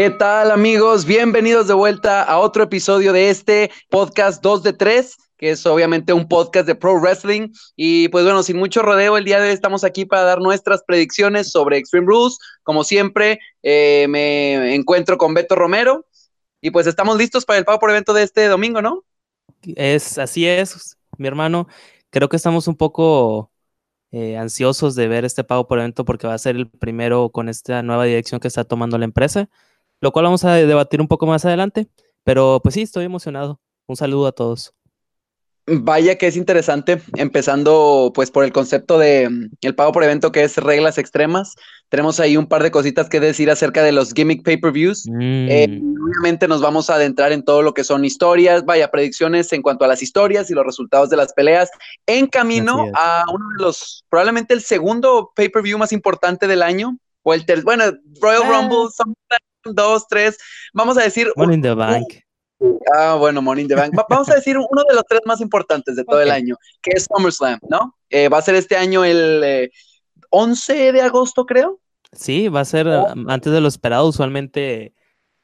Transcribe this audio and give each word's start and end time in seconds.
¿Qué 0.00 0.10
tal 0.10 0.52
amigos? 0.52 1.06
Bienvenidos 1.06 1.66
de 1.66 1.74
vuelta 1.74 2.22
a 2.22 2.38
otro 2.38 2.62
episodio 2.62 3.12
de 3.12 3.30
este 3.30 3.72
podcast 3.90 4.40
2 4.44 4.62
de 4.62 4.72
3, 4.72 5.16
que 5.36 5.50
es 5.50 5.66
obviamente 5.66 6.12
un 6.12 6.28
podcast 6.28 6.68
de 6.68 6.76
Pro 6.76 7.00
Wrestling. 7.00 7.48
Y 7.74 8.06
pues 8.10 8.22
bueno, 8.22 8.44
sin 8.44 8.58
mucho 8.58 8.82
rodeo, 8.82 9.16
el 9.16 9.24
día 9.24 9.40
de 9.40 9.48
hoy 9.48 9.52
estamos 9.52 9.82
aquí 9.82 10.04
para 10.04 10.22
dar 10.22 10.40
nuestras 10.40 10.84
predicciones 10.86 11.50
sobre 11.50 11.78
Extreme 11.78 12.06
Rules. 12.06 12.38
Como 12.62 12.84
siempre, 12.84 13.40
eh, 13.64 14.06
me 14.08 14.72
encuentro 14.76 15.18
con 15.18 15.34
Beto 15.34 15.56
Romero 15.56 16.06
y 16.60 16.70
pues 16.70 16.86
estamos 16.86 17.18
listos 17.18 17.44
para 17.44 17.58
el 17.58 17.64
pago 17.64 17.80
por 17.80 17.90
evento 17.90 18.14
de 18.14 18.22
este 18.22 18.46
domingo, 18.46 18.80
¿no? 18.80 19.04
Es, 19.64 20.16
así 20.16 20.46
es, 20.46 20.96
mi 21.16 21.26
hermano. 21.26 21.66
Creo 22.10 22.28
que 22.28 22.36
estamos 22.36 22.68
un 22.68 22.76
poco 22.76 23.50
eh, 24.12 24.36
ansiosos 24.36 24.94
de 24.94 25.08
ver 25.08 25.24
este 25.24 25.42
pago 25.42 25.66
por 25.66 25.80
evento 25.80 26.04
porque 26.04 26.28
va 26.28 26.34
a 26.34 26.38
ser 26.38 26.54
el 26.54 26.70
primero 26.70 27.30
con 27.30 27.48
esta 27.48 27.82
nueva 27.82 28.04
dirección 28.04 28.38
que 28.38 28.46
está 28.46 28.62
tomando 28.62 28.96
la 28.96 29.04
empresa 29.04 29.50
lo 30.00 30.12
cual 30.12 30.24
vamos 30.24 30.44
a 30.44 30.54
debatir 30.54 31.00
un 31.00 31.08
poco 31.08 31.26
más 31.26 31.44
adelante. 31.44 31.88
Pero 32.24 32.60
pues 32.62 32.74
sí, 32.74 32.82
estoy 32.82 33.04
emocionado. 33.04 33.60
Un 33.86 33.96
saludo 33.96 34.26
a 34.26 34.32
todos. 34.32 34.74
Vaya 35.70 36.16
que 36.16 36.26
es 36.26 36.36
interesante, 36.36 37.02
empezando 37.16 38.10
pues 38.14 38.30
por 38.30 38.44
el 38.44 38.52
concepto 38.52 38.98
de 38.98 39.28
mm, 39.28 39.50
el 39.60 39.74
pago 39.74 39.92
por 39.92 40.02
evento 40.02 40.32
que 40.32 40.42
es 40.42 40.56
reglas 40.56 40.96
extremas. 40.96 41.56
Tenemos 41.90 42.20
ahí 42.20 42.36
un 42.36 42.46
par 42.46 42.62
de 42.62 42.70
cositas 42.70 43.08
que 43.08 43.20
decir 43.20 43.50
acerca 43.50 43.82
de 43.82 43.92
los 43.92 44.14
gimmick 44.14 44.44
pay-per-views. 44.44 45.06
Eh, 45.20 45.68
mm. 45.68 45.94
obviamente 46.02 46.48
nos 46.48 46.62
vamos 46.62 46.88
a 46.88 46.94
adentrar 46.94 47.32
en 47.32 47.44
todo 47.44 47.62
lo 47.62 47.74
que 47.74 47.84
son 47.84 48.04
historias, 48.04 48.64
vaya, 48.64 48.90
predicciones 48.90 49.52
en 49.52 49.60
cuanto 49.60 49.84
a 49.84 49.88
las 49.88 50.02
historias 50.02 50.50
y 50.50 50.54
los 50.54 50.64
resultados 50.64 51.10
de 51.10 51.16
las 51.16 51.34
peleas, 51.34 51.70
en 52.06 52.26
camino 52.28 52.86
a 52.94 53.24
uno 53.32 53.44
de 53.56 53.64
los, 53.64 54.04
probablemente 54.08 54.54
el 54.54 54.62
segundo 54.62 55.32
pay-per-view 55.34 55.76
más 55.76 55.92
importante 55.92 56.46
del 56.46 56.62
año, 56.62 56.96
o 57.22 57.34
el 57.34 57.44
tercer, 57.44 57.64
bueno, 57.64 57.84
Royal 58.22 58.42
ah. 58.44 58.62
Rumble, 58.62 58.88
dos, 59.74 60.06
tres, 60.08 60.38
vamos 60.72 60.98
a 60.98 61.02
decir... 61.02 61.30
Money 61.36 61.56
in 61.56 61.62
the 61.62 61.74
Bank. 61.74 62.06
Ah, 62.94 63.14
bueno, 63.14 63.40
Money 63.40 63.62
in 63.62 63.68
the 63.68 63.74
Bank. 63.74 63.94
vamos 64.08 64.28
a 64.30 64.34
decir 64.34 64.56
uno 64.56 64.82
de 64.88 64.94
los 64.94 65.04
tres 65.08 65.20
más 65.24 65.40
importantes 65.40 65.96
de 65.96 66.04
todo 66.04 66.20
el 66.20 66.30
año, 66.30 66.56
que 66.82 66.92
es 66.94 67.04
SummerSlam, 67.04 67.60
¿no? 67.68 67.94
Eh, 68.10 68.28
va 68.28 68.38
a 68.38 68.42
ser 68.42 68.54
este 68.54 68.76
año 68.76 69.04
el 69.04 69.70
11 70.30 70.88
eh, 70.88 70.92
de 70.92 71.00
agosto, 71.00 71.46
creo. 71.46 71.80
Sí, 72.12 72.48
va 72.48 72.60
a 72.60 72.64
ser 72.64 72.88
oh. 72.88 73.14
antes 73.28 73.52
de 73.52 73.60
lo 73.60 73.68
esperado, 73.68 74.06
usualmente... 74.06 74.94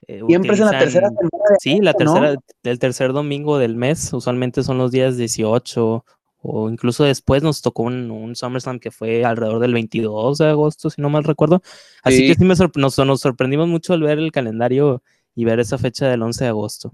Eh, 0.07 0.21
Siempre 0.27 0.53
es 0.53 0.61
en 0.61 0.67
la 0.67 0.79
tercera 0.79 1.09
semana. 1.09 1.57
Sí, 1.61 1.81
la 1.81 1.95
tercera, 1.95 2.35
el 2.65 2.79
tercer 2.79 3.13
domingo 3.15 3.59
del 3.59 3.75
mes, 3.75 4.13
usualmente 4.13 4.63
son 4.63 4.77
los 4.77 4.91
días 4.91 5.17
18 5.17 6.05
o 6.47 6.69
incluso 6.69 7.05
después 7.05 7.43
nos 7.43 7.63
tocó 7.63 7.85
un, 7.85 8.11
un, 8.11 8.37
SummerSlam 8.37 8.79
que 8.79 8.91
fue 8.91 9.25
alrededor 9.25 9.61
del 9.61 9.73
22 9.73 10.37
de 10.39 10.47
agosto, 10.47 10.91
si 10.91 11.01
no 11.01 11.09
mal 11.09 11.25
recuerdo. 11.25 11.63
Así 12.03 12.27
que 12.27 12.35
sí 12.35 12.45
me 12.45 12.55
nos, 12.77 12.99
nos, 12.99 13.21
sorprendimos 13.21 13.67
mucho 13.67 13.95
al 13.95 14.03
ver 14.03 14.19
el 14.19 14.31
calendario 14.31 15.03
y 15.35 15.47
ver 15.47 15.59
esa 15.59 15.79
fecha 15.79 16.07
del 16.07 16.23
11 16.23 16.45
de 16.45 16.49
agosto. 16.51 16.93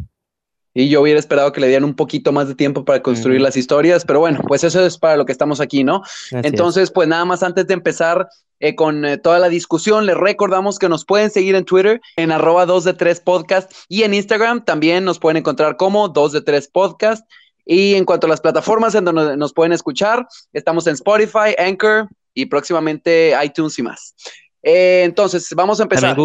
Y 0.72 0.88
yo 0.88 1.02
hubiera 1.02 1.18
esperado 1.18 1.50
que 1.50 1.60
le 1.60 1.66
dieran 1.66 1.84
un 1.84 1.96
poquito 1.96 2.30
más 2.30 2.46
de 2.46 2.54
tiempo 2.54 2.84
para 2.84 3.02
construir 3.02 3.40
las 3.40 3.56
historias, 3.56 4.04
pero 4.04 4.20
bueno, 4.20 4.40
pues 4.46 4.62
eso 4.62 4.86
es 4.86 4.96
para 4.98 5.16
lo 5.16 5.26
que 5.26 5.32
estamos 5.32 5.60
aquí, 5.60 5.82
¿no? 5.82 6.02
Entonces, 6.30 6.92
pues 6.92 7.08
nada 7.08 7.24
más 7.24 7.42
antes 7.42 7.66
de 7.66 7.74
empezar 7.74 8.28
eh, 8.60 8.76
con 8.76 9.04
eh, 9.04 9.18
toda 9.18 9.40
la 9.40 9.48
discusión, 9.48 10.06
les 10.06 10.16
recordamos 10.16 10.78
que 10.78 10.88
nos 10.88 11.04
pueden 11.04 11.30
seguir 11.30 11.56
en 11.56 11.64
Twitter 11.64 12.00
en 12.16 12.30
arroba 12.30 12.66
2 12.66 12.84
de 12.84 12.94
3 12.94 13.20
podcast 13.20 13.72
y 13.88 14.04
en 14.04 14.14
Instagram 14.14 14.64
también 14.64 15.04
nos 15.04 15.18
pueden 15.18 15.38
encontrar 15.38 15.76
como 15.76 16.08
2 16.08 16.32
de 16.32 16.40
3 16.40 16.68
podcast. 16.68 17.28
Y 17.72 17.94
en 17.94 18.04
cuanto 18.04 18.26
a 18.26 18.30
las 18.30 18.40
plataformas 18.40 18.96
en 18.96 19.04
donde 19.04 19.36
nos 19.36 19.52
pueden 19.52 19.72
escuchar, 19.72 20.26
estamos 20.52 20.88
en 20.88 20.94
Spotify, 20.94 21.54
Anchor 21.56 22.08
y 22.34 22.46
próximamente 22.46 23.32
iTunes 23.44 23.78
y 23.78 23.82
más. 23.84 24.16
Eh, 24.60 25.02
entonces, 25.04 25.48
vamos 25.54 25.78
a 25.78 25.84
empezar. 25.84 26.16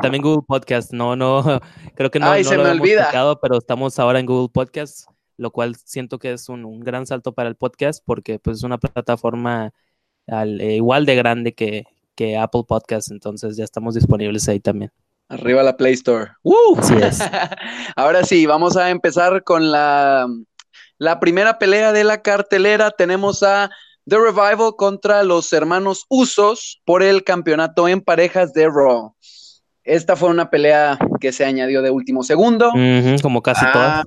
También 0.00 0.22
Google, 0.22 0.44
Podcast. 0.46 0.92
No, 0.92 1.16
no, 1.16 1.42
creo 1.96 2.12
que 2.12 2.20
no, 2.20 2.30
Ay, 2.30 2.44
se 2.44 2.56
lo 2.56 2.62
me 2.62 2.70
olvida. 2.70 3.10
pero 3.42 3.58
estamos 3.58 3.98
ahora 3.98 4.20
en 4.20 4.26
Google 4.26 4.50
Podcast, 4.52 5.08
lo 5.36 5.50
cual 5.50 5.74
siento 5.74 6.20
que 6.20 6.34
es 6.34 6.48
un, 6.48 6.78
gran 6.78 7.04
salto 7.04 7.32
para 7.32 7.48
el 7.48 7.56
podcast 7.56 8.00
porque 8.06 8.38
pues, 8.38 8.58
es 8.58 8.62
una 8.62 8.78
plataforma 8.78 9.72
eh, 10.28 10.76
igual 10.76 11.04
de 11.04 11.16
grande 11.16 11.52
que, 11.52 11.82
que 12.14 12.38
Apple 12.38 12.62
Podcast. 12.68 13.10
Entonces, 13.10 13.56
ya 13.56 13.64
estamos 13.64 13.96
disponibles 13.96 14.48
ahí 14.48 14.60
también. 14.60 14.92
Arriba 15.30 15.62
la 15.62 15.76
Play 15.76 15.94
Store. 15.94 16.32
Ahora 17.96 18.24
sí, 18.24 18.46
vamos 18.46 18.76
a 18.76 18.90
empezar 18.90 19.44
con 19.44 19.70
la 19.70 20.26
la 21.00 21.18
primera 21.18 21.58
pelea 21.58 21.92
de 21.92 22.04
la 22.04 22.20
cartelera 22.20 22.90
tenemos 22.90 23.42
a 23.42 23.70
The 24.06 24.16
Revival 24.18 24.74
contra 24.76 25.24
los 25.24 25.50
hermanos 25.50 26.04
Usos 26.10 26.82
por 26.84 27.02
el 27.02 27.24
campeonato 27.24 27.88
en 27.88 28.02
parejas 28.02 28.52
de 28.52 28.66
Raw. 28.66 29.14
Esta 29.82 30.14
fue 30.14 30.28
una 30.28 30.50
pelea 30.50 30.98
que 31.18 31.32
se 31.32 31.46
añadió 31.46 31.80
de 31.80 31.90
último 31.90 32.22
segundo. 32.22 32.70
como 33.22 33.40
casi 33.40 33.64
ah, 33.66 33.72
todas. 33.72 34.04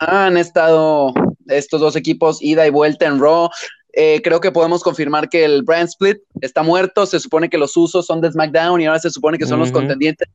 Han 0.00 0.36
estado 0.36 1.12
estos 1.48 1.80
dos 1.80 1.96
equipos 1.96 2.40
ida 2.40 2.68
y 2.68 2.70
vuelta 2.70 3.06
en 3.06 3.18
Raw. 3.18 3.50
Eh, 3.92 4.20
creo 4.22 4.40
que 4.40 4.52
podemos 4.52 4.84
confirmar 4.84 5.28
que 5.28 5.44
el 5.44 5.64
brand 5.64 5.88
split 5.88 6.18
está 6.40 6.62
muerto. 6.62 7.04
Se 7.04 7.18
supone 7.18 7.50
que 7.50 7.58
los 7.58 7.76
usos 7.76 8.06
son 8.06 8.20
de 8.20 8.30
SmackDown 8.30 8.80
y 8.80 8.86
ahora 8.86 9.00
se 9.00 9.10
supone 9.10 9.38
que 9.38 9.46
son 9.46 9.58
los 9.58 9.72
contendientes 9.72 10.28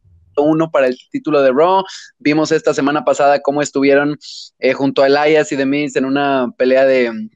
uno 0.44 0.72
para 0.72 0.88
el 0.88 0.98
título 1.12 1.42
de 1.42 1.52
Raw. 1.52 1.84
Vimos 2.20 2.52
esta 2.52 2.74
semana 2.74 3.04
pasada 3.06 3.42
cómo 3.42 3.62
estuvieron 3.62 4.18
eh, 4.60 4.74
junto 4.74 5.04
a 5.04 5.08
Elias 5.08 5.52
y 5.52 5.58
The 5.58 5.66
Miz 5.66 5.96
en 5.96 6.06
una 6.06 6.52
pelea 6.58 6.86
de 6.86 7.30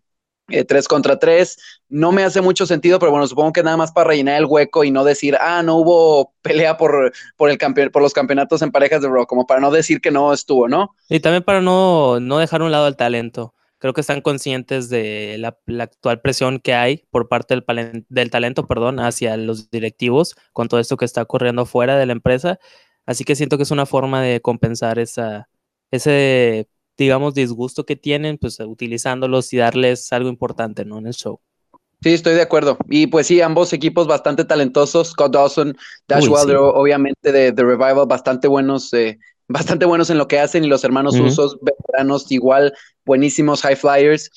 eh, 0.50 0.66
tres 0.66 0.88
contra 0.88 1.18
tres. 1.18 1.58
No 1.90 2.12
me 2.12 2.24
hace 2.24 2.42
mucho 2.42 2.66
sentido, 2.66 3.00
pero 3.00 3.12
bueno, 3.12 3.28
supongo 3.28 3.54
que 3.54 3.64
nada 3.64 3.78
más 3.78 3.92
para 3.92 4.10
rellenar 4.10 4.38
el 4.38 4.46
hueco 4.46 4.84
y 4.84 4.92
no 4.92 5.04
decir, 5.04 5.38
ah, 5.40 5.64
no 5.64 5.78
hubo 5.78 6.34
pelea 6.42 6.78
por, 6.78 7.14
por, 7.38 7.50
el 7.50 7.58
por 7.92 8.02
los 8.02 8.14
campeonatos 8.14 8.62
en 8.62 8.72
parejas 8.72 9.02
de 9.02 9.08
Raw, 9.08 9.26
como 9.26 9.46
para 9.46 9.62
no 9.62 9.72
decir 9.72 10.02
que 10.02 10.12
no 10.12 10.34
estuvo, 10.34 10.68
¿no? 10.68 10.96
Y 11.10 11.20
también 11.20 11.44
para 11.44 11.62
no, 11.62 12.20
no 12.20 12.38
dejar 12.38 12.62
un 12.62 12.72
lado 12.72 12.88
el 12.88 12.96
talento 12.96 13.54
creo 13.82 13.94
que 13.94 14.02
están 14.02 14.22
conscientes 14.22 14.90
de 14.90 15.38
la, 15.40 15.58
actual 15.84 16.22
presión 16.22 16.60
que 16.60 16.76
hay 16.76 17.04
por 17.10 17.28
parte 17.28 17.56
del, 17.56 18.06
del, 18.10 18.30
talento 18.30 18.68
perdón, 18.68 19.00
hacia 19.00 19.36
los 19.38 19.72
directivos 19.72 20.36
con 20.54 20.68
todo 20.68 20.80
esto 20.80 20.98
que 20.98 21.06
está 21.06 21.24
ocurriendo 21.24 21.66
fuera 21.66 21.98
de 21.98 22.06
la 22.06 22.14
empresa. 22.14 22.60
Así 23.12 23.24
que 23.24 23.36
siento 23.36 23.58
que 23.58 23.64
es 23.64 23.72
una 23.72 23.86
forma 23.86 24.22
de 24.22 24.42
compensar 24.42 24.98
esa, 25.00 25.50
ese, 25.92 26.68
digamos, 26.98 27.34
disgusto 27.34 27.86
que 27.86 27.96
tienen, 27.96 28.38
pues 28.38 28.60
utilizándolos 28.60 29.52
y 29.54 29.58
darles 29.58 30.12
algo 30.14 30.30
importante, 30.30 30.86
¿no? 30.86 30.98
En 30.98 31.08
el 31.08 31.14
show. 31.14 31.40
Sí, 32.02 32.14
estoy 32.14 32.34
de 32.34 32.42
acuerdo. 32.42 32.78
Y 32.90 33.08
pues 33.08 33.28
sí, 33.28 33.42
ambos 33.42 33.74
equipos 33.74 34.08
bastante 34.08 34.44
talentosos. 34.44 35.10
Scott 35.10 35.34
Dawson, 35.34 35.78
Dash 36.08 36.28
Wilder, 36.28 36.58
obviamente 36.58 37.32
de 37.32 37.52
The 37.52 37.64
Revival, 37.64 38.08
bastante 38.08 38.48
buenos, 38.48 38.92
eh, 38.94 39.20
bastante 39.48 39.86
buenos 39.86 40.10
en 40.10 40.18
lo 40.18 40.28
que 40.28 40.40
hacen. 40.40 40.64
Y 40.64 40.68
los 40.68 40.84
hermanos 40.84 41.20
Usos, 41.20 41.58
veteranos, 41.62 42.32
igual, 42.32 42.74
buenísimos 43.06 43.62
high 43.62 43.76
flyers. 43.76 44.32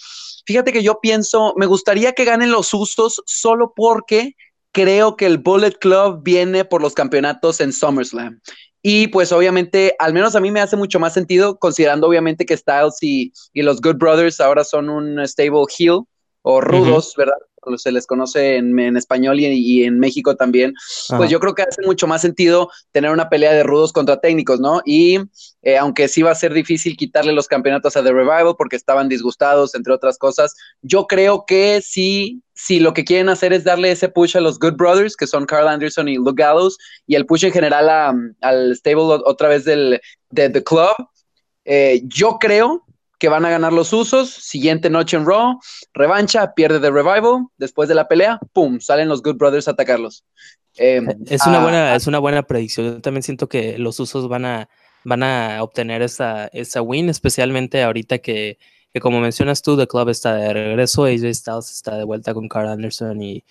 Fíjate 0.45 0.73
que 0.73 0.83
yo 0.83 1.01
pienso, 1.01 1.55
me 1.57 1.65
gustaría 1.65 2.13
que 2.13 2.27
ganen 2.27 2.53
los 2.53 2.75
Usos 2.75 3.23
solo 3.25 3.73
porque 3.75 4.35
creo 4.75 5.17
que 5.17 5.25
el 5.25 5.39
Bullet 5.39 5.73
Club 5.81 6.23
viene 6.23 6.65
por 6.65 6.83
los 6.83 6.93
campeonatos 6.93 7.61
en 7.61 7.73
SummerSlam. 7.73 8.41
Y 8.83 9.09
pues 9.09 9.33
obviamente, 9.33 9.95
al 9.99 10.13
menos 10.13 10.37
a 10.37 10.41
mí 10.41 10.51
me 10.51 10.61
hace 10.61 10.77
mucho 10.77 11.01
más 11.01 11.15
sentido, 11.15 11.59
considerando 11.59 12.07
obviamente 12.07 12.45
que 12.45 12.57
Styles 12.57 12.99
y, 13.01 13.33
y 13.55 13.63
los 13.63 13.81
Good 13.81 13.97
Brothers 13.97 14.41
ahora 14.41 14.63
son 14.63 14.91
un 14.91 15.27
stable 15.27 15.65
heel 15.79 16.01
o 16.43 16.61
rudos, 16.61 17.15
¿verdad? 17.17 17.39
Se 17.77 17.93
les 17.93 18.07
conoce 18.07 18.57
en, 18.57 18.97
español 18.97 19.41
y, 19.41 19.85
en 19.85 19.99
México 19.99 20.37
también, 20.37 20.75
pues 21.17 21.31
yo 21.31 21.41
creo 21.41 21.55
que 21.55 21.63
hace 21.63 21.83
mucho 21.83 22.07
más 22.07 22.23
sentido 22.23 22.71
tener 22.93 23.11
una 23.11 23.29
pelea 23.29 23.53
de 23.53 23.63
rudos 23.63 23.93
contra 23.93 24.21
técnicos, 24.21 24.61
¿no? 24.61 24.81
Y 24.85 25.19
eh, 25.63 25.79
aunque 25.79 26.09
sí 26.09 26.23
va 26.23 26.31
a 26.31 26.35
ser 26.35 26.53
difícil 26.53 26.97
quitarle 26.97 27.33
los 27.33 27.49
campeonatos 27.49 27.97
a 27.97 28.03
The 28.03 28.13
Revival 28.13 28.55
porque 28.57 28.77
estaban 28.77 29.09
disgustados, 29.09 29.75
entre 29.75 29.93
otras 29.93 30.19
cosas, 30.19 30.55
yo 30.83 31.07
creo 31.07 31.45
que 31.47 31.81
sí, 31.83 32.43
si 32.55 32.81
lo 32.81 32.95
que 32.95 33.05
quieren 33.05 33.29
hacer 33.29 33.53
es 33.53 33.65
darle 33.65 33.91
ese 33.91 34.09
push 34.09 34.37
a 34.37 34.41
los 34.41 34.59
Good 34.59 34.75
Brothers, 34.75 35.17
que 35.17 35.27
son 35.27 35.47
Carl 35.47 35.69
Anderson 35.69 36.09
y 36.09 36.17
Luke 36.17 36.43
Gallows, 36.43 36.77
y 37.07 37.15
el 37.15 37.27
push 37.27 37.45
en 37.45 37.53
general 37.53 38.35
al 38.41 38.77
stable 38.77 39.23
otra 39.25 39.49
vez 39.49 39.65
del 39.65 40.01
de 40.31 40.51
The 40.51 40.63
Club, 40.63 40.95
eh, 41.65 42.03
yo 42.05 42.39
creo 42.39 42.84
que 43.19 43.29
van 43.29 43.45
a 43.45 43.51
ganar 43.51 43.73
los 43.73 43.93
usos. 43.93 44.31
Siguiente 44.31 44.91
noche 44.91 45.17
en 45.17 45.27
Raw, 45.27 45.59
revancha, 45.93 46.55
pierde 46.55 46.81
de 46.81 46.91
Revival. 46.91 47.47
Después 47.57 47.89
de 47.89 47.95
la 47.95 48.09
pelea, 48.09 48.39
¡pum! 48.53 48.81
Salen 48.81 49.09
los 49.09 49.23
Good 49.23 49.37
Brothers 49.37 49.69
a 49.69 49.73
atacarlos. 49.73 50.25
Em, 50.77 51.09
es, 51.27 51.47
una 51.47 51.59
ah, 51.59 51.63
buena, 51.63 51.93
ah. 51.93 51.97
es 51.97 52.07
una 52.07 52.19
buena 52.19 52.43
predicción. 52.43 52.87
Yo 52.87 53.01
también 53.01 53.23
siento 53.23 53.49
que 53.49 53.79
los 53.79 54.01
usos 54.01 54.29
van 54.29 54.45
a, 54.45 54.69
van 55.05 55.23
a 55.23 55.63
obtener 55.63 56.03
esa, 56.03 56.47
esa 56.49 56.83
win, 56.83 57.09
especialmente 57.09 57.83
ahorita 57.83 58.19
que, 58.19 58.59
que, 58.93 59.01
como 59.01 59.21
mencionas 59.21 59.63
tú, 59.63 59.77
The 59.77 59.87
Club 59.87 60.09
está 60.09 60.35
de 60.35 60.53
regreso, 60.53 61.05
AJ 61.05 61.35
Styles 61.35 61.71
está 61.71 61.97
de 61.97 62.05
vuelta 62.05 62.35
con 62.35 62.49
Carl 62.49 62.69
Anderson 62.69 63.23
y, 63.23 63.45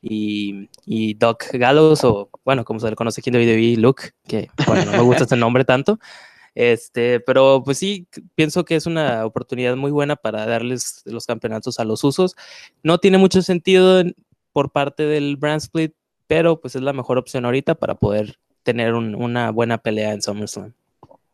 y, 0.00 0.68
y, 0.86 1.14
Doc 1.14 1.44
Gallows, 1.52 2.04
o 2.04 2.30
bueno, 2.44 2.64
como 2.64 2.80
se 2.80 2.88
le 2.88 2.96
conoce 2.96 3.20
aquí 3.20 3.30
en 3.30 3.36
WWE, 3.36 3.76
Luke, 3.76 4.12
que 4.26 4.48
bueno, 4.66 4.86
no 4.86 4.92
me 4.92 5.02
gusta 5.02 5.24
este 5.24 5.36
nombre 5.36 5.64
tanto. 5.64 5.98
Este, 6.54 7.20
pero 7.20 7.62
pues 7.64 7.78
sí, 7.78 8.06
pienso 8.34 8.64
que 8.64 8.76
es 8.76 8.86
una 8.86 9.24
oportunidad 9.24 9.76
muy 9.76 9.90
buena 9.90 10.16
para 10.16 10.46
darles 10.46 11.02
los 11.04 11.26
campeonatos 11.26 11.78
a 11.78 11.84
los 11.84 12.04
usos. 12.04 12.36
No 12.82 12.98
tiene 12.98 13.18
mucho 13.18 13.42
sentido 13.42 14.02
por 14.52 14.70
parte 14.70 15.04
del 15.04 15.36
brand 15.36 15.62
split, 15.62 15.94
pero 16.26 16.60
pues 16.60 16.76
es 16.76 16.82
la 16.82 16.92
mejor 16.92 17.18
opción 17.18 17.44
ahorita 17.44 17.74
para 17.74 17.94
poder 17.94 18.38
tener 18.62 18.94
una 18.94 19.50
buena 19.50 19.78
pelea 19.78 20.12
en 20.12 20.22
SummerSlam. 20.22 20.72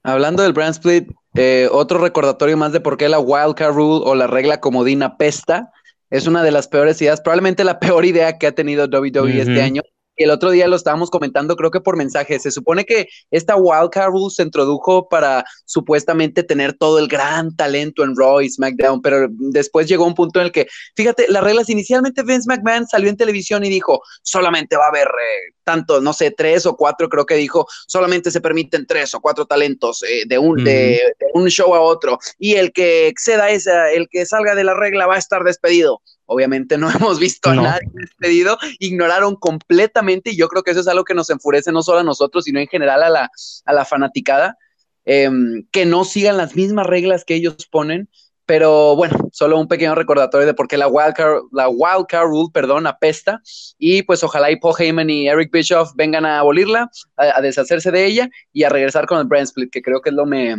Hablando 0.02 0.42
del 0.42 0.52
brand 0.52 0.74
split, 0.74 1.10
eh, 1.34 1.68
otro 1.72 1.98
recordatorio 1.98 2.56
más 2.56 2.72
de 2.72 2.80
por 2.80 2.96
qué 2.96 3.08
la 3.08 3.18
wildcard 3.18 3.74
rule 3.74 4.02
o 4.04 4.14
la 4.14 4.26
regla 4.26 4.60
comodina 4.60 5.16
pesta 5.16 5.72
es 6.10 6.26
una 6.28 6.44
de 6.44 6.52
las 6.52 6.68
peores 6.68 7.02
ideas, 7.02 7.20
probablemente 7.20 7.64
la 7.64 7.80
peor 7.80 8.04
idea 8.04 8.38
que 8.38 8.46
ha 8.46 8.52
tenido 8.52 8.86
WWE 8.86 9.40
este 9.40 9.60
año 9.60 9.82
el 10.16 10.30
otro 10.30 10.50
día 10.50 10.66
lo 10.68 10.76
estábamos 10.76 11.10
comentando, 11.10 11.56
creo 11.56 11.70
que 11.70 11.80
por 11.80 11.96
mensaje. 11.96 12.38
Se 12.38 12.50
supone 12.50 12.84
que 12.84 13.08
esta 13.30 13.56
Wildcard 13.56 14.10
Rule 14.10 14.34
se 14.34 14.42
introdujo 14.42 15.08
para 15.08 15.44
supuestamente 15.64 16.42
tener 16.42 16.72
todo 16.72 16.98
el 16.98 17.08
gran 17.08 17.54
talento 17.56 18.04
en 18.04 18.16
Raw 18.16 18.40
y 18.40 18.50
SmackDown, 18.50 19.02
pero 19.02 19.28
después 19.30 19.88
llegó 19.88 20.06
un 20.06 20.14
punto 20.14 20.40
en 20.40 20.46
el 20.46 20.52
que, 20.52 20.66
fíjate, 20.94 21.26
las 21.28 21.42
reglas 21.42 21.68
inicialmente 21.68 22.22
Vince 22.22 22.48
McMahon 22.48 22.86
salió 22.86 23.08
en 23.08 23.16
televisión 23.16 23.64
y 23.64 23.68
dijo, 23.68 24.00
solamente 24.22 24.76
va 24.76 24.86
a 24.86 24.88
haber 24.88 25.08
eh, 25.08 25.54
tanto, 25.64 26.00
no 26.00 26.12
sé, 26.12 26.30
tres 26.30 26.64
o 26.64 26.76
cuatro, 26.76 27.08
creo 27.08 27.26
que 27.26 27.34
dijo, 27.34 27.66
solamente 27.86 28.30
se 28.30 28.40
permiten 28.40 28.86
tres 28.86 29.14
o 29.14 29.20
cuatro 29.20 29.46
talentos 29.46 30.02
eh, 30.04 30.22
de, 30.26 30.38
un, 30.38 30.62
de, 30.62 31.00
un 31.34 31.48
show 31.48 31.74
a 31.74 31.80
otro, 31.80 32.18
y 32.38 32.54
el 32.54 32.72
que 32.72 33.08
exceda 33.08 33.50
esa, 33.50 33.90
el 33.90 34.08
que 34.08 34.24
salga 34.26 34.54
de 34.54 34.64
la 34.64 34.74
regla 34.74 35.06
va 35.06 35.16
a 35.16 35.18
estar 35.18 35.42
despedido. 35.42 36.00
Obviamente 36.26 36.76
no 36.76 36.90
hemos 36.90 37.18
visto 37.18 37.50
a 37.50 37.54
nadie 37.54 37.88
despedido, 37.92 38.58
ignoraron 38.78 39.36
completamente 39.36 40.30
y 40.30 40.36
yo 40.36 40.48
creo 40.48 40.62
que 40.62 40.72
eso 40.72 40.80
es 40.80 40.88
algo 40.88 41.04
que 41.04 41.14
nos 41.14 41.30
enfurece 41.30 41.72
no 41.72 41.82
solo 41.82 42.00
a 42.00 42.04
nosotros, 42.04 42.44
sino 42.44 42.60
en 42.60 42.66
general 42.66 43.02
a 43.02 43.08
la, 43.08 43.30
a 43.64 43.72
la 43.72 43.84
fanaticada, 43.84 44.58
em, 45.04 45.64
que 45.70 45.86
no 45.86 46.04
sigan 46.04 46.36
las 46.36 46.56
mismas 46.56 46.86
reglas 46.86 47.24
que 47.24 47.34
ellos 47.34 47.66
ponen. 47.70 48.08
Pero 48.44 48.94
bueno, 48.94 49.28
solo 49.32 49.58
un 49.58 49.66
pequeño 49.66 49.96
recordatorio 49.96 50.46
de 50.46 50.54
por 50.54 50.68
qué 50.68 50.76
la 50.76 50.86
wildcard, 50.86 51.46
la 51.50 51.68
wildcard 51.68 52.28
rule, 52.28 52.48
perdón, 52.54 52.86
apesta. 52.86 53.42
Y 53.76 54.04
pues 54.04 54.22
ojalá 54.22 54.52
y 54.52 54.56
Paul 54.56 54.76
Heyman 54.78 55.10
y 55.10 55.26
Eric 55.26 55.50
Bischoff 55.50 55.90
vengan 55.96 56.24
a 56.24 56.38
abolirla, 56.38 56.88
a, 57.16 57.40
deshacerse 57.40 57.90
de 57.90 58.06
ella 58.06 58.30
y 58.52 58.62
a 58.62 58.68
regresar 58.68 59.06
con 59.06 59.18
el 59.18 59.24
brand 59.24 59.46
split, 59.46 59.72
que 59.72 59.82
creo 59.82 60.00
que 60.00 60.10
es 60.10 60.14
lo, 60.14 60.26
me, 60.26 60.54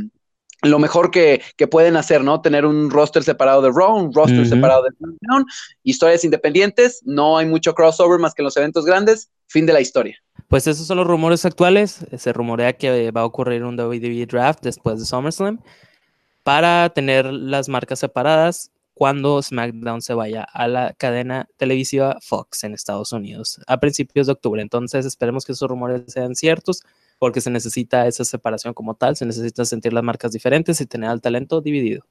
lo 0.63 0.79
mejor 0.79 1.11
que, 1.11 1.41
pueden 1.69 1.97
hacer, 1.97 2.23
¿no? 2.23 2.41
Tener 2.41 2.65
un 2.65 2.89
roster 2.89 3.23
separado 3.23 3.61
de 3.61 3.71
Raw, 3.71 3.95
un 3.95 4.13
roster 4.13 4.47
separado 4.47 4.83
de 4.83 4.89
SmackDown, 4.97 5.45
historias 5.83 6.23
independientes, 6.23 7.01
no 7.05 7.37
hay 7.37 7.45
mucho 7.45 7.73
crossover 7.73 8.19
más 8.19 8.33
que 8.33 8.41
en 8.41 8.45
los 8.45 8.57
eventos 8.57 8.85
grandes, 8.85 9.29
fin 9.47 9.65
de 9.65 9.73
la 9.73 9.81
historia. 9.81 10.17
Pues 10.47 10.65
esos 10.65 10.87
son 10.87 10.97
los 10.97 11.07
rumores 11.07 11.45
actuales. 11.45 12.05
Se 12.17 12.33
rumorea 12.33 12.73
que 12.73 13.11
va 13.11 13.21
a 13.21 13.25
ocurrir 13.25 13.63
un 13.63 13.79
WWE 13.79 14.25
draft 14.25 14.63
después 14.63 14.99
de 14.99 15.05
SummerSlam 15.05 15.59
para 16.43 16.89
tener 16.89 17.25
las 17.25 17.67
marcas 17.67 17.99
separadas 17.99 18.71
cuando 18.93 19.41
SmackDown 19.43 20.01
se 20.01 20.13
vaya 20.13 20.43
a 20.43 20.67
la 20.67 20.93
cadena 20.93 21.47
televisiva 21.57 22.17
Fox 22.21 22.63
en 22.63 22.73
Estados 22.73 23.11
Unidos 23.11 23.59
a 23.67 23.79
principios 23.79 24.27
de 24.27 24.33
octubre. 24.33 24.61
Entonces 24.61 25.05
esperemos 25.05 25.45
que 25.45 25.51
esos 25.51 25.69
rumores 25.69 26.03
sean 26.07 26.35
ciertos 26.35 26.81
porque 27.19 27.41
se 27.41 27.49
necesita 27.49 28.07
esa 28.07 28.25
separación 28.25 28.73
como 28.73 28.95
tal, 28.95 29.15
se 29.15 29.25
necesita 29.25 29.65
sentir 29.65 29.93
las 29.93 30.03
marcas 30.03 30.31
diferentes 30.31 30.81
y 30.81 30.85
tener 30.85 31.09
al 31.09 31.21
talento 31.21 31.61
dividido. 31.61 32.03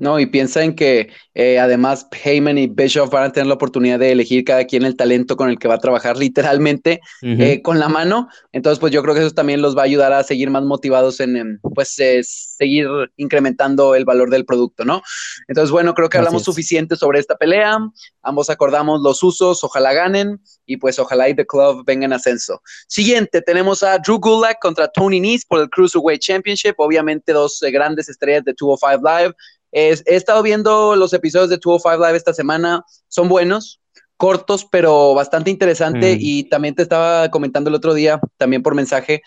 No, 0.00 0.18
y 0.18 0.24
piensa 0.24 0.64
en 0.64 0.74
que 0.74 1.10
eh, 1.34 1.58
además 1.58 2.08
Heyman 2.24 2.56
y 2.56 2.68
Bischoff 2.68 3.10
van 3.10 3.24
a 3.24 3.32
tener 3.32 3.46
la 3.46 3.54
oportunidad 3.54 3.98
de 3.98 4.12
elegir 4.12 4.44
cada 4.44 4.64
quien 4.64 4.82
el 4.86 4.96
talento 4.96 5.36
con 5.36 5.50
el 5.50 5.58
que 5.58 5.68
va 5.68 5.74
a 5.74 5.78
trabajar 5.78 6.16
literalmente 6.16 7.02
eh, 7.20 7.60
con 7.60 7.78
la 7.78 7.90
mano. 7.90 8.28
Entonces, 8.50 8.78
pues 8.78 8.94
yo 8.94 9.02
creo 9.02 9.14
que 9.14 9.20
eso 9.20 9.32
también 9.32 9.60
los 9.60 9.76
va 9.76 9.82
a 9.82 9.84
ayudar 9.84 10.14
a 10.14 10.22
seguir 10.22 10.48
más 10.48 10.62
motivados 10.62 11.20
en, 11.20 11.60
pues, 11.74 11.98
eh, 11.98 12.22
seguir 12.24 12.88
incrementando 13.18 13.94
el 13.94 14.06
valor 14.06 14.30
del 14.30 14.46
producto, 14.46 14.86
¿no? 14.86 15.02
Entonces, 15.48 15.70
bueno, 15.70 15.92
creo 15.92 16.08
que 16.08 16.16
hablamos 16.16 16.44
suficiente 16.44 16.96
sobre 16.96 17.18
esta 17.20 17.36
pelea. 17.36 17.76
Ambos 18.22 18.48
acordamos 18.48 19.02
los 19.02 19.22
usos, 19.22 19.62
ojalá 19.62 19.92
ganen 19.92 20.40
y 20.64 20.78
pues 20.78 20.98
ojalá 20.98 21.28
y 21.28 21.34
The 21.34 21.46
Club 21.46 21.84
venga 21.84 22.06
en 22.06 22.14
ascenso. 22.14 22.62
Siguiente, 22.88 23.42
tenemos 23.42 23.82
a 23.82 23.98
Drew 23.98 24.18
Gulak 24.18 24.60
contra 24.62 24.88
Tony 24.88 25.20
Nese 25.20 25.44
por 25.46 25.60
el 25.60 25.68
Cruiserweight 25.68 26.22
Championship. 26.22 26.74
Obviamente 26.78 27.34
dos 27.34 27.60
grandes 27.70 28.08
estrellas 28.08 28.44
de 28.44 28.54
205 28.58 29.02
Live 29.06 29.34
he 29.72 29.92
estado 30.06 30.42
viendo 30.42 30.96
los 30.96 31.12
episodios 31.12 31.48
de 31.50 31.56
205 31.56 32.04
Live 32.04 32.16
esta 32.16 32.34
semana, 32.34 32.84
son 33.08 33.28
buenos, 33.28 33.80
cortos, 34.16 34.66
pero 34.70 35.14
bastante 35.14 35.50
interesante. 35.50 36.16
Mm. 36.16 36.18
Y 36.20 36.44
también 36.44 36.74
te 36.74 36.82
estaba 36.82 37.30
comentando 37.30 37.70
el 37.70 37.76
otro 37.76 37.94
día, 37.94 38.20
también 38.36 38.62
por 38.62 38.74
mensaje, 38.74 39.22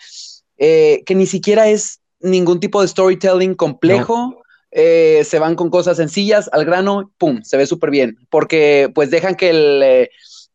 eh, 0.56 1.02
que 1.04 1.14
ni 1.14 1.26
siquiera 1.26 1.68
es 1.68 2.00
ningún 2.20 2.60
tipo 2.60 2.80
de 2.80 2.88
storytelling 2.88 3.54
complejo. 3.54 4.42
Eh, 4.70 5.22
se 5.24 5.38
van 5.38 5.54
con 5.54 5.70
cosas 5.70 5.96
sencillas, 5.96 6.48
al 6.52 6.64
grano, 6.64 7.12
pum, 7.18 7.42
se 7.42 7.56
ve 7.56 7.66
súper 7.66 7.90
bien. 7.90 8.16
Porque 8.30 8.90
pues 8.94 9.10
dejan 9.10 9.34
que 9.34 9.50
el, 9.50 9.82
eh, 9.82 10.10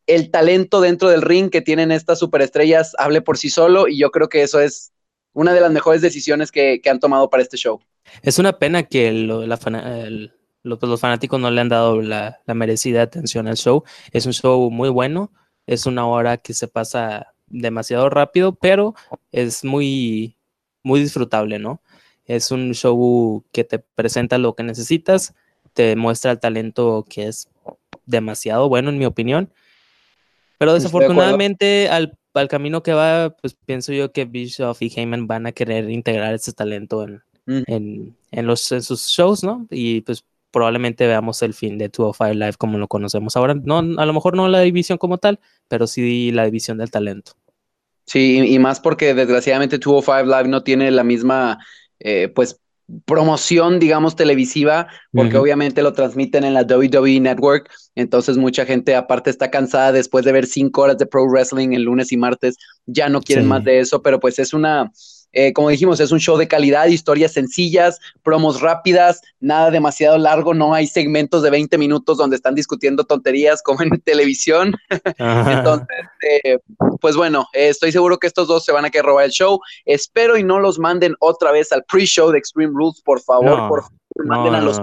el 0.06 0.30
talento 0.30 0.80
dentro 0.80 1.08
del 1.08 1.22
ring 1.22 1.50
que 1.50 1.60
tienen 1.60 1.92
estas 1.92 2.18
superestrellas 2.18 2.94
hable 2.98 3.22
por 3.22 3.38
sí 3.38 3.50
solo. 3.50 3.88
Y 3.88 3.98
yo 3.98 4.10
creo 4.10 4.28
que 4.28 4.42
eso 4.42 4.60
es 4.60 4.92
una 5.32 5.52
de 5.52 5.60
las 5.60 5.70
mejores 5.70 6.02
decisiones 6.02 6.50
que, 6.50 6.80
han 6.90 7.00
tomado 7.00 7.30
para 7.30 7.42
este 7.42 7.56
show. 7.56 7.80
Es 8.22 8.38
una 8.38 8.58
pena 8.58 8.82
que 8.84 9.10
pues, 10.62 10.82
los 10.82 11.00
fanáticos 11.00 11.40
no 11.40 11.50
le 11.50 11.60
han 11.60 11.68
dado 11.68 12.00
la, 12.00 12.40
merecida 12.46 13.02
atención 13.02 13.48
al 13.48 13.56
show. 13.56 13.84
Es 14.12 14.26
un 14.26 14.32
show 14.32 14.70
muy 14.70 14.88
bueno, 14.88 15.32
es 15.66 15.86
una 15.86 16.06
hora 16.06 16.36
que 16.36 16.54
se 16.54 16.68
pasa 16.68 17.34
demasiado 17.46 18.10
rápido, 18.10 18.54
pero 18.54 18.94
es 19.32 19.64
muy, 19.64 20.36
muy 20.82 21.00
disfrutable, 21.00 21.58
¿no? 21.58 21.80
Es 22.26 22.50
un 22.50 22.74
show 22.74 23.44
que 23.52 23.64
te 23.64 23.78
presenta 23.78 24.38
lo 24.38 24.54
que 24.54 24.62
necesitas, 24.62 25.34
te 25.72 25.96
muestra 25.96 26.30
el 26.32 26.40
talento 26.40 27.04
que 27.08 27.26
es 27.26 27.48
demasiado 28.06 28.68
bueno, 28.68 28.90
en 28.90 28.98
mi 28.98 29.06
opinión. 29.06 29.52
Pero 30.58 30.74
desafortunadamente, 30.74 31.88
al 31.88 32.18
al 32.34 32.48
camino 32.48 32.82
que 32.82 32.92
va, 32.92 33.30
pues 33.40 33.54
pienso 33.54 33.92
yo 33.92 34.12
que 34.12 34.24
Bischoff 34.24 34.82
y 34.82 34.92
Heyman 34.94 35.26
van 35.26 35.46
a 35.46 35.52
querer 35.52 35.90
integrar 35.90 36.34
ese 36.34 36.52
talento 36.52 37.02
en, 37.02 37.22
en, 37.46 38.14
los, 38.32 38.70
en 38.72 38.82
sus 38.82 39.06
shows, 39.06 39.42
¿no? 39.42 39.66
Y 39.70 40.00
pues 40.02 40.24
probablemente 40.50 41.06
veamos 41.06 41.42
el 41.42 41.54
fin 41.54 41.78
de 41.78 41.88
205 41.88 42.34
Live 42.34 42.54
como 42.58 42.78
lo 42.78 42.88
conocemos 42.88 43.36
ahora. 43.36 43.54
No, 43.54 43.78
a 43.78 44.06
lo 44.06 44.12
mejor 44.12 44.36
no 44.36 44.48
la 44.48 44.60
división 44.60 44.98
como 44.98 45.18
tal, 45.18 45.40
pero 45.68 45.86
sí 45.86 46.30
la 46.32 46.44
división 46.44 46.78
del 46.78 46.90
talento. 46.90 47.32
Sí, 48.06 48.38
y, 48.44 48.58
más 48.58 48.80
porque 48.80 49.14
desgraciadamente 49.14 49.78
205 49.78 50.24
Live 50.24 50.48
no 50.48 50.62
tiene 50.62 50.90
la 50.90 51.04
misma, 51.04 51.58
eh, 52.00 52.28
pues, 52.34 52.60
promoción, 53.04 53.78
digamos, 53.78 54.16
televisiva, 54.16 54.88
porque 55.12 55.36
obviamente 55.36 55.82
lo 55.82 55.92
transmiten 55.92 56.44
en 56.44 56.54
la 56.54 56.62
WWE 56.62 57.20
Network, 57.20 57.70
entonces 57.94 58.36
mucha 58.36 58.66
gente 58.66 58.96
aparte 58.96 59.30
está 59.30 59.48
cansada 59.50 59.92
después 59.92 60.24
de 60.24 60.32
ver 60.32 60.46
cinco 60.46 60.82
horas 60.82 60.98
de 60.98 61.06
pro 61.06 61.24
wrestling 61.26 61.72
el 61.72 61.82
lunes 61.82 62.10
y 62.10 62.16
martes, 62.16 62.56
ya 62.86 63.08
no 63.08 63.20
quieren 63.20 63.46
más 63.46 63.62
de 63.62 63.78
eso, 63.78 64.02
pero 64.02 64.18
pues 64.18 64.38
es 64.38 64.52
una, 64.52 64.90
eh, 65.32 65.52
como 65.52 65.68
dijimos, 65.68 66.00
es 66.00 66.10
un 66.10 66.18
show 66.18 66.36
de 66.36 66.48
calidad, 66.48 66.86
historias 66.86 67.32
sencillas, 67.32 67.98
promos 68.22 68.60
rápidas, 68.60 69.20
nada 69.40 69.70
demasiado 69.70 70.18
largo, 70.18 70.54
no 70.54 70.74
hay 70.74 70.86
segmentos 70.86 71.42
de 71.42 71.50
20 71.50 71.78
minutos 71.78 72.18
donde 72.18 72.36
están 72.36 72.54
discutiendo 72.54 73.04
tonterías 73.04 73.62
como 73.62 73.82
en 73.82 73.90
televisión. 74.04 74.74
Entonces, 75.18 75.86
eh, 76.44 76.58
pues 77.00 77.16
bueno, 77.16 77.46
eh, 77.52 77.68
estoy 77.68 77.92
seguro 77.92 78.18
que 78.18 78.26
estos 78.26 78.48
dos 78.48 78.64
se 78.64 78.72
van 78.72 78.84
a 78.84 78.90
querer 78.90 79.06
robar 79.06 79.26
el 79.26 79.30
show. 79.30 79.60
Espero 79.84 80.36
y 80.36 80.44
no 80.44 80.58
los 80.60 80.78
manden 80.78 81.14
otra 81.20 81.52
vez 81.52 81.72
al 81.72 81.84
pre-show 81.84 82.30
de 82.30 82.38
Extreme 82.38 82.72
Rules, 82.74 83.00
por 83.02 83.20
favor, 83.20 83.68
por 83.68 83.82
favor 83.82 83.99
manden 84.24 84.54
a 84.54 84.60
los 84.60 84.78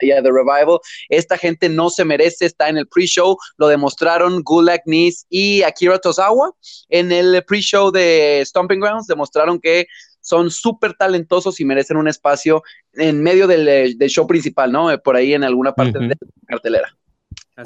y 0.00 0.10
a, 0.10 0.22
The 0.22 0.30
Revival. 0.30 0.78
Esta 1.08 1.36
gente 1.36 1.68
no 1.68 1.90
se 1.90 2.04
merece 2.04 2.46
estar 2.46 2.70
en 2.70 2.78
el 2.78 2.86
pre-show. 2.86 3.36
Lo 3.56 3.68
demostraron 3.68 4.42
Gulak 4.42 4.82
Nis 4.86 5.26
y 5.28 5.62
Akira 5.62 5.98
Tozawa 5.98 6.52
en 6.88 7.12
el 7.12 7.42
pre-show 7.46 7.90
de 7.90 8.42
Stomping 8.44 8.80
Grounds. 8.80 9.06
Demostraron 9.06 9.60
que 9.60 9.86
son 10.20 10.50
súper 10.50 10.94
talentosos 10.94 11.60
y 11.60 11.64
merecen 11.64 11.96
un 11.96 12.08
espacio 12.08 12.62
en 12.94 13.22
medio 13.22 13.46
del, 13.46 13.96
show 14.08 14.26
principal, 14.26 14.70
¿no? 14.70 14.96
Por 15.02 15.16
ahí 15.16 15.34
en 15.34 15.44
alguna 15.44 15.72
parte 15.72 15.98
de 15.98 16.08
la 16.08 16.16
cartelera. 16.46 16.96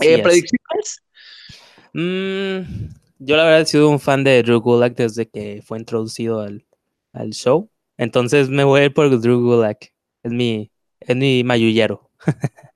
Eh, 0.01 0.23
¿Predicciones? 0.23 1.03
Mm, 1.93 2.89
yo 3.19 3.37
la 3.37 3.45
verdad 3.45 3.61
he 3.61 3.67
sido 3.67 3.89
un 3.89 4.01
fan 4.01 4.25
de 4.25 4.43
Drew 4.43 4.61
Gulak 4.61 4.97
desde 4.97 5.29
que 5.29 5.63
fue 5.65 5.79
introducido 5.79 6.41
al, 6.41 6.65
al 7.13 7.31
show. 7.31 7.71
Entonces 7.97 8.49
me 8.49 8.65
voy 8.65 8.81
a 8.81 8.85
ir 8.87 8.95
por 8.95 9.09
Drew 9.21 9.41
Gulak. 9.41 9.93
Es 10.23 10.33
mi, 10.33 10.73
es 11.01 11.17
mi 11.17 11.45
mayullero. 11.45 12.11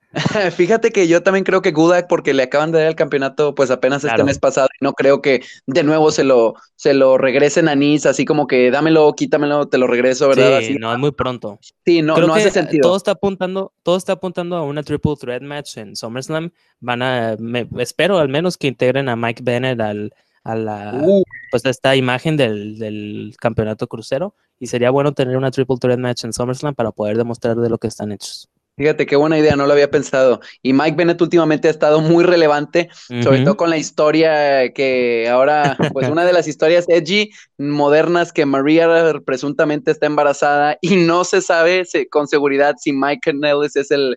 Fíjate 0.55 0.91
que 0.91 1.07
yo 1.07 1.21
también 1.21 1.43
creo 1.43 1.61
que 1.61 1.71
Gudak, 1.71 2.07
porque 2.07 2.33
le 2.33 2.43
acaban 2.43 2.71
de 2.71 2.79
dar 2.79 2.87
el 2.87 2.95
campeonato, 2.95 3.53
pues 3.53 3.69
apenas 3.69 4.03
este 4.03 4.23
mes 4.23 4.39
pasado, 4.39 4.67
y 4.79 4.83
no 4.83 4.93
creo 4.93 5.21
que 5.21 5.43
de 5.67 5.83
nuevo 5.83 6.11
se 6.11 6.23
lo, 6.23 6.55
se 6.75 6.95
lo 6.95 7.19
regresen 7.19 7.67
a 7.67 7.75
Nice, 7.75 8.09
así 8.09 8.25
como 8.25 8.47
que 8.47 8.71
dámelo, 8.71 9.13
quítamelo, 9.13 9.67
te 9.67 9.77
lo 9.77 9.85
regreso, 9.85 10.27
¿verdad? 10.27 10.61
Sí, 10.61 10.77
no, 10.79 10.91
es 10.91 10.97
muy 10.97 11.11
pronto. 11.11 11.59
Sí, 11.85 12.01
no, 12.01 12.17
no 12.17 12.33
hace 12.33 12.49
sentido. 12.49 12.81
Todo 12.81 12.97
está 12.97 13.11
apuntando, 13.11 13.71
todo 13.83 13.97
está 13.97 14.13
apuntando 14.13 14.55
a 14.55 14.63
una 14.63 14.81
triple 14.81 15.13
threat 15.15 15.43
match 15.43 15.77
en 15.77 15.95
SummerSlam. 15.95 16.51
Van 16.79 17.03
a, 17.03 17.37
espero 17.77 18.17
al 18.17 18.29
menos 18.29 18.57
que 18.57 18.67
integren 18.67 19.09
a 19.09 19.15
Mike 19.15 19.43
Bennett 19.43 19.79
al, 19.79 20.11
a 20.43 20.55
la, 20.55 21.01
uh. 21.03 21.23
pues 21.51 21.63
esta 21.65 21.95
imagen 21.95 22.35
del, 22.35 22.79
del 22.79 23.35
campeonato 23.39 23.87
crucero 23.87 24.33
y 24.59 24.67
sería 24.67 24.91
bueno 24.91 25.13
tener 25.13 25.37
una 25.37 25.51
triple 25.51 25.77
threat 25.79 25.99
match 25.99 26.25
en 26.25 26.33
SummerSlam 26.33 26.75
para 26.75 26.91
poder 26.91 27.17
demostrar 27.17 27.55
de 27.55 27.69
lo 27.69 27.77
que 27.77 27.87
están 27.87 28.11
hechos. 28.11 28.49
Fíjate 28.79 29.05
qué 29.05 29.17
buena 29.17 29.37
idea, 29.37 29.57
no 29.57 29.67
lo 29.67 29.73
había 29.73 29.91
pensado. 29.91 30.39
Y 30.63 30.71
Mike 30.71 30.95
Bennett 30.95 31.21
últimamente 31.21 31.67
ha 31.67 31.71
estado 31.71 31.99
muy 31.99 32.23
relevante, 32.23 32.89
sobre 33.21 33.41
todo 33.41 33.57
con 33.57 33.69
la 33.69 33.77
historia 33.77 34.71
que 34.71 35.27
ahora, 35.29 35.75
pues 35.93 36.07
una 36.07 36.23
de 36.23 36.31
las 36.31 36.47
historias 36.47 36.85
edgy 36.87 37.29
modernas 37.57 38.31
que 38.31 38.45
María 38.45 38.87
presuntamente 39.25 39.91
está 39.91 40.05
embarazada 40.05 40.77
y 40.79 40.95
no 40.95 41.25
se 41.25 41.41
sabe 41.41 41.83
con 42.09 42.29
seguridad 42.29 42.75
si 42.79 42.93
Mike 42.93 43.33
Nellis 43.33 43.75
es 43.75 43.91
el, 43.91 44.15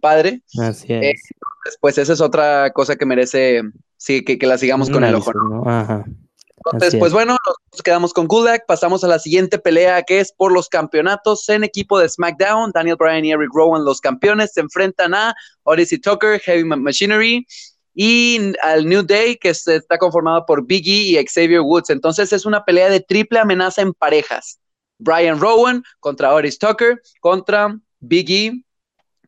padre. 0.00 0.42
Así 0.60 0.92
es. 0.92 1.02
Eh, 1.02 1.14
pues 1.80 1.98
esa 1.98 2.12
es 2.12 2.20
otra 2.20 2.70
cosa 2.70 2.94
que 2.94 3.06
merece 3.06 3.62
sí, 3.96 4.24
que, 4.24 4.46
la 4.46 4.58
sigamos 4.58 4.90
con 4.90 5.02
el 5.02 5.16
ojo. 5.16 5.32
Ajá. 5.66 6.04
Entonces, 6.64 6.98
pues 6.98 7.12
bueno, 7.12 7.36
nos 7.72 7.82
quedamos 7.82 8.12
con 8.12 8.26
Gulak, 8.26 8.64
pasamos 8.66 9.04
a 9.04 9.08
la 9.08 9.18
siguiente 9.18 9.58
pelea 9.58 10.02
que 10.02 10.20
es 10.20 10.32
por 10.32 10.52
los 10.52 10.68
campeonatos 10.68 11.48
en 11.48 11.64
equipo 11.64 11.98
de 11.98 12.08
SmackDown. 12.08 12.70
Daniel 12.72 12.96
Bryan 12.98 13.24
y 13.24 13.32
Eric 13.32 13.50
Rowan, 13.52 13.84
los 13.84 14.00
campeones, 14.00 14.52
se 14.54 14.60
enfrentan 14.60 15.14
a 15.14 15.34
Odyssey 15.64 15.98
Tucker, 15.98 16.40
Heavy 16.40 16.64
Machinery 16.64 17.46
y 17.94 18.52
al 18.62 18.88
New 18.88 19.02
Day 19.02 19.36
que 19.36 19.50
está 19.50 19.98
conformado 19.98 20.44
por 20.46 20.66
Biggie 20.66 21.20
y 21.20 21.26
Xavier 21.26 21.60
Woods. 21.60 21.90
Entonces 21.90 22.32
es 22.32 22.46
una 22.46 22.64
pelea 22.64 22.88
de 22.88 23.00
triple 23.00 23.38
amenaza 23.38 23.82
en 23.82 23.92
parejas. 23.92 24.58
Brian 24.98 25.40
Rowan 25.40 25.82
contra 26.00 26.34
Odyssey 26.34 26.58
Tucker 26.58 27.00
contra 27.20 27.78
Biggie 28.00 28.64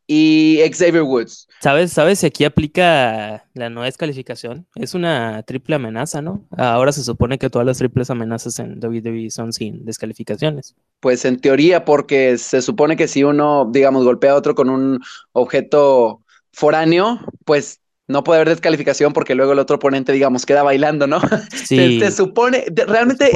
y 0.07 0.61
Xavier 0.73 1.03
Woods. 1.03 1.49
¿Sabes, 1.61 1.93
¿Sabes 1.93 2.21
si 2.21 2.27
aquí 2.27 2.45
aplica 2.45 3.45
la 3.55 3.71
no 3.71 3.83
descalificación? 3.83 4.67
Es 4.77 4.95
una 4.95 5.43
triple 5.43 5.77
amenaza, 5.77 6.23
¿no? 6.23 6.45
Ahora 6.57 6.93
se 6.93 7.03
supone 7.03 7.39
que 7.39 7.51
todas 7.51 7.67
las 7.67 7.79
triples 7.79 8.11
amenazas 8.11 8.59
en 8.59 8.79
WWE 8.79 9.31
son 9.31 9.53
sin 9.53 9.85
descalificaciones. 9.85 10.77
Pues 11.01 11.25
en 11.25 11.41
teoría, 11.41 11.85
porque 11.85 12.39
se 12.39 12.63
supone 12.63 12.97
que 12.97 13.09
si 13.09 13.25
uno, 13.25 13.69
digamos, 13.73 14.05
golpea 14.05 14.33
a 14.33 14.37
otro 14.37 14.55
con 14.55 14.71
un 14.71 15.01
objeto 15.33 16.23
foráneo, 16.53 17.21
pues 17.45 17.81
no 18.09 18.23
puede 18.23 18.41
haber 18.41 18.51
descalificación 18.51 19.13
porque 19.13 19.35
luego 19.35 19.53
el 19.53 19.59
otro 19.59 19.77
oponente, 19.77 20.13
digamos, 20.13 20.47
queda 20.47 20.63
bailando, 20.63 21.07
¿no? 21.07 21.21
Sí. 21.51 21.99
se, 21.99 22.13
supone, 22.13 22.65
realmente 22.87 23.31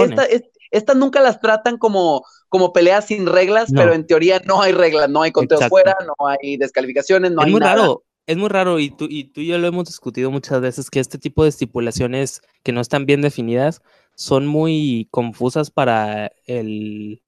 estas 0.70 0.96
nunca 0.96 1.20
las 1.20 1.40
tratan 1.40 1.78
como 1.78 2.24
como 2.48 2.72
peleas 2.72 3.06
sin 3.06 3.26
reglas, 3.26 3.70
pero 3.72 3.92
en 3.92 4.06
teoría 4.06 4.40
no 4.44 4.60
hay 4.60 4.72
reglas, 4.72 5.08
no 5.08 5.22
hay 5.22 5.30
conteo 5.30 5.60
fuera, 5.68 5.96
no 6.04 6.26
hay 6.26 6.56
descalificaciones, 6.56 7.30
no 7.30 7.42
es 7.42 7.46
hay 7.46 7.52
muy 7.52 7.60
nada. 7.60 7.76
Raro. 7.76 8.04
Es 8.26 8.36
muy 8.36 8.48
raro 8.48 8.78
y 8.78 8.90
tú, 8.90 9.06
y 9.08 9.24
tú 9.24 9.40
y 9.40 9.46
yo 9.46 9.58
lo 9.58 9.66
hemos 9.66 9.86
discutido 9.86 10.30
muchas 10.30 10.60
veces 10.60 10.90
que 10.90 11.00
este 11.00 11.18
tipo 11.18 11.42
de 11.42 11.48
estipulaciones 11.48 12.42
que 12.62 12.70
no 12.72 12.80
están 12.80 13.06
bien 13.06 13.22
definidas 13.22 13.82
son 14.14 14.46
muy 14.46 15.08
confusas 15.10 15.70
para 15.70 16.30
el 16.46 17.22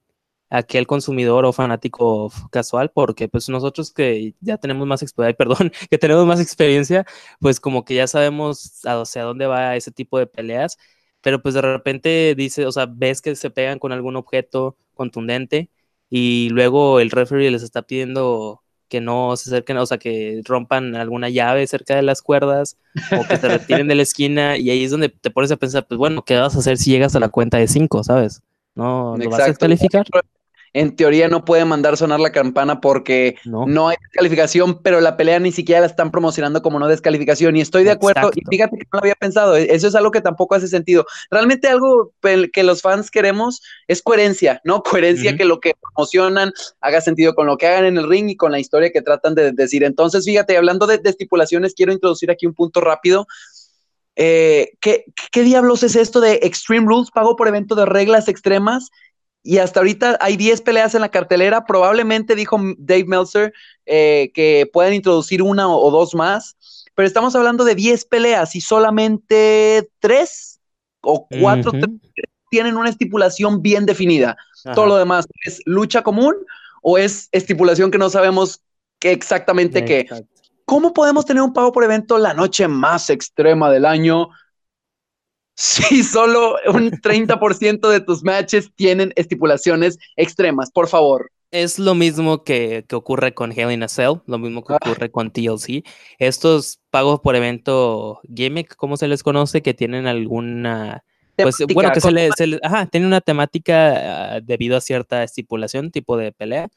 aquel 0.52 0.86
consumidor 0.86 1.46
o 1.46 1.52
fanático 1.52 2.30
casual, 2.50 2.90
porque 2.90 3.26
pues 3.26 3.48
nosotros 3.48 3.90
que 3.90 4.34
ya 4.40 4.58
tenemos 4.58 4.86
más 4.86 5.02
experiencia, 5.02 5.36
perdón, 5.36 5.72
que 5.90 5.98
tenemos 5.98 6.26
más 6.26 6.40
experiencia, 6.40 7.06
pues 7.40 7.58
como 7.58 7.84
que 7.84 7.94
ya 7.94 8.06
sabemos 8.06 8.82
hacia 8.84 9.22
dónde 9.24 9.46
va 9.46 9.76
ese 9.76 9.90
tipo 9.92 10.18
de 10.18 10.26
peleas, 10.26 10.76
pero 11.22 11.40
pues 11.40 11.54
de 11.54 11.62
repente 11.62 12.34
dice, 12.36 12.66
o 12.66 12.72
sea, 12.72 12.86
ves 12.86 13.22
que 13.22 13.34
se 13.36 13.50
pegan 13.50 13.78
con 13.78 13.92
algún 13.92 14.16
objeto 14.16 14.76
contundente 14.94 15.70
y 16.10 16.50
luego 16.50 17.00
el 17.00 17.10
referee 17.10 17.50
les 17.50 17.62
está 17.62 17.82
pidiendo 17.82 18.62
que 18.88 19.00
no 19.00 19.34
se 19.36 19.48
acerquen, 19.48 19.78
o 19.78 19.86
sea, 19.86 19.96
que 19.96 20.42
rompan 20.44 20.94
alguna 20.96 21.30
llave 21.30 21.66
cerca 21.66 21.96
de 21.96 22.02
las 22.02 22.20
cuerdas 22.20 22.76
o 23.18 23.26
que 23.26 23.38
se 23.38 23.48
retiren 23.48 23.88
de 23.88 23.94
la 23.94 24.02
esquina 24.02 24.58
y 24.58 24.68
ahí 24.68 24.84
es 24.84 24.90
donde 24.90 25.08
te 25.08 25.30
pones 25.30 25.50
a 25.50 25.56
pensar, 25.56 25.86
pues 25.86 25.96
bueno, 25.96 26.22
¿qué 26.26 26.36
vas 26.36 26.54
a 26.54 26.58
hacer 26.58 26.76
si 26.76 26.90
llegas 26.90 27.16
a 27.16 27.20
la 27.20 27.30
cuenta 27.30 27.56
de 27.56 27.68
cinco, 27.68 28.04
sabes? 28.04 28.42
¿No 28.74 29.16
lo 29.16 29.30
vas 29.30 29.40
a 29.40 29.46
descalificar? 29.46 30.04
En 30.74 30.96
teoría 30.96 31.28
no 31.28 31.44
puede 31.44 31.64
mandar 31.64 31.96
sonar 31.96 32.20
la 32.20 32.32
campana 32.32 32.80
porque 32.80 33.36
no. 33.44 33.88
hay 33.88 33.96
descalificación, 34.00 34.82
pero 34.82 35.00
la 35.00 35.16
pelea 35.16 35.38
ni 35.38 35.52
siquiera 35.52 35.82
la 35.82 35.86
están 35.86 36.10
promocionando 36.10 36.62
como 36.62 36.78
no 36.78 36.88
descalificación. 36.88 37.56
Y 37.56 37.60
estoy 37.60 37.84
de 37.84 37.90
acuerdo, 37.90 38.30
y 38.34 38.42
fíjate 38.48 38.78
que 38.78 38.84
no 38.84 38.98
lo 38.98 39.00
había 39.00 39.14
pensado, 39.14 39.56
e-, 39.56 39.74
eso 39.74 39.88
es 39.88 39.94
algo 39.94 40.10
que 40.10 40.22
tampoco 40.22 40.54
hace 40.54 40.68
sentido. 40.68 41.04
Realmente 41.30 41.68
algo 41.68 42.12
que 42.20 42.62
los 42.62 42.80
fans 42.80 43.10
queremos 43.10 43.62
es 43.86 44.02
coherencia, 44.02 44.60
¿no? 44.64 44.82
Coherencia 44.82 45.36
que 45.36 45.44
lo 45.44 45.60
que 45.60 45.74
promocionan 45.80 46.52
haga 46.80 47.00
sentido 47.00 47.34
con 47.34 47.46
lo 47.46 47.58
que 47.58 47.66
hagan 47.66 47.84
en 47.84 47.98
el 47.98 48.08
ring 48.08 48.30
y 48.30 48.36
con 48.36 48.52
la 48.52 48.58
historia 48.58 48.90
que 48.90 49.02
tratan 49.02 49.34
de 49.34 49.52
decir. 49.52 49.84
Entonces, 49.84 50.24
fíjate, 50.24 50.56
hablando 50.56 50.86
de, 50.86 51.00
estipulaciones, 51.04 51.74
quiero 51.74 51.92
introducir 51.92 52.30
aquí 52.30 52.46
un 52.46 52.54
punto 52.54 52.80
rápido. 52.80 53.26
Eh, 54.16 54.72
¿qué, 54.80 55.04
¿Qué 55.30 55.42
diablos 55.42 55.82
es 55.82 55.96
esto 55.96 56.20
de 56.20 56.40
Extreme 56.42 56.86
Rules, 56.86 57.10
pago 57.10 57.36
por 57.36 57.48
evento 57.48 57.74
de 57.74 57.86
reglas 57.86 58.28
extremas? 58.28 58.90
Y 59.42 59.58
hasta 59.58 59.80
ahorita 59.80 60.18
hay 60.20 60.36
10 60.36 60.60
peleas 60.60 60.94
en 60.94 61.00
la 61.00 61.10
cartelera. 61.10 61.64
Probablemente 61.64 62.36
dijo 62.36 62.60
Dave 62.78 63.04
Meltzer 63.06 63.52
eh, 63.86 64.30
que 64.34 64.68
pueden 64.72 64.94
introducir 64.94 65.42
una 65.42 65.68
o, 65.68 65.90
dos 65.90 66.14
más. 66.14 66.56
Pero 66.94 67.06
estamos 67.06 67.34
hablando 67.34 67.64
de 67.64 67.74
10 67.74 68.04
peleas 68.04 68.54
y 68.54 68.60
solamente 68.60 69.90
3 69.98 70.60
o 71.00 71.26
4 71.28 71.72
tienen 72.50 72.76
una 72.76 72.90
estipulación 72.90 73.62
bien 73.62 73.86
definida. 73.86 74.36
Todo 74.74 74.86
lo 74.86 74.96
demás 74.96 75.26
es 75.44 75.60
lucha 75.64 76.02
común 76.02 76.34
o 76.82 76.98
es 76.98 77.28
estipulación 77.32 77.90
que 77.90 77.98
no 77.98 78.10
sabemos 78.10 78.62
qué 78.98 79.10
exactamente 79.10 79.84
qué. 79.84 80.06
¿Cómo 80.64 80.92
podemos 80.92 81.24
tener 81.24 81.42
un 81.42 81.52
pago 81.52 81.72
por 81.72 81.82
evento 81.82 82.18
la 82.18 82.34
noche 82.34 82.68
más 82.68 83.10
extrema 83.10 83.70
del 83.70 83.86
año? 83.86 84.28
Si 85.54 86.02
solo 86.02 86.56
un 86.72 86.90
30% 86.90 87.88
de 87.88 88.00
tus 88.00 88.22
matches 88.22 88.70
tienen 88.74 89.12
estipulaciones 89.16 89.98
extremas, 90.16 90.70
por 90.70 90.88
favor. 90.88 91.30
Es 91.50 91.78
lo 91.78 91.94
mismo 91.94 92.44
que, 92.44 92.86
ocurre 92.92 93.34
con 93.34 93.52
Hell 93.52 93.72
in 93.72 93.82
a 93.82 93.88
Cell, 93.88 94.22
lo 94.26 94.38
mismo 94.38 94.64
que 94.64 94.72
ah. 94.72 94.78
ocurre 94.80 95.10
con 95.10 95.30
TLC. 95.30 95.84
Estos 96.18 96.80
pagos 96.90 97.20
por 97.20 97.36
evento 97.36 98.20
gimmick, 98.34 98.74
¿cómo 98.76 98.96
se 98.96 99.06
les 99.06 99.22
conoce? 99.22 99.60
Que 99.60 99.74
tienen 99.74 100.06
alguna... 100.06 101.04
Pues 101.36 101.56
bueno, 101.74 101.92
que 101.92 102.00
se 102.00 102.10
les, 102.12 102.32
Ajá, 102.62 102.86
tienen 102.86 103.06
una 103.06 103.20
temática 103.20 104.34
ah, 104.36 104.40
debido 104.40 104.76
a 104.76 104.80
cierta 104.80 105.22
estipulación, 105.22 105.90
tipo 105.90 106.16
de 106.16 106.32
pelea. 106.32 106.68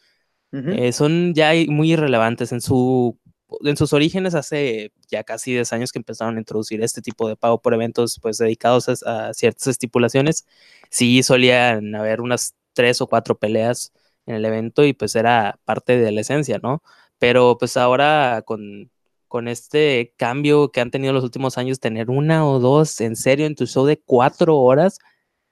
Eh, 0.51 0.93
son 0.93 1.33
ya 1.33 1.51
muy 1.67 1.91
irrelevantes 1.91 2.53
en 2.53 2.61
su 2.61 3.19
en 3.61 3.77
sus 3.77 3.93
orígenes 3.93 4.35
hace 4.35 4.91
ya 5.09 5.23
casi 5.23 5.53
10 5.53 5.71
años 5.73 5.91
que 5.91 5.99
empezaron 5.99 6.35
a 6.35 6.39
introducir 6.39 6.81
este 6.83 7.01
tipo 7.01 7.27
de 7.27 7.35
pago 7.35 7.61
por 7.61 7.73
eventos 7.73 8.19
pues 8.21 8.37
dedicados 8.37 8.89
a, 9.05 9.33
ciertas 9.33 9.67
estipulaciones. 9.67 10.45
Sí 10.89 11.23
solían 11.23 11.95
haber 11.95 12.21
unas 12.21 12.55
tres 12.73 13.01
o 13.01 13.07
cuatro 13.07 13.37
peleas 13.37 13.93
en 14.25 14.35
el 14.35 14.45
evento 14.45 14.83
y 14.85 14.93
pues 14.93 15.15
era 15.15 15.59
parte 15.65 15.97
de 15.97 16.11
la 16.11 16.21
esencia, 16.21 16.59
¿no? 16.61 16.81
Pero 17.19 17.57
pues 17.57 17.77
ahora 17.77 18.43
con, 18.45 18.91
con 19.27 19.47
este 19.47 20.13
cambio 20.17 20.71
que 20.71 20.81
han 20.81 20.91
tenido 20.91 21.13
los 21.13 21.23
últimos 21.23 21.57
años, 21.57 21.79
tener 21.79 22.09
una 22.09 22.47
o 22.47 22.59
dos 22.59 22.99
en 23.01 23.15
serio 23.15 23.45
en 23.45 23.55
tu 23.55 23.67
show 23.67 23.85
de 23.85 23.99
cuatro 23.99 24.57
horas, 24.57 24.99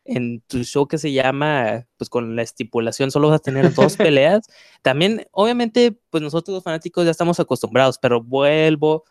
en 0.05 0.41
tu 0.41 0.63
show 0.63 0.87
que 0.87 0.97
se 0.97 1.11
llama, 1.11 1.87
pues 1.97 2.09
con 2.09 2.35
la 2.35 2.41
estipulación, 2.41 3.11
solo 3.11 3.29
vas 3.29 3.37
a 3.37 3.43
tener 3.43 3.73
dos 3.73 3.97
peleas. 3.97 4.47
También, 4.81 5.27
obviamente, 5.31 5.97
pues 6.09 6.21
nosotros 6.21 6.55
los 6.55 6.63
fanáticos 6.63 7.05
ya 7.05 7.11
estamos 7.11 7.39
acostumbrados, 7.39 7.97
pero 7.99 8.21
vuelvo 8.21 9.03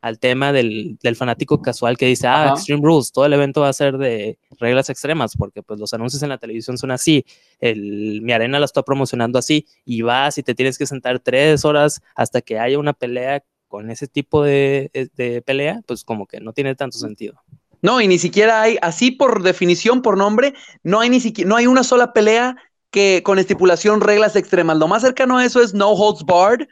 al 0.00 0.18
tema 0.18 0.52
del, 0.52 0.98
fanático 1.16 1.60
casual 1.60 1.96
que 1.96 2.06
dice, 2.06 2.28
ah, 2.28 2.52
Extreme 2.54 2.82
Rules, 2.82 3.10
todo 3.12 3.26
el 3.26 3.32
evento 3.32 3.62
va 3.62 3.68
a 3.68 3.72
ser 3.72 3.98
de 3.98 4.38
reglas 4.58 4.90
extremas, 4.90 5.36
porque 5.36 5.62
pues 5.62 5.80
los 5.80 5.92
anuncios 5.92 6.22
en 6.22 6.28
la 6.28 6.38
televisión 6.38 6.78
son 6.78 6.92
así, 6.92 7.24
el, 7.58 8.22
mi 8.22 8.32
arena 8.32 8.60
la 8.60 8.64
está 8.64 8.82
promocionando 8.82 9.38
así, 9.38 9.66
y 9.84 10.02
vas 10.02 10.38
y 10.38 10.42
te 10.42 10.54
tienes 10.54 10.78
que 10.78 10.86
sentar 10.86 11.18
tres 11.18 11.64
horas 11.64 12.00
hasta 12.14 12.40
que 12.42 12.58
haya 12.58 12.78
una 12.78 12.92
pelea 12.92 13.42
con 13.66 13.90
ese 13.90 14.06
tipo 14.06 14.44
de, 14.44 15.10
de 15.14 15.42
pelea, 15.42 15.82
pues 15.86 16.04
como 16.04 16.26
que 16.26 16.40
no 16.40 16.52
tiene 16.52 16.74
tanto 16.74 16.98
sentido. 16.98 17.42
No, 17.82 18.00
y 18.00 18.08
ni 18.08 18.18
siquiera 18.18 18.62
hay, 18.62 18.76
así 18.82 19.10
por 19.10 19.42
definición, 19.42 20.02
por 20.02 20.16
nombre, 20.16 20.54
no 20.82 21.00
hay 21.00 21.10
ni 21.10 21.20
siquiera, 21.20 21.48
no 21.48 21.56
hay 21.56 21.66
una 21.66 21.84
sola 21.84 22.12
pelea 22.12 22.56
que 22.90 23.22
con 23.24 23.38
estipulación 23.38 24.00
reglas 24.00 24.36
extremas. 24.36 24.78
Lo 24.78 24.88
más 24.88 25.02
cercano 25.02 25.38
a 25.38 25.44
eso 25.44 25.60
es 25.62 25.74
No 25.74 25.90
Holds 25.90 26.24
Barred, 26.24 26.66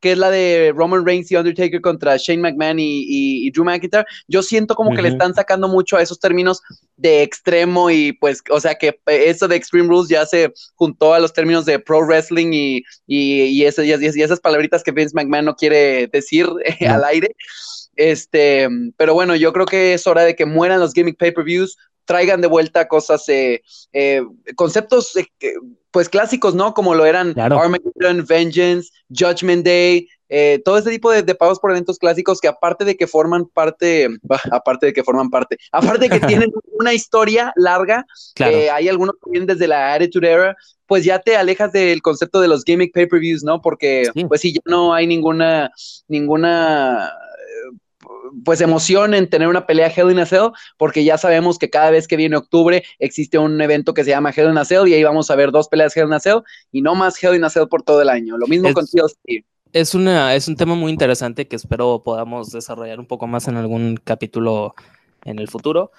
que 0.00 0.12
es 0.12 0.18
la 0.18 0.30
de 0.30 0.72
Roman 0.74 1.04
Reigns 1.04 1.30
y 1.32 1.36
Undertaker 1.36 1.80
contra 1.80 2.16
Shane 2.16 2.40
McMahon 2.40 2.76
y, 2.78 3.50
Drew 3.50 3.64
McIntyre. 3.64 4.04
Yo 4.28 4.42
siento 4.42 4.74
como 4.74 4.94
que 4.94 5.02
le 5.02 5.08
están 5.08 5.34
sacando 5.34 5.68
mucho 5.68 5.96
a 5.96 6.02
esos 6.02 6.20
términos 6.20 6.60
de 6.96 7.22
extremo 7.22 7.90
y 7.90 8.12
pues, 8.12 8.42
o 8.50 8.60
sea 8.60 8.74
que 8.74 9.00
eso 9.06 9.48
de 9.48 9.56
Extreme 9.56 9.88
Rules 9.88 10.08
ya 10.08 10.26
se 10.26 10.52
juntó 10.74 11.14
a 11.14 11.18
los 11.18 11.32
términos 11.32 11.64
de 11.64 11.78
pro 11.78 12.06
wrestling 12.06 12.52
y, 12.52 12.82
y, 13.06 13.64
esas, 13.64 14.40
palabritas 14.40 14.82
que 14.82 14.92
Vince 14.92 15.14
McMahon 15.14 15.46
no 15.46 15.56
quiere 15.56 16.06
decir 16.08 16.46
al 16.86 17.04
aire. 17.04 17.34
Este, 17.96 18.68
pero 18.96 19.14
bueno, 19.14 19.34
yo 19.36 19.52
creo 19.52 19.66
que 19.66 19.94
es 19.94 20.06
hora 20.06 20.22
de 20.22 20.36
que 20.36 20.46
mueran 20.46 20.80
los 20.80 20.92
gimmick 20.92 21.18
pay-per-views, 21.18 21.76
traigan 22.04 22.40
de 22.40 22.48
vuelta 22.48 22.86
cosas, 22.86 23.28
eh, 23.28 23.62
eh, 23.92 24.22
conceptos 24.54 25.16
eh, 25.16 25.26
pues 25.90 26.08
clásicos, 26.08 26.54
¿no? 26.54 26.74
Como 26.74 26.94
lo 26.94 27.04
eran 27.04 27.38
Armageddon, 27.38 28.24
Vengeance, 28.26 28.90
Judgment 29.08 29.64
Day, 29.64 30.06
eh, 30.28 30.60
todo 30.64 30.78
este 30.78 30.90
tipo 30.90 31.10
de, 31.10 31.22
pagos 31.34 31.60
por 31.60 31.70
eventos 31.70 31.98
clásicos 31.98 32.40
que 32.40 32.48
aparte 32.48 32.84
de 32.84 32.96
que 32.96 33.06
forman 33.06 33.46
parte, 33.46 34.08
aparte 34.50 34.86
de 34.86 34.92
que 34.92 35.04
forman 35.04 35.30
parte, 35.30 35.56
aparte 35.70 36.08
de 36.08 36.20
que 36.20 36.26
tienen 36.26 36.50
una 36.78 36.92
historia 36.92 37.52
larga, 37.56 38.04
eh, 38.40 38.70
hay 38.70 38.88
algunos 38.88 39.14
que 39.22 39.30
vienen 39.30 39.46
desde 39.46 39.68
la 39.68 39.94
Attitude 39.94 40.30
Era, 40.30 40.56
pues 40.86 41.04
ya 41.04 41.20
te 41.20 41.36
alejas 41.36 41.72
del 41.72 42.02
concepto 42.02 42.40
de 42.40 42.48
los 42.48 42.64
gimmick 42.64 42.92
pay-per-views, 42.92 43.44
¿no? 43.44 43.60
Porque 43.60 44.10
pues 44.28 44.40
sí, 44.40 44.52
ya 44.52 44.60
no 44.64 44.94
hay 44.94 45.06
ninguna, 45.06 45.70
ninguna 46.08 47.12
pues 48.44 48.60
emoción 48.60 49.14
en 49.14 49.28
tener 49.28 49.48
una 49.48 49.66
pelea 49.66 49.92
Hell 49.94 50.10
in 50.10 50.18
a 50.18 50.26
Cell, 50.26 50.50
porque 50.76 51.04
ya 51.04 51.18
sabemos 51.18 51.58
que 51.58 51.70
cada 51.70 51.90
vez 51.90 52.06
que 52.06 52.16
viene 52.16 52.36
octubre 52.36 52.84
existe 52.98 53.38
un 53.38 53.60
evento 53.60 53.94
que 53.94 54.04
se 54.04 54.10
llama 54.10 54.30
Hell 54.30 54.50
in 54.50 54.58
a 54.58 54.64
Cell 54.64 54.88
y 54.88 54.94
ahí 54.94 55.02
vamos 55.02 55.30
a 55.30 55.36
ver 55.36 55.50
dos 55.50 55.68
peleas 55.68 55.96
Hell 55.96 56.06
in 56.06 56.12
a 56.12 56.20
Cell 56.20 56.38
y 56.72 56.82
no 56.82 56.94
más 56.94 57.22
Hell 57.22 57.34
in 57.34 57.44
a 57.44 57.50
Cell 57.50 57.68
por 57.68 57.82
todo 57.82 58.02
el 58.02 58.08
año. 58.08 58.36
Lo 58.36 58.46
mismo 58.46 58.72
con 58.72 58.86
TLC. 58.86 59.44
Es, 59.72 59.94
una, 59.94 60.34
es 60.34 60.48
un 60.48 60.56
tema 60.56 60.74
muy 60.74 60.90
interesante 60.90 61.48
que 61.48 61.56
espero 61.56 62.02
podamos 62.04 62.50
desarrollar 62.50 62.98
un 62.98 63.06
poco 63.06 63.26
más 63.26 63.48
en 63.48 63.56
algún 63.56 63.96
capítulo 64.02 64.74
en 65.24 65.38
el 65.38 65.48
futuro, 65.48 65.90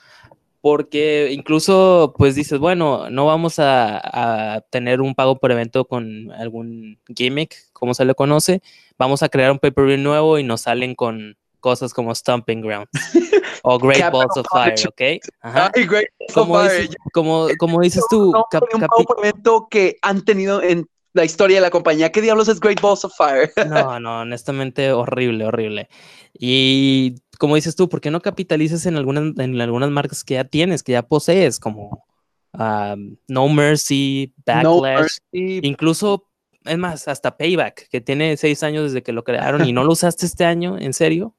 porque 0.62 1.30
incluso 1.32 2.14
pues 2.18 2.34
dices, 2.34 2.60
bueno, 2.60 3.10
no 3.10 3.26
vamos 3.26 3.60
a, 3.60 4.56
a, 4.56 4.62
tener 4.62 5.02
un 5.02 5.16
pago 5.16 5.38
por 5.38 5.52
evento 5.52 5.86
con 5.86 6.32
algún 6.32 7.00
gimmick, 7.14 7.56
como 7.74 7.94
se 7.94 8.06
le 8.06 8.16
conoce, 8.16 8.62
vamos 8.98 9.22
a 9.22 9.30
crear 9.30 9.52
un 9.52 9.60
pay-per-view 9.60 9.98
nuevo 9.98 10.40
y 10.40 10.44
nos 10.44 10.62
salen 10.62 10.96
con 10.96 11.38
cosas 11.68 11.94
como 11.94 12.16
Stomping 12.16 12.62
Ground 12.62 12.88
o 13.64 13.78
Great 13.78 14.10
Balls 14.10 14.38
of 14.38 14.48
Fire, 14.50 14.80
¿ok? 14.88 15.22
Ajá. 15.42 15.70
great 15.76 16.08
como, 16.34 16.64
dices, 16.64 16.96
como, 17.12 17.48
como, 17.60 17.82
dices 17.82 18.06
tú, 18.10 18.32
un 18.32 18.86
evento 19.22 19.68
que 19.70 19.98
han 20.02 20.24
tenido 20.24 20.62
en 20.64 20.88
la 21.12 21.26
historia 21.26 21.58
de 21.58 21.62
la 21.62 21.70
compañía. 21.70 22.10
¿Qué 22.10 22.22
diablos 22.22 22.48
es 22.48 22.62
Great 22.62 22.80
Balls 22.80 23.04
of 23.04 23.14
Fire? 23.18 23.52
no, 23.68 24.00
no, 24.00 24.22
honestamente 24.22 24.94
horrible, 24.94 25.46
horrible. 25.46 25.90
Y 26.40 27.16
como 27.38 27.56
dices 27.56 27.76
tú, 27.76 27.90
¿por 27.90 28.00
qué 28.00 28.12
no 28.12 28.22
capitalizas 28.22 28.86
en 28.86 28.96
algunas, 28.96 29.38
en 29.38 29.60
algunas 29.60 29.90
marcas 29.90 30.24
que 30.24 30.36
ya 30.36 30.46
tienes, 30.46 30.84
que 30.84 30.94
ya 30.94 31.02
posees, 31.02 31.60
como 31.60 32.06
um, 32.54 33.18
No 33.28 33.50
Mercy, 33.50 34.34
Backlash, 34.46 35.18
incluso, 35.34 36.30
es 36.64 36.78
más, 36.78 37.10
hasta 37.10 37.36
Payback, 37.36 37.90
que 37.90 38.00
tiene 38.00 38.38
seis 38.38 38.64
años 38.64 38.86
desde 38.86 39.04
que 39.04 39.12
lo 39.12 39.26
crearon 39.26 39.68
y 39.68 39.74
no 39.74 39.84
lo 39.84 39.92
usaste 39.92 40.26
este 40.26 40.46
año, 40.46 40.78
¿en 40.80 40.94
serio? 40.94 41.36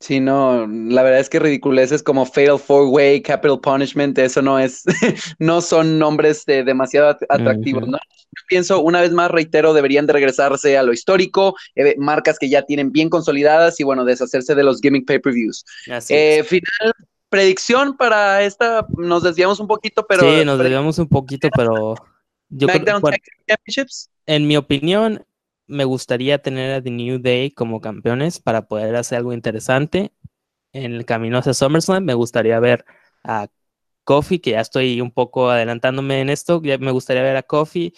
Sí, 0.00 0.20
no, 0.20 0.64
la 0.68 1.02
verdad 1.02 1.18
es 1.18 1.28
que 1.28 1.40
ridiculeces 1.40 2.04
como 2.04 2.24
Fatal 2.24 2.58
Four 2.58 2.88
Way, 2.88 3.20
Capital 3.22 3.60
Punishment, 3.60 4.16
eso 4.18 4.40
no 4.40 4.58
es, 4.58 4.84
no 5.40 5.60
son 5.60 5.98
nombres 5.98 6.44
demasiado 6.46 7.16
atractivos, 7.28 7.88
¿no? 7.88 7.98
Yo 7.98 8.42
pienso, 8.46 8.80
una 8.80 9.00
vez 9.00 9.10
más, 9.10 9.30
reitero, 9.30 9.72
deberían 9.72 10.06
de 10.06 10.12
regresarse 10.12 10.78
a 10.78 10.84
lo 10.84 10.92
histórico, 10.92 11.56
eh, 11.74 11.96
marcas 11.98 12.38
que 12.38 12.48
ya 12.48 12.62
tienen 12.62 12.92
bien 12.92 13.08
consolidadas 13.08 13.80
y 13.80 13.84
bueno, 13.84 14.04
deshacerse 14.04 14.54
de 14.54 14.62
los 14.62 14.80
gimmick 14.80 15.06
pay-per-views. 15.06 15.64
Eh, 16.10 16.44
final, 16.44 16.94
predicción 17.28 17.96
para 17.96 18.44
esta, 18.44 18.86
nos 18.96 19.24
desviamos 19.24 19.58
un 19.58 19.66
poquito, 19.66 20.06
pero... 20.06 20.20
Sí, 20.22 20.44
nos 20.44 20.58
desviamos 20.58 20.98
un 20.98 21.08
poquito, 21.08 21.48
pero... 21.56 21.96
Yo 22.50 22.66
creo, 22.68 23.00
en 24.26 24.46
mi 24.46 24.56
opinión, 24.56 25.24
me 25.68 25.84
gustaría 25.84 26.38
tener 26.38 26.72
a 26.72 26.82
The 26.82 26.90
New 26.90 27.18
Day 27.20 27.50
como 27.50 27.80
campeones 27.80 28.40
para 28.40 28.66
poder 28.66 28.96
hacer 28.96 29.18
algo 29.18 29.32
interesante. 29.32 30.12
En 30.72 30.94
el 30.94 31.04
camino 31.04 31.38
hacia 31.38 31.54
SummerSlam 31.54 32.04
me 32.04 32.14
gustaría 32.14 32.58
ver 32.60 32.84
a 33.22 33.48
Kofi, 34.04 34.38
que 34.38 34.52
ya 34.52 34.60
estoy 34.60 35.00
un 35.00 35.10
poco 35.10 35.50
adelantándome 35.50 36.20
en 36.20 36.30
esto, 36.30 36.60
me 36.60 36.90
gustaría 36.90 37.22
ver 37.22 37.36
a 37.36 37.42
Kofi, 37.42 37.92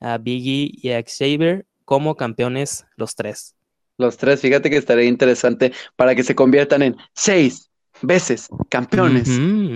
a 0.00 0.18
Biggie 0.18 0.70
y 0.72 0.92
a 0.92 1.02
Xavier 1.02 1.66
como 1.84 2.16
campeones 2.16 2.86
los 2.96 3.14
tres. 3.16 3.56
Los 3.98 4.16
tres, 4.16 4.40
fíjate 4.40 4.70
que 4.70 4.76
estaría 4.76 5.06
interesante 5.06 5.72
para 5.96 6.14
que 6.14 6.22
se 6.22 6.34
conviertan 6.34 6.82
en 6.82 6.96
seis 7.14 7.70
veces 8.02 8.48
campeones 8.68 9.26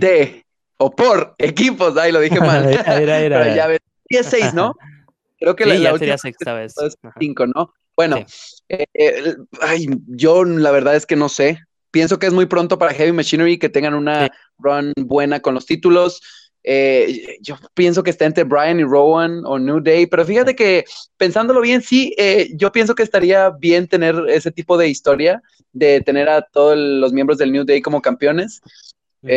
de 0.01 0.45
o 0.77 0.91
por 0.91 1.35
equipos. 1.39 1.97
Ahí 1.97 2.13
lo 2.13 2.21
dije 2.21 2.39
mal. 2.41 2.69
Pero 2.87 3.55
ya 3.55 3.67
ves, 3.67 3.81
10 4.09 4.55
¿no? 4.55 4.75
Creo 5.41 5.57
que 5.57 5.65
la, 5.65 5.99
sería 5.99 6.19
sexta 6.19 6.53
vez. 6.53 6.75
cinco, 7.19 7.47
¿no? 7.47 7.73
Bueno, 7.97 8.25
eh, 8.69 8.85
eh, 8.95 9.37
ay, 9.61 9.87
yo 10.07 10.45
la 10.45 10.71
verdad 10.71 10.97
es 10.97 11.07
que 11.07 11.17
no 11.17 11.29
sé. 11.29 11.59
Pienso 11.91 12.19
que 12.19 12.27
es 12.27 12.33
muy 12.33 12.47
pronto 12.47 12.79
para 12.79 12.95
Heavy 12.95 13.13
Machinery 13.13 13.59
que 13.59 13.69
tengan 13.69 13.95
una 13.95 14.31
run 14.59 14.93
buena 14.97 15.41
con 15.41 15.55
los 15.55 15.67
títulos. 15.67 16.21
Eh, 16.63 17.39
yo 17.41 17.57
pienso 17.73 18.03
que 18.03 18.11
está 18.11 18.27
entre 18.27 18.45
Brian 18.45 18.81
y 18.81 18.85
Rowan 18.85 19.43
o 19.45 19.59
New 19.59 19.81
Day, 19.81 20.07
pero 20.07 20.25
fíjate 20.25 20.55
que 20.55 20.85
pensándolo 21.17 21.63
bien, 21.63 21.81
sí, 21.81 22.15
yo 22.55 22.71
pienso 22.71 22.95
que 22.95 23.03
estaría 23.03 23.49
bien 23.51 23.89
tener 23.89 24.15
ese 24.29 24.53
tipo 24.53 24.77
de 24.77 24.89
historia, 24.89 25.43
de 25.73 26.03
tener 26.03 26.29
a 26.29 26.43
todos 26.43 26.77
los 26.77 27.13
miembros 27.13 27.39
del 27.39 27.51
New 27.51 27.65
Day 27.65 27.81
como 27.81 28.03
campeones. 28.03 28.61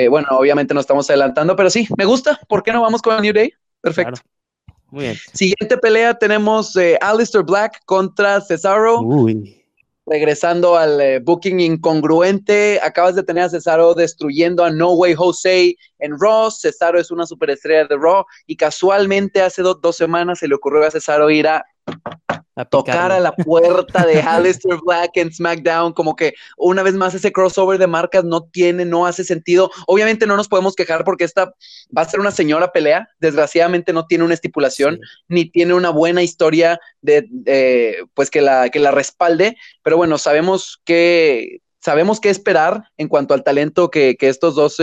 bueno, 0.09 0.27
obviamente 0.31 0.73
no 0.73 0.81
estamos 0.81 1.09
adelantando, 1.09 1.55
pero 1.55 1.69
sí, 1.69 1.87
me 1.97 2.05
gusta. 2.05 2.39
¿Por 2.47 2.61
qué 2.61 2.73
no 2.73 2.81
vamos 2.81 3.01
con 3.01 3.21
New 3.21 3.33
Day? 3.33 3.53
Perfecto. 3.81 4.21
Muy 4.93 5.05
bien. 5.05 5.17
Siguiente 5.33 5.75
pelea 5.79 6.13
tenemos 6.13 6.75
eh, 6.75 6.99
Alistair 7.01 7.43
Black 7.43 7.81
contra 7.85 8.39
Cesaro. 8.41 9.01
Regresando 10.05 10.75
al 10.75 11.01
eh, 11.01 11.19
booking 11.19 11.61
incongruente, 11.61 12.79
acabas 12.79 13.15
de 13.15 13.23
tener 13.23 13.45
a 13.45 13.49
Cesaro 13.49 13.95
destruyendo 13.95 14.63
a 14.63 14.69
No 14.69 14.91
Way 14.91 15.15
Jose 15.15 15.75
en 15.97 16.19
Raw. 16.19 16.51
Cesaro 16.51 16.99
es 16.99 17.09
una 17.09 17.25
superestrella 17.25 17.85
de 17.85 17.97
Raw 17.97 18.23
y 18.45 18.55
casualmente 18.55 19.41
hace 19.41 19.63
dos 19.63 19.95
semanas 19.95 20.37
se 20.39 20.47
le 20.47 20.53
ocurrió 20.53 20.85
a 20.85 20.91
Cesaro 20.91 21.31
ir 21.31 21.47
a 21.47 21.65
a 22.55 22.65
tocar 22.65 23.11
a 23.11 23.19
la 23.19 23.35
puerta 23.35 24.05
de 24.05 24.21
Aleister 24.21 24.77
Black 24.85 25.11
en 25.15 25.33
SmackDown, 25.33 25.93
como 25.93 26.15
que 26.15 26.33
una 26.57 26.83
vez 26.83 26.93
más 26.93 27.15
ese 27.15 27.31
crossover 27.31 27.79
de 27.79 27.87
marcas 27.87 28.23
no 28.23 28.43
tiene, 28.43 28.85
no 28.85 29.05
hace 29.05 29.23
sentido. 29.23 29.71
Obviamente 29.87 30.27
no 30.27 30.37
nos 30.37 30.47
podemos 30.47 30.75
quejar 30.75 31.03
porque 31.03 31.23
esta 31.23 31.53
va 31.95 32.03
a 32.03 32.09
ser 32.09 32.19
una 32.19 32.31
señora 32.31 32.71
pelea, 32.71 33.07
desgraciadamente 33.19 33.93
no 33.93 34.05
tiene 34.05 34.23
una 34.23 34.35
estipulación, 34.35 34.99
ni 35.27 35.49
tiene 35.49 35.73
una 35.73 35.89
buena 35.89 36.21
historia 36.21 36.79
de, 37.01 38.05
pues 38.13 38.29
que 38.29 38.41
la, 38.41 38.69
que 38.69 38.79
la 38.79 38.91
respalde, 38.91 39.57
pero 39.81 39.97
bueno, 39.97 40.17
sabemos 40.17 40.79
que 40.83 41.59
sabemos 41.79 42.21
qué 42.21 42.29
esperar 42.29 42.85
en 42.97 43.09
cuanto 43.09 43.33
al 43.33 43.43
talento 43.43 43.89
que, 43.91 44.15
estos 44.21 44.55
dos 44.55 44.77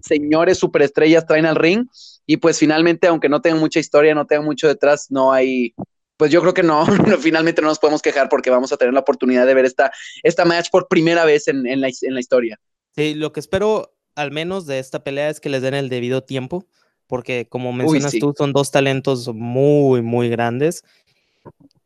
señores 0.00 0.58
superestrellas 0.58 1.26
traen 1.26 1.46
al 1.46 1.56
ring. 1.56 1.86
Y 2.26 2.36
pues 2.36 2.58
finalmente, 2.58 3.08
aunque 3.08 3.28
no 3.28 3.40
tengan 3.40 3.58
mucha 3.58 3.80
historia, 3.80 4.14
no 4.14 4.26
tengan 4.26 4.44
mucho 4.44 4.68
detrás, 4.68 5.10
no 5.10 5.32
hay, 5.32 5.74
pues 6.18 6.32
yo 6.32 6.42
creo 6.42 6.52
que 6.52 6.64
no, 6.64 6.84
finalmente 7.20 7.62
no 7.62 7.68
nos 7.68 7.78
podemos 7.78 8.02
quejar 8.02 8.28
porque 8.28 8.50
vamos 8.50 8.72
a 8.72 8.76
tener 8.76 8.92
la 8.92 9.00
oportunidad 9.00 9.46
de 9.46 9.54
ver 9.54 9.64
esta, 9.64 9.90
esta 10.22 10.44
match 10.44 10.68
por 10.70 10.88
primera 10.88 11.24
vez 11.24 11.48
en, 11.48 11.80
la, 11.80 11.88
historia. 11.88 12.60
Sí, 12.94 13.14
lo 13.14 13.32
que 13.32 13.40
espero 13.40 13.94
al 14.16 14.32
menos 14.32 14.66
de 14.66 14.80
esta 14.80 15.02
pelea 15.04 15.30
es 15.30 15.40
que 15.40 15.48
les 15.48 15.62
den 15.62 15.74
el 15.74 15.88
debido 15.88 16.24
tiempo, 16.24 16.66
porque 17.06 17.46
como 17.48 17.72
mencionas 17.72 18.12
tú, 18.18 18.34
son 18.36 18.52
dos 18.52 18.72
talentos 18.72 19.32
muy, 19.32 20.02
muy 20.02 20.28
grandes, 20.28 20.82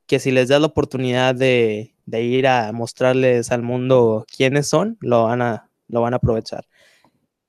que 0.06 0.18
si 0.18 0.30
les 0.30 0.48
das 0.48 0.60
la 0.60 0.66
oportunidad 0.66 1.34
de, 1.34 1.94
ir 2.10 2.46
a 2.46 2.72
mostrarles 2.72 3.52
al 3.52 3.62
mundo 3.62 4.24
quiénes 4.34 4.66
son, 4.66 4.96
lo 5.00 5.24
van 5.24 5.42
a, 5.42 5.68
lo 5.88 6.00
van 6.00 6.14
a 6.14 6.16
aprovechar. 6.16 6.66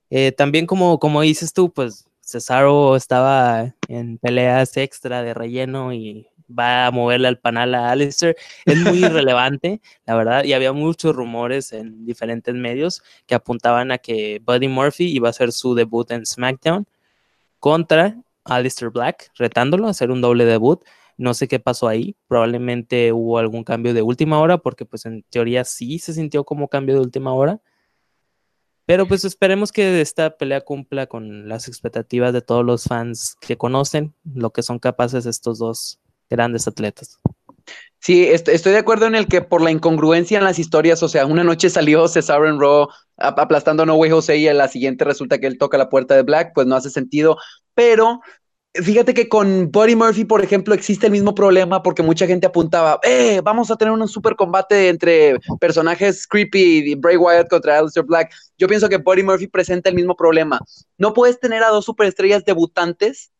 Eh, 0.09 0.33
también 0.33 0.65
como, 0.65 0.99
como 0.99 1.21
dices 1.21 1.53
tú, 1.53 1.71
pues 1.71 2.09
Cesaro 2.19 2.95
estaba 2.97 3.73
en 3.87 4.17
peleas 4.17 4.75
extra 4.77 5.23
de 5.23 5.33
relleno 5.33 5.93
y 5.93 6.27
va 6.47 6.87
a 6.87 6.91
moverle 6.91 7.27
al 7.27 7.39
panal 7.39 7.75
a 7.75 7.91
Alistair. 7.91 8.35
Es 8.65 8.77
muy 8.77 8.97
irrelevante, 9.05 9.81
la 10.05 10.15
verdad, 10.15 10.43
y 10.43 10.53
había 10.53 10.73
muchos 10.73 11.15
rumores 11.15 11.73
en 11.73 12.05
diferentes 12.05 12.53
medios 12.55 13.01
que 13.25 13.35
apuntaban 13.35 13.91
a 13.91 13.97
que 13.97 14.41
Buddy 14.45 14.67
Murphy 14.67 15.05
iba 15.05 15.29
a 15.29 15.31
hacer 15.31 15.51
su 15.51 15.75
debut 15.75 16.09
en 16.11 16.25
SmackDown 16.25 16.87
contra 17.59 18.21
Alistair 18.43 18.91
Black, 18.91 19.31
retándolo 19.35 19.87
a 19.87 19.91
hacer 19.91 20.11
un 20.11 20.21
doble 20.21 20.45
debut. 20.45 20.83
No 21.17 21.33
sé 21.33 21.47
qué 21.47 21.59
pasó 21.59 21.87
ahí, 21.87 22.15
probablemente 22.27 23.13
hubo 23.13 23.37
algún 23.37 23.63
cambio 23.63 23.93
de 23.93 24.01
última 24.01 24.39
hora, 24.39 24.57
porque 24.57 24.85
pues 24.85 25.05
en 25.05 25.23
teoría 25.29 25.63
sí 25.63 25.99
se 25.99 26.13
sintió 26.13 26.43
como 26.43 26.67
cambio 26.67 26.95
de 26.95 27.01
última 27.01 27.33
hora. 27.33 27.61
Pero 28.85 29.07
pues 29.07 29.23
esperemos 29.23 29.71
que 29.71 30.01
esta 30.01 30.35
pelea 30.37 30.61
cumpla 30.61 31.07
con 31.07 31.47
las 31.47 31.69
expectativas 31.69 32.33
de 32.33 32.41
todos 32.41 32.65
los 32.65 32.83
fans 32.83 33.37
que 33.39 33.57
conocen 33.57 34.13
lo 34.25 34.51
que 34.51 34.61
son 34.61 34.77
capaces 34.77 35.25
estos 35.25 35.57
dos 35.59 35.99
grandes 36.29 36.67
atletas. 36.67 37.19
Sí, 37.99 38.25
estoy 38.27 38.73
de 38.73 38.77
acuerdo 38.77 39.05
en 39.05 39.15
el 39.15 39.27
que 39.27 39.41
por 39.41 39.61
la 39.61 39.71
incongruencia 39.71 40.37
en 40.37 40.43
las 40.43 40.59
historias, 40.59 41.01
o 41.03 41.07
sea, 41.07 41.25
una 41.25 41.45
noche 41.45 41.69
salió 41.69 42.09
Cesaro 42.09 42.49
en 42.49 42.59
Raw 42.59 42.89
aplastando 43.15 43.83
a 43.83 43.85
No 43.85 43.95
Way 43.95 44.11
Jose 44.11 44.37
y 44.37 44.47
a 44.49 44.53
la 44.53 44.67
siguiente 44.67 45.05
resulta 45.05 45.39
que 45.39 45.47
él 45.47 45.57
toca 45.57 45.77
la 45.77 45.87
puerta 45.87 46.13
de 46.13 46.23
Black, 46.23 46.51
pues 46.53 46.67
no 46.67 46.75
hace 46.75 46.89
sentido, 46.89 47.37
pero 47.73 48.19
fíjate 48.73 49.13
que 49.13 49.29
con 49.29 49.71
Buddy 49.71 49.95
Murphy, 49.95 50.25
por 50.25 50.43
ejemplo, 50.43 50.73
existe 50.73 51.05
el 51.05 51.13
mismo 51.13 51.33
problema 51.33 51.81
porque 51.81 52.03
mucha 52.03 52.27
gente 52.27 52.47
apuntaba, 52.47 52.99
eh, 53.03 53.39
vamos 53.41 53.71
a 53.71 53.77
tener 53.77 53.93
un 53.93 54.05
super 54.09 54.35
combate 54.35 54.89
entre 54.89 55.37
personajes 55.61 56.27
creepy 56.27 56.91
y 56.91 56.95
Bray 56.95 57.15
Wyatt 57.15 57.49
contra 57.49 57.77
Aleister 57.77 58.03
Black. 58.03 58.33
Yo 58.57 58.67
pienso 58.67 58.89
que 58.89 58.97
Buddy 58.97 59.23
Murphy 59.23 59.47
presenta 59.47 59.87
el 59.87 59.95
mismo 59.95 60.17
problema. 60.17 60.59
No 60.97 61.13
puedes 61.13 61.39
tener 61.39 61.63
a 61.63 61.69
dos 61.69 61.85
superestrellas 61.85 62.43
debutantes 62.43 63.31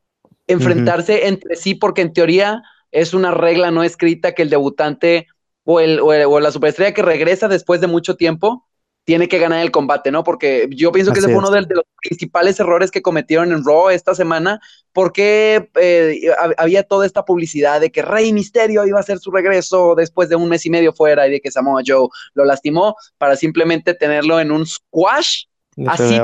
enfrentarse 0.48 1.28
entre 1.28 1.56
sí 1.56 1.76
porque 1.76 2.02
en 2.02 2.14
teoría 2.14 2.62
es 2.94 3.14
una 3.14 3.32
regla 3.32 3.72
no 3.72 3.84
escrita 3.84 4.34
que 4.34 4.44
el 4.44 4.50
debutante 4.50 5.28
o, 5.66 5.80
el, 5.80 6.00
o, 6.00 6.40
la 6.40 6.52
superestrella 6.52 6.94
que 6.94 7.02
regresa 7.02 7.48
después 7.48 7.82
de 7.82 7.88
mucho 7.88 8.16
tiempo 8.16 8.66
tiene 9.06 9.28
que 9.28 9.40
ganar 9.40 9.62
el 9.62 9.72
combate, 9.72 10.12
¿no? 10.12 10.24
Porque 10.24 10.70
yo 10.72 10.94
pienso 10.94 11.12
que 11.12 11.20
ese 11.20 11.28
fue 11.28 11.38
uno 11.38 11.52
de, 11.52 11.62
los 11.62 11.84
principales 12.02 12.58
errores 12.60 12.90
que 12.90 13.02
cometieron 13.02 13.52
en 13.52 13.66
Raw 13.66 13.90
esta 13.90 14.16
semana, 14.16 14.62
porque 14.94 15.70
eh, 15.76 16.22
había 16.58 16.84
toda 16.84 17.06
esta 17.06 17.26
publicidad 17.26 17.82
de 17.82 17.92
que 17.92 18.02
Rey 18.02 18.32
Misterio 18.32 18.86
iba 18.86 19.00
a 19.00 19.02
hacer 19.02 19.20
su 19.20 19.30
regreso 19.32 19.96
después 19.96 20.30
de 20.30 20.38
un 20.38 20.48
mes 20.48 20.66
y 20.66 20.70
medio 20.70 20.94
fuera 20.94 21.28
y 21.28 21.32
de 21.32 21.42
que 21.42 21.52
Samoa 21.52 21.82
Joe 21.86 22.08
lo 22.34 22.46
lastimó 22.46 22.96
para 23.18 23.36
simplemente 23.36 23.94
tenerlo 23.94 24.40
en 24.40 24.52
un 24.52 24.66
squash. 24.66 25.46
Así, 25.86 26.18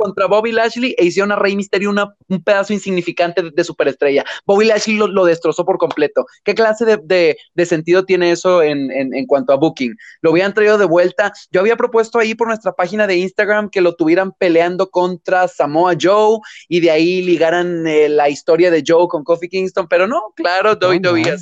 contra 0.00 0.26
Bobby 0.26 0.50
Lashley 0.50 0.94
e 0.96 1.04
hicieron 1.04 1.30
a 1.30 1.36
Rey 1.36 1.54
Mysterio 1.54 1.90
un 1.90 2.42
pedazo 2.42 2.72
insignificante 2.72 3.42
de, 3.50 3.64
superestrella. 3.64 4.24
Bobby 4.46 4.64
Lashley 4.64 4.96
lo, 4.96 5.24
destrozó 5.26 5.66
por 5.66 5.76
completo. 5.76 6.24
¿Qué 6.42 6.54
clase 6.54 6.84
de, 7.04 7.36
sentido 7.66 8.04
tiene 8.06 8.32
eso 8.32 8.62
en, 8.62 9.26
cuanto 9.26 9.52
a 9.52 9.56
booking? 9.56 9.94
Lo 10.22 10.30
habían 10.30 10.54
traído 10.54 10.78
de 10.78 10.86
vuelta. 10.86 11.32
Yo 11.50 11.60
había 11.60 11.76
propuesto 11.76 12.18
ahí 12.18 12.34
por 12.34 12.48
nuestra 12.48 12.72
página 12.72 13.06
de 13.06 13.16
Instagram 13.16 13.68
que 13.68 13.82
lo 13.82 13.94
tuvieran 13.94 14.32
peleando 14.32 14.90
contra 14.90 15.46
Samoa 15.48 15.94
Joe 16.00 16.38
y 16.68 16.80
de 16.80 16.90
ahí 16.90 17.22
ligaran 17.22 17.86
eh, 17.86 18.08
la 18.08 18.30
historia 18.30 18.70
de 18.70 18.82
Joe 18.86 19.06
con 19.08 19.22
Kofi 19.22 19.48
Kingston, 19.48 19.86
pero 19.86 20.06
no, 20.06 20.32
claro, 20.34 20.72
WWE 20.72 21.36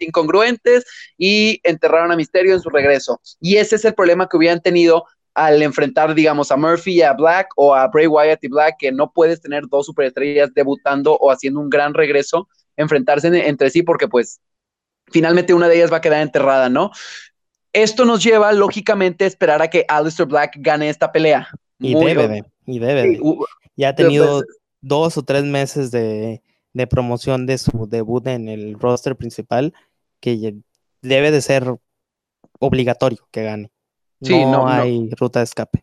incongruentes 0.00 0.84
y 1.16 1.60
enterraron 1.62 2.10
a 2.10 2.16
Misterio 2.16 2.54
en 2.54 2.60
su 2.60 2.70
regreso. 2.70 3.20
Y 3.40 3.56
ese 3.56 3.76
es 3.76 3.84
el 3.84 3.94
problema 3.94 4.28
que 4.28 4.36
hubieran 4.36 4.60
tenido 4.60 5.04
al 5.34 5.62
enfrentar, 5.62 6.14
digamos, 6.14 6.50
a 6.50 6.56
Murphy 6.56 6.94
y 6.94 7.02
a 7.02 7.12
Black 7.12 7.48
o 7.56 7.74
a 7.74 7.88
Bray 7.88 8.06
Wyatt 8.06 8.44
y 8.44 8.48
Black, 8.48 8.76
que 8.78 8.92
no 8.92 9.12
puedes 9.12 9.40
tener 9.40 9.64
dos 9.68 9.86
superestrellas 9.86 10.52
debutando 10.54 11.16
o 11.16 11.30
haciendo 11.30 11.60
un 11.60 11.70
gran 11.70 11.94
regreso, 11.94 12.48
enfrentarse 12.76 13.28
entre 13.48 13.70
sí, 13.70 13.82
porque 13.82 14.08
pues 14.08 14.40
finalmente 15.06 15.54
una 15.54 15.68
de 15.68 15.76
ellas 15.76 15.92
va 15.92 15.98
a 15.98 16.00
quedar 16.00 16.22
enterrada, 16.22 16.68
¿no? 16.68 16.90
Esto 17.72 18.04
nos 18.04 18.22
lleva, 18.22 18.52
lógicamente, 18.52 19.24
a 19.24 19.28
esperar 19.28 19.62
a 19.62 19.68
que 19.68 19.86
Aleister 19.88 20.26
Black 20.26 20.56
gane 20.58 20.90
esta 20.90 21.10
pelea. 21.10 21.48
Y 21.78 21.94
debe 21.94 22.44
y 22.66 22.78
debe 22.78 23.18
Ya 23.76 23.88
ha 23.88 23.94
tenido 23.94 24.42
dos 24.82 25.16
o 25.16 25.22
tres 25.22 25.44
meses 25.44 25.90
de, 25.90 26.42
de 26.74 26.86
promoción 26.86 27.46
de 27.46 27.56
su 27.56 27.88
debut 27.88 28.26
en 28.26 28.48
el 28.48 28.78
roster 28.78 29.16
principal, 29.16 29.72
que 30.20 30.56
debe 31.00 31.30
de 31.30 31.40
ser 31.40 31.74
obligatorio 32.58 33.26
que 33.30 33.42
gane 33.42 33.70
no, 34.30 34.68
hay 34.68 35.10
ruta 35.18 35.40
de 35.40 35.44
escape. 35.44 35.82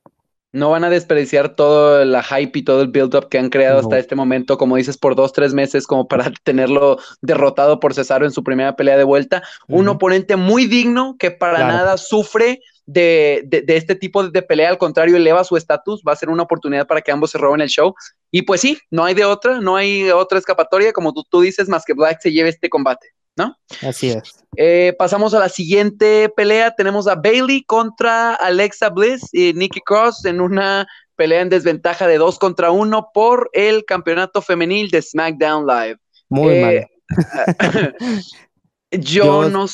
No 0.52 0.72
van 0.72 0.84
a 0.84 0.90
desperdiciar 0.90 1.56
todo 1.56 2.04
la 2.06 2.24
hype 2.24 2.58
y 2.58 2.64
todo 2.64 2.82
el 2.82 2.88
build-up 2.88 3.30
que 3.30 3.38
han 3.38 3.50
creado 3.50 3.80
hasta 3.80 4.00
este 4.00 4.16
momento, 4.16 4.58
como 4.58 4.78
dices, 4.78 4.98
por 4.98 5.16
dos, 5.16 5.32
tres 5.32 5.54
meses, 5.54 5.86
como 5.86 6.08
para 6.08 6.32
tenerlo 6.44 6.98
derrotado 7.22 7.80
por 7.80 7.94
Cesaro 7.94 8.26
en 8.26 8.32
su 8.32 8.44
primera 8.44 8.76
pelea 8.76 8.98
de 8.98 9.04
vuelta. 9.04 9.44
Un 9.68 9.88
oponente 9.88 10.36
muy 10.36 10.66
digno 10.66 11.18
que 11.20 11.30
para 11.30 11.68
nada 11.68 11.98
sufre 11.98 12.62
de, 12.88 13.48
este 13.68 13.94
tipo 13.94 14.28
de 14.28 14.42
pelea, 14.42 14.70
al 14.70 14.80
contrario, 14.80 15.16
eleva 15.16 15.44
su 15.44 15.56
estatus, 15.56 16.02
va 16.08 16.14
a 16.14 16.16
ser 16.16 16.30
una 16.30 16.44
oportunidad 16.44 16.88
para 16.88 17.02
que 17.02 17.12
ambos 17.12 17.30
se 17.30 17.38
roben 17.38 17.62
el 17.62 17.70
show. 17.70 17.94
Y 18.32 18.42
pues 18.42 18.62
sí, 18.62 18.80
no 18.90 19.06
hay 19.06 19.14
de 19.14 19.26
otra, 19.26 19.62
no 19.62 19.76
hay 19.76 20.10
otra 20.10 20.40
escapatoria, 20.40 20.94
como 20.94 21.14
tú, 21.14 21.24
tú 21.30 21.42
dices, 21.42 21.70
más 21.70 21.86
que 21.86 21.94
Black 21.94 22.20
se 22.22 22.32
lleve 22.32 22.50
este 22.50 22.70
combate. 22.70 23.08
¿No? 23.40 23.58
Así 23.82 24.10
es. 24.10 24.46
Eh, 24.58 24.94
pasamos 25.00 25.34
a 25.34 25.40
la 25.40 25.50
siguiente 25.50 26.30
pelea. 26.30 26.76
Tenemos 26.76 27.08
a 27.08 27.16
Bailey 27.16 27.64
contra 27.64 28.36
Alexa 28.36 28.90
Bliss 28.90 29.28
y 29.32 29.54
Nikki 29.54 29.80
Cross 29.80 30.26
en 30.26 30.42
una 30.42 30.86
pelea 31.16 31.42
en 31.42 31.50
desventaja 31.50 32.08
de 32.08 32.18
dos 32.18 32.38
contra 32.38 32.70
uno 32.70 33.10
por 33.14 33.50
el 33.54 33.86
campeonato 33.86 34.42
femenil 34.42 34.92
de 34.92 35.02
SmackDown 35.02 35.66
Live. 35.66 35.98
Muy 36.28 36.54
eh, 36.54 36.88
mal. 37.10 38.26
yo, 38.92 39.50
no. 39.50 39.66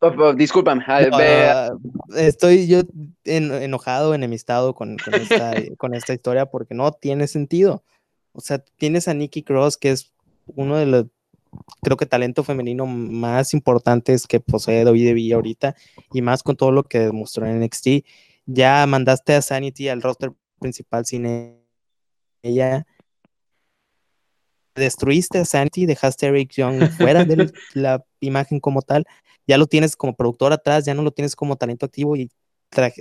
Oh, 0.00 0.06
oh, 0.06 0.32
discúlpame. 0.34 0.84
Ah, 0.86 1.70
estoy 2.16 2.68
yo 2.68 2.82
enojado, 3.24 4.14
enemistado 4.14 4.74
con, 4.74 4.96
con, 4.98 5.14
esta, 5.14 5.54
con 5.78 5.94
esta 5.94 6.12
historia 6.12 6.46
porque 6.46 6.74
no 6.74 6.92
tiene 6.92 7.26
sentido. 7.26 7.82
O 8.32 8.40
sea, 8.40 8.58
tienes 8.76 9.08
a 9.08 9.14
Nikki 9.14 9.42
Cross, 9.42 9.76
que 9.78 9.90
es 9.90 10.12
uno 10.46 10.76
de 10.76 10.86
los 10.86 11.06
creo 11.82 11.96
que 11.96 12.06
talento 12.06 12.44
femenino 12.44 12.86
más 12.86 13.54
importantes 13.54 14.26
que 14.26 14.40
posee 14.40 14.84
WWE 14.84 15.34
ahorita 15.34 15.74
y 16.12 16.22
más 16.22 16.42
con 16.42 16.56
todo 16.56 16.72
lo 16.72 16.84
que 16.84 17.00
demostró 17.00 17.46
en 17.46 17.60
NXT. 17.60 18.04
Ya 18.46 18.86
mandaste 18.86 19.34
a 19.34 19.42
Sanity 19.42 19.88
al 19.88 20.02
roster 20.02 20.32
principal 20.58 21.06
sin 21.06 21.58
ella. 22.42 22.86
Destruiste 24.74 25.38
a 25.38 25.44
Sanity, 25.44 25.86
dejaste 25.86 26.26
a 26.26 26.28
Eric 26.30 26.52
Young 26.52 26.88
fuera 26.92 27.24
de 27.24 27.52
la 27.74 28.04
imagen 28.20 28.60
como 28.60 28.82
tal. 28.82 29.04
Ya 29.46 29.58
lo 29.58 29.66
tienes 29.66 29.96
como 29.96 30.14
productor 30.14 30.52
atrás, 30.52 30.84
ya 30.84 30.94
no 30.94 31.02
lo 31.02 31.10
tienes 31.10 31.34
como 31.34 31.56
talento 31.56 31.86
activo 31.86 32.16
y 32.16 32.30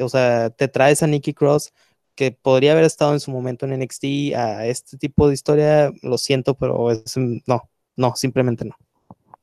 o 0.01 0.09
sea, 0.09 0.49
te 0.49 0.67
traes 0.67 1.03
a 1.03 1.07
Nikki 1.07 1.33
Cross 1.33 1.73
que 2.15 2.31
podría 2.31 2.71
haber 2.71 2.85
estado 2.85 3.13
en 3.13 3.19
su 3.19 3.31
momento 3.31 3.65
en 3.65 3.79
NXT 3.79 4.33
a 4.35 4.65
este 4.65 4.97
tipo 4.97 5.27
de 5.27 5.35
historia, 5.35 5.91
lo 6.01 6.17
siento, 6.17 6.55
pero 6.55 6.91
es, 6.91 7.15
no, 7.15 7.69
no, 7.97 8.15
simplemente 8.15 8.63
no. 8.63 8.77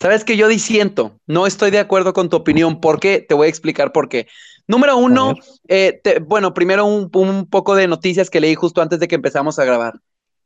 Sabes 0.00 0.24
que 0.24 0.36
yo 0.36 0.48
disiento, 0.48 1.18
no 1.26 1.46
estoy 1.46 1.70
de 1.70 1.78
acuerdo 1.78 2.12
con 2.12 2.28
tu 2.28 2.36
opinión. 2.36 2.80
¿Por 2.80 3.00
qué? 3.00 3.20
Te 3.20 3.34
voy 3.34 3.46
a 3.46 3.50
explicar 3.50 3.92
por 3.92 4.08
qué. 4.08 4.26
Número 4.66 4.96
uno, 4.96 5.34
eh, 5.68 6.00
bueno, 6.26 6.54
primero 6.54 6.86
un, 6.86 7.10
poco 7.48 7.74
de 7.74 7.86
noticias 7.86 8.30
que 8.30 8.40
leí 8.40 8.54
justo 8.54 8.80
antes 8.80 8.98
de 8.98 9.08
que 9.08 9.14
empezamos 9.14 9.58
a 9.58 9.64
grabar. 9.64 9.94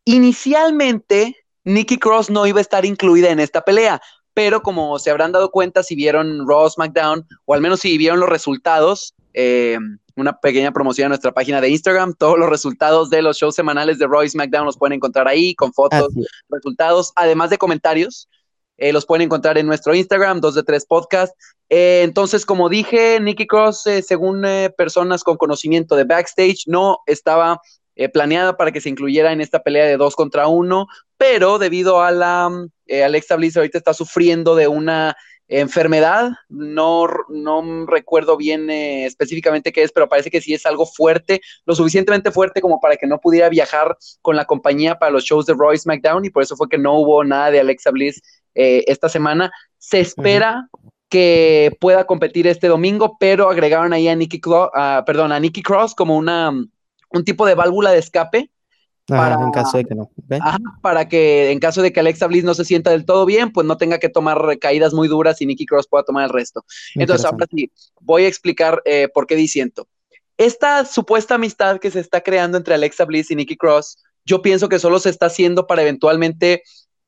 Inicialmente, 0.05 1.37
Nikki 1.65 1.99
Cross 1.99 2.31
no 2.31 2.47
iba 2.47 2.59
a 2.59 2.63
estar 2.63 2.85
incluida 2.85 3.31
en 3.31 3.39
esta 3.39 3.63
pelea, 3.63 4.01
pero 4.35 4.63
como 4.63 4.99
se 4.99 5.11
habrán 5.11 5.33
dado 5.33 5.51
cuenta 5.51 5.83
si 5.83 5.95
vieron 5.95 6.49
Raw 6.49 6.69
SmackDown, 6.69 7.27
o 7.45 7.55
al 7.55 7.61
menos 7.61 7.81
si 7.81 7.97
vieron 7.99 8.21
los 8.21 8.29
resultados, 8.29 9.15
eh, 9.35 9.79
una 10.21 10.39
pequeña 10.39 10.73
promoción 10.73 11.07
a 11.07 11.09
nuestra 11.11 11.33
página 11.33 11.61
de 11.61 11.69
Instagram. 11.71 12.15
Todos 12.15 12.39
los 12.39 12.49
resultados 12.49 13.11
de 13.11 13.23
los 13.23 13.37
shows 13.39 13.55
semanales 13.55 13.99
de 13.99 14.07
Roy 14.07 14.29
SmackDown 14.29 14.67
los 14.67 14.77
pueden 14.77 14.95
encontrar 14.95 15.29
ahí 15.29 15.55
con 15.55 15.73
fotos, 15.73 16.13
resultados, 16.49 17.13
además 17.17 17.51
de 17.51 17.59
comentarios. 17.59 18.29
Eh, 18.77 18.93
los 18.93 19.07
pueden 19.07 19.23
encontrar 19.23 19.59
en 19.59 19.67
nuestro 19.67 19.95
Instagram, 19.95 20.41
2 20.41 20.55
de 20.55 20.63
3 20.63 20.87
Podcast. 20.87 21.35
Eh, 21.69 22.03
entonces, 22.05 22.47
como 22.47 22.69
dije, 22.69 23.19
Nikki 23.21 23.47
Cross, 23.47 23.87
eh, 23.89 24.03
según 24.03 24.47
personas 24.77 25.25
con 25.25 25.37
conocimiento 25.37 25.97
de 25.97 26.05
backstage, 26.05 26.65
no 26.67 26.99
estaba 27.07 27.61
planeada 28.13 28.57
para 28.57 28.71
que 28.71 28.81
se 28.81 28.89
incluyera 28.89 29.33
en 29.33 29.41
esta 29.41 29.61
pelea 29.65 29.85
de 29.85 29.97
dos 29.97 30.15
contra 30.15 30.47
uno, 30.47 30.87
pero 31.17 31.59
debido 31.59 32.01
a 32.01 32.13
la 32.13 32.49
Alexa 33.05 33.35
Bliss 33.35 33.57
ahorita 33.57 33.77
está 33.77 33.93
sufriendo 33.93 34.55
de 34.55 34.69
una 34.69 35.17
enfermedad, 35.49 36.33
no, 36.49 37.07
no 37.29 37.87
recuerdo 37.87 38.37
bien 38.37 38.69
eh, 38.71 39.07
específicamente 39.07 39.73
qué 39.73 39.83
es, 39.83 39.93
pero 39.93 40.09
parece 40.09 40.31
que 40.31 40.41
sí 40.41 40.55
es 40.55 40.67
algo 40.67 40.87
fuerte, 40.87 41.41
lo 41.65 41.75
suficientemente 41.75 42.31
fuerte 42.31 42.61
como 42.61 42.81
para 42.81 42.97
que 42.97 43.07
no 43.07 43.19
pudiera 43.19 43.49
viajar 43.49 43.97
con 44.21 44.37
la 44.37 44.45
compañía 44.45 44.99
para 44.99 45.11
los 45.11 45.25
shows 45.25 45.47
de 45.47 45.55
Royce 45.55 45.89
McDown 45.89 46.25
y 46.25 46.31
por 46.31 46.43
eso 46.43 46.57
fue 46.57 46.69
que 46.69 46.79
no 46.79 46.99
hubo 46.99 47.25
nada 47.25 47.51
de 47.51 47.61
Alexa 47.61 47.91
Bliss 47.91 48.21
eh, 48.55 48.85
esta 48.87 49.09
semana. 49.09 49.51
Se 49.79 50.01
espera 50.01 50.69
que 51.09 51.75
pueda 51.81 52.07
competir 52.07 52.47
este 52.47 52.69
domingo, 52.69 53.17
pero 53.19 53.49
agregaron 53.49 53.95
ahí 53.95 54.09
a 54.09 54.15
Nikki, 54.15 54.41
perdón, 55.07 55.33
a 55.33 55.41
Nikki 55.41 55.63
Cross 55.63 55.95
como 55.95 56.17
una, 56.17 56.51
un 56.51 57.25
tipo 57.25 57.47
de 57.47 57.55
válvula 57.55 57.91
de 57.91 57.99
escape 57.99 58.51
para, 59.09 59.35
en 59.43 59.51
caso 59.51 59.79
de 59.79 59.85
que 59.85 59.95
no. 59.95 60.11
para 60.83 61.09
que 61.09 61.51
en 61.51 61.59
caso 61.59 61.81
de 61.81 61.93
que 61.93 62.01
Alexa 62.01 62.27
Bliss 62.27 62.45
no 62.45 62.55
se 62.55 62.65
sienta 62.65 62.91
del 62.91 63.07
todo 63.07 63.25
bien, 63.25 63.53
pues 63.53 63.67
no 63.67 63.79
tenga 63.79 63.99
que 63.99 64.09
tomar 64.09 64.59
caídas 64.59 64.93
muy 64.93 65.09
duras 65.09 65.41
y 65.41 65.47
Nikki 65.47 65.65
Cross 65.65 65.89
pueda 65.89 66.05
tomar 66.05 66.25
el 66.25 66.31
resto. 66.31 66.65
Entonces, 66.95 67.25
ahora 67.25 67.47
sí, 67.51 67.71
voy 68.01 68.25
a 68.25 68.29
explicar 68.29 68.83
eh, 68.85 69.09
por 69.13 69.27
qué 69.27 69.35
diciendo. 69.35 69.89
Esta 70.37 70.85
supuesta 70.85 71.37
amistad 71.37 71.79
que 71.81 71.91
se 71.91 72.01
está 72.01 72.21
creando 72.21 72.59
entre 72.59 72.75
Alexa 72.75 73.05
Bliss 73.07 73.31
y 73.31 73.37
Nikki 73.37 73.57
Cross, 73.57 73.99
yo 74.25 74.43
pienso 74.43 74.69
que 74.69 74.79
solo 74.79 75.01
se 75.01 75.11
está 75.11 75.27
haciendo 75.27 75.67
para 75.67 75.83
eventualmente 75.83 76.63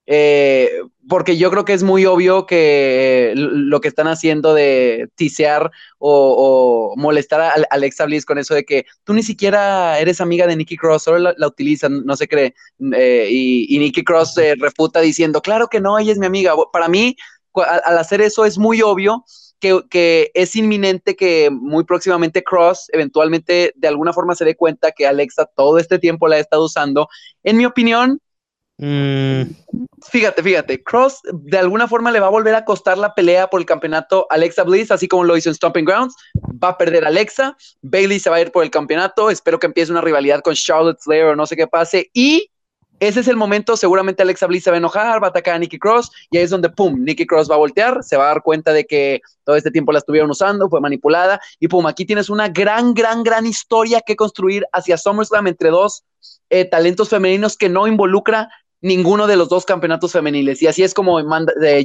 eh, 0.07 0.71
porque 1.09 1.37
yo 1.37 1.51
creo 1.51 1.65
que 1.65 1.73
es 1.73 1.83
muy 1.83 2.07
obvio 2.07 2.47
que 2.47 3.33
lo 3.37 3.81
que 3.81 3.89
están 3.89 4.09
haciendo 4.09 4.55
de 4.55 5.09
tisear 5.15 5.71
o, 5.99 6.95
molestar 6.97 7.41
a 7.41 7.53
Alexa 7.71 8.07
Bliss 8.07 8.25
con 8.25 8.39
eso 8.39 8.55
de 8.55 8.65
que 8.65 8.87
tú 9.05 9.13
ni 9.13 9.23
siquiera 9.23 9.99
eres 9.99 10.21
amiga 10.21 10.47
de 10.47 10.57
Nikki 10.57 10.77
Cross, 10.77 11.05
solo 11.05 11.33
la, 11.37 11.47
utilizan, 11.47 12.05
no 12.05 12.17
se 12.17 12.29
cree. 12.29 12.55
Eh, 12.95 13.29
y, 13.31 13.75
y, 13.75 13.79
Nikki 13.79 14.05
Cross 14.05 14.35
se 14.35 14.55
refuta 14.57 15.01
diciendo, 15.01 15.41
claro 15.43 15.69
que 15.69 15.81
no, 15.81 15.99
ella 15.99 16.13
es 16.13 16.19
mi 16.19 16.27
amiga. 16.27 16.55
Para 16.73 16.89
mí, 16.89 17.17
al, 17.55 17.99
hacer 17.99 18.21
eso 18.21 18.45
es 18.45 18.59
muy 18.59 18.83
obvio 18.83 19.25
que, 19.59 19.81
que, 19.91 20.31
es 20.35 20.57
inminente 20.57 21.17
que 21.17 21.51
muy 21.51 21.85
próximamente 21.85 22.43
Cross 22.43 22.89
eventualmente 22.93 23.73
de 23.77 23.89
alguna 23.89 24.13
forma 24.13 24.35
se 24.35 24.45
dé 24.45 24.57
cuenta 24.57 24.93
que 24.93 25.07
Alexa 25.07 25.47
todo 25.57 25.79
este 25.79 25.99
tiempo 25.99 26.29
la 26.29 26.37
ha 26.37 26.41
estado 26.41 26.65
usando. 26.65 27.09
En 27.43 27.57
mi 27.57 27.67
opinión, 27.67 28.21
Mm. 28.81 29.43
Fíjate, 30.09 30.43
fíjate, 30.43 30.83
Cross 30.83 31.21
de 31.33 31.59
alguna 31.59 31.87
forma 31.87 32.11
le 32.11 32.21
va 32.21 32.29
a 32.29 32.31
volver 32.31 32.55
a 32.55 32.65
costar 32.65 32.97
la 32.97 33.15
pelea 33.15 33.49
por 33.49 33.61
el 33.61 33.67
campeonato 33.67 34.27
Alexa 34.31 34.63
Bliss, 34.63 34.91
así 34.91 35.09
como 35.09 35.25
lo 35.25 35.37
hizo 35.37 35.51
en 35.51 35.55
Stomping 35.55 35.85
Grounds. 35.85 36.15
Va 36.63 36.69
a 36.69 36.79
perder 36.79 37.05
Alexa, 37.05 37.57
Bailey 37.83 38.19
se 38.19 38.31
va 38.31 38.37
a 38.37 38.41
ir 38.41 38.53
por 38.53 38.63
el 38.63 38.71
campeonato. 38.71 39.31
Espero 39.31 39.59
que 39.59 39.67
empiece 39.67 39.93
una 39.93 40.01
rivalidad 40.01 40.41
con 40.41 40.55
Charlotte 40.55 41.01
Flair 41.01 41.25
o 41.25 41.37
no 41.37 41.47
sé 41.47 41.57
qué 41.57 41.67
pase. 41.67 42.11
Y 42.15 42.51
ese 43.01 43.21
es 43.21 43.29
el 43.29 43.37
momento, 43.37 43.79
seguramente 43.79 44.23
Alexa 44.23 44.47
Bliss 44.47 44.65
se 44.65 44.71
va 44.71 44.77
a 44.77 44.79
enojar, 44.79 45.23
va 45.23 45.29
a 45.29 45.31
atacar 45.31 45.55
a 45.55 45.59
Nikki 45.59 45.79
Cross 45.79 46.11
y 46.31 46.37
ahí 46.37 46.45
es 46.45 46.51
donde, 46.51 46.69
pum, 46.69 47.03
Nikki 47.03 47.27
Cross 47.27 47.51
va 47.51 47.55
a 47.55 47.59
voltear, 47.59 48.05
se 48.05 48.19
va 48.19 48.25
a 48.25 48.27
dar 48.29 48.43
cuenta 48.43 48.75
de 48.75 48.85
que 48.85 49.23
todo 49.45 49.57
este 49.57 49.71
tiempo 49.71 49.91
la 49.91 50.01
estuvieron 50.01 50.31
usando, 50.31 50.69
fue 50.69 50.83
manipulada 50.83 51.41
y 51.59 51.69
pum, 51.69 51.87
aquí 51.87 52.05
tienes 52.05 52.29
una 52.29 52.49
gran, 52.49 52.93
gran, 52.93 53.23
gran 53.23 53.47
historia 53.47 54.03
que 54.03 54.17
construir 54.17 54.67
hacia 54.73 54.99
SummerSlam 54.99 55.47
entre 55.47 55.71
dos 55.71 56.05
eh, 56.51 56.67
talentos 56.67 57.09
femeninos 57.09 57.57
que 57.57 57.71
no 57.71 57.87
involucra 57.87 58.51
ninguno 58.81 59.27
de 59.27 59.37
los 59.37 59.49
dos 59.49 59.65
campeonatos 59.65 60.13
femeniles. 60.13 60.63
Y 60.63 60.67
así 60.67 60.83
es 60.83 60.95
como 60.95 61.21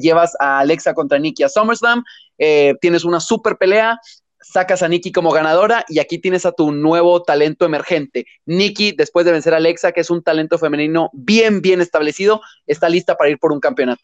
llevas 0.01 0.33
a 0.39 0.59
Alexa 0.59 0.93
contra 0.93 1.19
Nikki 1.19 1.43
a 1.43 1.49
SummerSlam, 1.49 2.03
eh, 2.37 2.75
tienes 2.81 3.03
una 3.03 3.19
super 3.19 3.57
pelea, 3.57 3.99
sacas 4.41 4.83
a 4.83 4.87
Nikki 4.87 5.11
como 5.11 5.31
ganadora 5.31 5.85
y 5.87 5.99
aquí 5.99 6.19
tienes 6.19 6.45
a 6.45 6.51
tu 6.51 6.71
nuevo 6.71 7.23
talento 7.23 7.65
emergente. 7.65 8.25
Nikki, 8.45 8.91
después 8.91 9.25
de 9.25 9.31
vencer 9.31 9.53
a 9.53 9.57
Alexa, 9.57 9.91
que 9.91 10.01
es 10.01 10.09
un 10.09 10.21
talento 10.21 10.57
femenino 10.57 11.09
bien, 11.13 11.61
bien 11.61 11.81
establecido, 11.81 12.41
está 12.67 12.89
lista 12.89 13.15
para 13.15 13.29
ir 13.29 13.39
por 13.39 13.51
un 13.51 13.59
campeonato. 13.59 14.03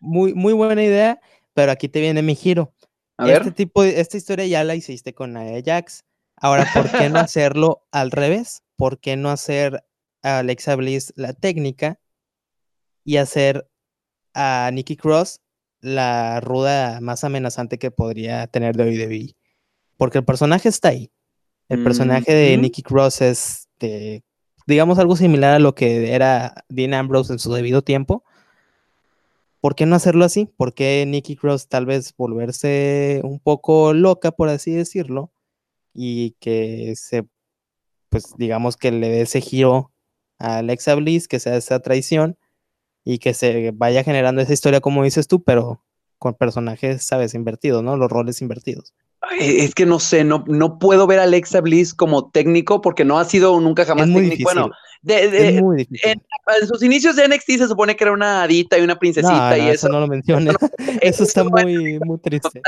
muy, 0.00 0.34
muy, 0.34 0.52
buena 0.52 0.82
idea, 0.82 1.20
pero 1.54 1.72
aquí 1.72 1.88
te 1.88 2.00
viene 2.00 2.22
mi 2.22 2.34
giro. 2.34 2.72
este 3.18 3.50
tipo, 3.50 3.82
esta 3.82 4.16
historia 4.16 4.46
ya 4.46 4.62
la 4.64 4.74
hiciste 4.74 5.14
con 5.14 5.36
Ajax. 5.36 6.04
Ahora, 6.36 6.68
¿por 6.72 6.90
qué 6.90 7.08
no 7.08 7.18
hacerlo 7.18 7.82
al 7.90 8.10
revés? 8.10 8.62
¿Por 8.76 9.00
qué 9.00 9.16
no 9.16 9.30
hacer 9.30 9.82
a 10.22 10.38
Alexa 10.38 10.76
Bliss 10.76 11.12
la 11.16 11.32
técnica 11.32 12.00
y 13.04 13.16
hacer 13.16 13.68
a 14.34 14.70
Nikki 14.72 14.96
Cross 14.96 15.40
la 15.80 16.40
ruda 16.40 17.00
más 17.00 17.24
amenazante 17.24 17.78
que 17.78 17.90
podría 17.90 18.46
tener 18.46 18.76
de 18.76 18.84
WWE. 18.84 19.36
Porque 19.96 20.18
el 20.18 20.24
personaje 20.24 20.68
está 20.68 20.88
ahí. 20.88 21.10
El 21.68 21.82
personaje 21.82 22.32
de 22.32 22.56
Nikki 22.56 22.82
Cross 22.82 23.20
es, 23.20 23.68
digamos, 24.66 24.98
algo 24.98 25.16
similar 25.16 25.54
a 25.54 25.58
lo 25.58 25.74
que 25.74 26.14
era 26.14 26.64
Dean 26.68 26.94
Ambrose 26.94 27.32
en 27.32 27.38
su 27.38 27.52
debido 27.52 27.82
tiempo. 27.82 28.24
¿Por 29.60 29.74
qué 29.74 29.84
no 29.84 29.96
hacerlo 29.96 30.24
así? 30.24 30.46
¿Por 30.46 30.72
qué 30.72 31.04
Nikki 31.06 31.36
Cross 31.36 31.68
tal 31.68 31.84
vez 31.84 32.14
volverse 32.16 33.20
un 33.24 33.40
poco 33.40 33.92
loca, 33.92 34.30
por 34.30 34.48
así 34.48 34.70
decirlo? 34.70 35.32
Y 35.92 36.36
que 36.40 36.94
se, 36.96 37.26
pues 38.08 38.34
digamos 38.38 38.76
que 38.76 38.92
le 38.92 39.08
dé 39.08 39.22
ese 39.22 39.40
giro 39.40 39.92
a 40.38 40.58
Alexa 40.58 40.94
Bliss, 40.94 41.28
que 41.28 41.40
sea 41.40 41.56
esa 41.56 41.80
traición 41.80 42.36
y 43.04 43.18
que 43.18 43.34
se 43.34 43.72
vaya 43.74 44.04
generando 44.04 44.42
esa 44.42 44.52
historia 44.52 44.80
como 44.80 45.04
dices 45.04 45.28
tú, 45.28 45.42
pero 45.42 45.82
con 46.18 46.34
personajes, 46.34 47.02
sabes, 47.04 47.34
invertidos, 47.34 47.82
¿no? 47.82 47.96
Los 47.96 48.10
roles 48.10 48.42
invertidos. 48.42 48.92
Es 49.38 49.74
que 49.74 49.86
no 49.86 49.98
sé, 49.98 50.24
no, 50.24 50.44
no 50.46 50.78
puedo 50.78 51.06
ver 51.06 51.20
a 51.20 51.24
Alexa 51.24 51.60
Bliss 51.60 51.94
como 51.94 52.30
técnico 52.30 52.80
porque 52.80 53.04
no 53.04 53.18
ha 53.18 53.24
sido 53.24 53.58
nunca 53.60 53.84
jamás 53.84 54.06
técnico. 54.06 54.44
Bueno, 54.44 54.70
de, 55.02 55.56
en, 56.02 56.20
sus 56.66 56.82
inicios 56.82 57.16
de 57.16 57.28
NXT 57.28 57.50
se 57.58 57.68
supone 57.68 57.94
que 57.94 58.04
era 58.04 58.12
una 58.12 58.42
adita 58.42 58.78
y 58.78 58.82
una 58.82 58.98
princesita 58.98 59.56
y 59.58 59.68
eso. 59.68 59.88
no 59.88 60.00
lo 60.00 60.08
menciones. 60.08 60.54
eso 61.00 61.24
está 61.24 61.44
muy, 61.44 61.98
muy 62.00 62.18
triste. 62.18 62.60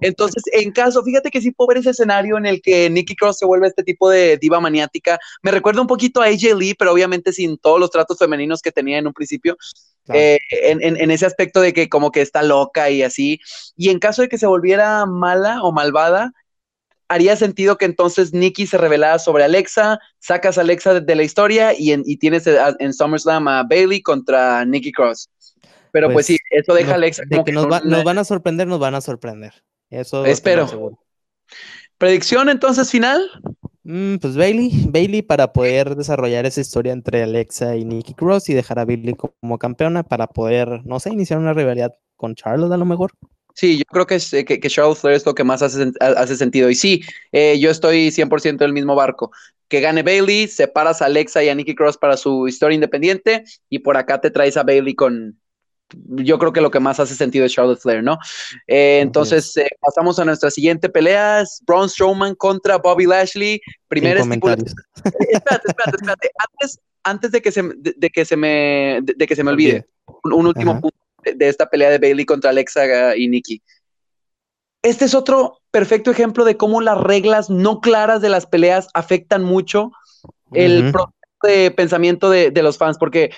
Entonces, 0.00 0.42
en 0.52 0.72
caso, 0.72 1.02
fíjate 1.02 1.30
que 1.30 1.40
sí 1.40 1.54
ver 1.68 1.78
ese 1.78 1.90
escenario 1.90 2.38
en 2.38 2.46
el 2.46 2.60
que 2.60 2.90
Nikki 2.90 3.14
Cross 3.14 3.38
se 3.38 3.46
vuelve 3.46 3.68
este 3.68 3.82
tipo 3.82 4.10
de 4.10 4.36
diva 4.36 4.60
maniática. 4.60 5.18
Me 5.42 5.50
recuerda 5.50 5.80
un 5.80 5.86
poquito 5.86 6.20
a 6.20 6.26
AJ 6.26 6.54
Lee, 6.56 6.74
pero 6.74 6.92
obviamente 6.92 7.32
sin 7.32 7.56
todos 7.58 7.78
los 7.78 7.90
tratos 7.90 8.18
femeninos 8.18 8.60
que 8.60 8.72
tenía 8.72 8.98
en 8.98 9.06
un 9.06 9.12
principio. 9.12 9.56
Eh, 10.12 10.38
en, 10.50 10.82
en, 10.82 11.10
ese 11.12 11.26
aspecto 11.26 11.60
de 11.60 11.72
que 11.72 11.88
como 11.88 12.10
que 12.10 12.22
está 12.22 12.42
loca 12.42 12.90
y 12.90 13.02
así. 13.02 13.38
Y 13.76 13.90
en 13.90 14.00
caso 14.00 14.22
de 14.22 14.28
que 14.28 14.38
se 14.38 14.46
volviera 14.46 15.06
mala 15.06 15.62
o 15.62 15.70
malvada, 15.70 16.32
haría 17.12 17.36
sentido 17.36 17.76
que 17.76 17.84
entonces 17.84 18.32
Nikki 18.32 18.66
se 18.66 18.78
revelara 18.78 19.18
sobre 19.18 19.44
Alexa, 19.44 19.98
sacas 20.18 20.56
a 20.56 20.62
Alexa 20.62 21.00
de, 21.00 21.14
la 21.14 21.22
historia 21.22 21.72
y, 21.76 22.16
tienes 22.16 22.46
en 22.46 22.92
SummerSlam 22.92 23.48
a 23.48 23.62
Bailey 23.64 24.00
contra 24.00 24.64
Nikki 24.64 24.92
Cross. 24.92 25.28
Pero 25.90 26.10
pues, 26.10 26.26
sí, 26.26 26.38
eso 26.50 26.74
deja 26.74 26.92
a 26.92 26.94
Alexa. 26.94 27.22
De 27.26 27.44
que, 27.44 27.52
nos, 27.52 27.68
van 27.68 28.18
a 28.18 28.24
sorprender, 28.24 28.66
nos 28.66 28.80
van 28.80 28.94
a 28.94 29.00
sorprender. 29.00 29.52
Eso 29.90 30.24
espero. 30.24 30.98
¿Predicción 31.98 32.48
entonces 32.48 32.90
final? 32.90 33.20
Mm, 33.84 34.16
pues 34.16 34.36
Bailey, 34.36 34.86
Bailey 34.88 35.22
para 35.22 35.52
poder 35.52 35.94
desarrollar 35.96 36.46
esa 36.46 36.60
historia 36.60 36.92
entre 36.92 37.22
Alexa 37.22 37.76
y 37.76 37.84
Nikki 37.84 38.14
Cross 38.14 38.48
y 38.48 38.54
dejar 38.54 38.78
a 38.78 38.84
Bailey 38.84 39.14
como 39.14 39.58
campeona 39.58 40.02
para 40.02 40.28
poder, 40.28 40.80
no 40.84 40.98
sé, 40.98 41.10
iniciar 41.10 41.38
una 41.38 41.52
rivalidad 41.52 41.94
con 42.16 42.34
Charlotte 42.34 42.72
a 42.72 42.76
lo 42.76 42.86
mejor. 42.86 43.12
Sí, 43.54 43.78
yo 43.78 43.84
creo 43.84 44.06
que, 44.06 44.16
es, 44.16 44.30
que, 44.30 44.44
que 44.44 44.68
Charlotte 44.68 44.98
Flair 44.98 45.16
es 45.16 45.26
lo 45.26 45.34
que 45.34 45.44
más 45.44 45.62
hace, 45.62 45.92
hace 46.00 46.36
sentido. 46.36 46.70
Y 46.70 46.74
sí, 46.74 47.02
eh, 47.32 47.58
yo 47.58 47.70
estoy 47.70 48.10
100% 48.10 48.58
del 48.58 48.72
mismo 48.72 48.94
barco. 48.94 49.30
Que 49.68 49.80
gane 49.80 50.02
Bailey, 50.02 50.48
separas 50.48 51.02
a 51.02 51.06
Alexa 51.06 51.42
y 51.42 51.48
a 51.48 51.54
Nikki 51.54 51.74
Cross 51.74 51.98
para 51.98 52.16
su 52.16 52.48
historia 52.48 52.74
independiente 52.74 53.44
y 53.68 53.80
por 53.80 53.96
acá 53.96 54.20
te 54.20 54.30
traes 54.30 54.56
a 54.56 54.62
Bailey 54.62 54.94
con... 54.94 55.38
Yo 56.06 56.38
creo 56.38 56.54
que 56.54 56.62
lo 56.62 56.70
que 56.70 56.80
más 56.80 57.00
hace 57.00 57.14
sentido 57.14 57.44
es 57.44 57.52
Charlotte 57.52 57.78
Flair, 57.80 58.02
¿no? 58.02 58.18
Eh, 58.66 59.00
entonces, 59.02 59.54
eh, 59.58 59.68
pasamos 59.78 60.18
a 60.18 60.24
nuestra 60.24 60.50
siguiente 60.50 60.88
pelea. 60.88 61.44
Braun 61.66 61.90
Strowman 61.90 62.34
contra 62.34 62.78
Bobby 62.78 63.04
Lashley. 63.04 63.60
Primera 63.88 64.20
estipulación. 64.20 64.74
espérate, 65.04 65.68
espérate, 65.68 65.96
espérate. 65.96 66.30
Antes, 66.38 66.80
antes 67.04 67.30
de, 67.32 67.42
que 67.42 67.52
se, 67.52 67.62
de, 67.62 68.10
que 68.10 68.24
se 68.24 68.36
me, 68.36 69.00
de, 69.02 69.26
que 69.26 69.36
se 69.36 69.44
me 69.44 69.50
olvide, 69.50 69.86
un, 70.24 70.46
último 70.46 70.80
punto 70.80 70.96
de, 71.22 71.48
esta 71.48 71.66
pelea 71.66 71.90
de 71.90 71.98
Bailey 71.98 72.24
contra 72.24 72.50
Alexa 72.50 73.16
y 73.16 73.28
Nikki. 73.28 73.62
Este 74.82 75.04
es 75.04 75.14
otro 75.14 75.60
perfecto 75.70 76.10
ejemplo 76.10 76.44
de 76.44 76.56
cómo 76.56 76.80
las 76.80 76.98
reglas 76.98 77.50
no 77.50 77.80
claras 77.80 78.20
de 78.20 78.28
las 78.28 78.46
peleas 78.46 78.88
afectan 78.94 79.44
mucho 79.44 79.92
el 80.52 80.90
proceso 80.90 81.14
de 81.42 81.70
pensamiento 81.70 82.30
de, 82.30 82.62
los 82.62 82.78
fans, 82.78 82.98
porque 82.98 83.30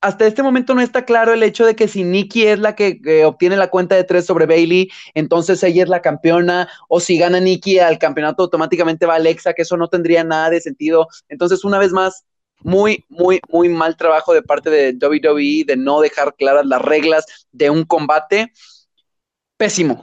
hasta 0.00 0.26
este 0.26 0.42
momento 0.42 0.74
no 0.74 0.82
está 0.82 1.04
claro 1.04 1.32
el 1.32 1.42
hecho 1.42 1.64
de 1.64 1.74
que 1.74 1.88
si 1.88 2.04
Nikki 2.04 2.46
es 2.46 2.58
la 2.58 2.74
que, 2.74 3.24
obtiene 3.24 3.56
la 3.56 3.70
cuenta 3.70 3.96
de 3.96 4.04
tres 4.04 4.26
sobre 4.26 4.46
Bailey, 4.46 4.90
entonces 5.14 5.62
ella 5.62 5.82
es 5.82 5.88
la 5.88 6.02
campeona, 6.02 6.68
o 6.88 7.00
si 7.00 7.18
gana 7.18 7.40
Nikki 7.40 7.78
al 7.78 7.98
campeonato 7.98 8.42
automáticamente 8.42 9.06
va 9.06 9.14
Alexa, 9.14 9.54
que 9.54 9.62
eso 9.62 9.76
no 9.76 9.88
tendría 9.88 10.22
nada 10.22 10.50
de 10.50 10.60
sentido. 10.60 11.08
Entonces, 11.28 11.64
una 11.64 11.78
vez 11.78 11.92
más, 11.92 12.24
muy, 12.64 13.04
muy, 13.08 13.40
muy 13.48 13.68
mal 13.68 13.96
trabajo 13.96 14.34
de 14.34 14.42
parte 14.42 14.70
de 14.70 14.92
WWE 15.00 15.64
de 15.66 15.76
no 15.76 16.00
dejar 16.00 16.34
claras 16.34 16.66
las 16.66 16.82
reglas 16.82 17.46
de 17.52 17.70
un 17.70 17.84
combate. 17.84 18.52
Pésimo, 19.56 20.02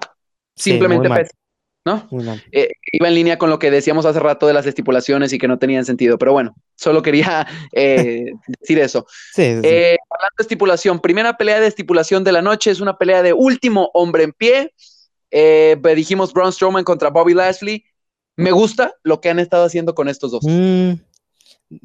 simplemente 0.55 1.09
pésimo. 1.09 1.41
¿no? 1.83 2.07
Eh, 2.51 2.69
iba 2.91 3.07
en 3.07 3.15
línea 3.15 3.39
con 3.39 3.49
lo 3.49 3.57
que 3.57 3.71
decíamos 3.71 4.05
hace 4.05 4.19
rato 4.19 4.45
de 4.45 4.53
las 4.53 4.67
estipulaciones 4.67 5.33
y 5.33 5.39
que 5.39 5.47
no 5.47 5.57
tenían 5.57 5.83
sentido, 5.83 6.19
pero 6.19 6.31
bueno, 6.31 6.55
solo 6.75 7.01
quería 7.01 7.47
eh, 7.73 8.25
decir 8.59 8.79
eso. 8.79 9.07
Eh, 9.35 9.97
hablando 10.09 10.35
de 10.37 10.43
estipulación, 10.43 10.99
primera 10.99 11.37
pelea 11.37 11.59
de 11.59 11.67
estipulación 11.67 12.23
de 12.23 12.31
la 12.31 12.43
noche 12.43 12.69
es 12.69 12.79
una 12.79 12.97
pelea 12.97 13.23
de 13.23 13.33
último 13.33 13.89
hombre 13.95 14.23
en 14.23 14.33
pie. 14.33 14.73
dijimos 15.95 16.31
Braun 16.31 16.53
Strowman 16.53 16.83
contra 16.83 17.09
Bobby 17.09 17.33
Lashley. 17.33 17.83
Me 18.37 18.51
gusta 18.51 18.93
lo 19.03 19.19
que 19.19 19.29
han 19.29 19.39
estado 19.39 19.65
haciendo 19.65 19.93
con 19.95 20.07
estos 20.07 20.31
dos. 20.31 20.43
Mm, 20.43 20.93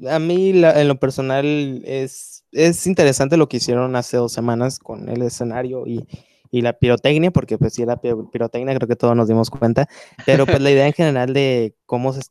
a 0.09 0.19
mí 0.19 0.51
en 0.51 0.89
lo 0.89 0.99
personal 0.99 1.83
es, 1.85 2.45
es 2.53 2.87
interesante 2.87 3.37
lo 3.37 3.49
que 3.49 3.59
hicieron 3.59 3.97
hace 3.97 4.17
dos 4.17 4.33
semanas 4.33 4.79
con 4.79 5.09
el 5.09 5.23
escenario 5.23 5.87
y, 5.87 6.07
y 6.51 6.63
la 6.63 6.73
pirotecnia, 6.73 7.31
porque 7.31 7.59
pues 7.59 7.75
sí, 7.75 7.85
la 7.85 8.01
pirotecnia 8.01 8.75
creo 8.75 8.89
que 8.89 8.97
todos 8.97 9.17
nos 9.17 9.29
dimos 9.29 9.51
cuenta, 9.51 9.89
pero 10.25 10.47
pues 10.47 10.61
la 10.61 10.71
idea 10.73 10.87
en 10.87 10.93
general 10.93 11.33
de 11.33 11.77
cómo 11.87 12.13
se, 12.13 12.23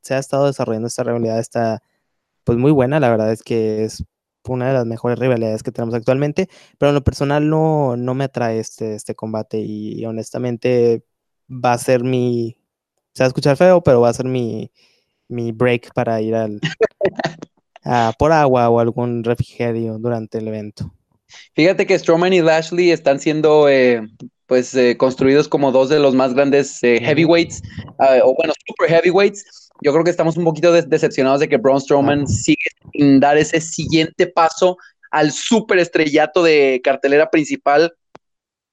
se, 0.00 0.14
ha 0.14 0.18
estado 0.18 0.46
desarrollando 0.46 0.88
esta 0.88 1.02
rivalidad 1.02 1.38
está 1.38 1.82
pues 2.44 2.58
muy 2.58 2.72
buena, 2.72 3.00
la 3.00 3.10
verdad 3.10 3.32
es 3.32 3.42
que 3.42 3.84
es 3.84 4.04
una 4.48 4.68
de 4.68 4.74
las 4.74 4.86
mejores 4.86 5.18
rivalidades 5.18 5.62
que 5.62 5.72
tenemos 5.72 5.94
actualmente, 5.94 6.48
pero 6.78 6.90
en 6.90 6.94
lo 6.96 7.04
personal 7.04 7.48
no, 7.48 7.96
no 7.96 8.14
me 8.14 8.24
atrae 8.24 8.58
este, 8.58 8.94
este 8.94 9.14
combate 9.14 9.60
y 9.60 10.04
honestamente 10.04 11.04
va 11.48 11.72
a 11.74 11.78
ser 11.78 12.02
mi, 12.02 12.56
se 13.14 13.22
va 13.22 13.26
a 13.26 13.28
escuchar 13.28 13.56
feo, 13.56 13.82
pero 13.82 14.00
va 14.00 14.08
a 14.08 14.14
ser 14.14 14.26
mi, 14.26 14.72
mi 15.32 15.52
break 15.52 15.92
para 15.94 16.20
ir 16.20 16.34
al 16.34 16.60
por 18.18 18.32
agua 18.32 18.68
o 18.68 18.78
algún 18.78 19.24
refrigerio 19.24 19.98
durante 19.98 20.38
el 20.38 20.48
evento. 20.48 20.92
Fíjate 21.54 21.86
que 21.86 21.98
Strowman 21.98 22.32
y 22.32 22.40
Lashley 22.40 22.90
están 22.90 23.20
siendo 23.20 23.68
eh, 23.68 24.02
pues 24.46 24.74
eh, 24.74 24.96
construidos 24.96 25.48
como 25.48 25.72
dos 25.72 25.88
de 25.88 25.98
los 25.98 26.14
más 26.14 26.34
grandes 26.34 26.82
eh, 26.82 27.00
heavyweights 27.00 27.62
ah, 27.98 28.18
o 28.24 28.34
bueno 28.34 28.52
super 28.66 28.90
heavyweights. 28.90 29.70
Yo 29.80 29.92
creo 29.92 30.04
que 30.04 30.10
estamos 30.10 30.36
un 30.36 30.44
poquito 30.44 30.72
decepcionados 30.72 31.40
de 31.40 31.48
que 31.48 31.56
Braun 31.56 31.80
Strowman 31.80 32.26
sigue 32.26 32.70
sin 32.92 33.18
dar 33.18 33.36
ese 33.36 33.60
siguiente 33.60 34.26
paso 34.26 34.76
al 35.10 35.32
super 35.32 35.78
estrellato 35.78 36.42
de 36.42 36.80
cartelera 36.84 37.30
principal 37.30 37.92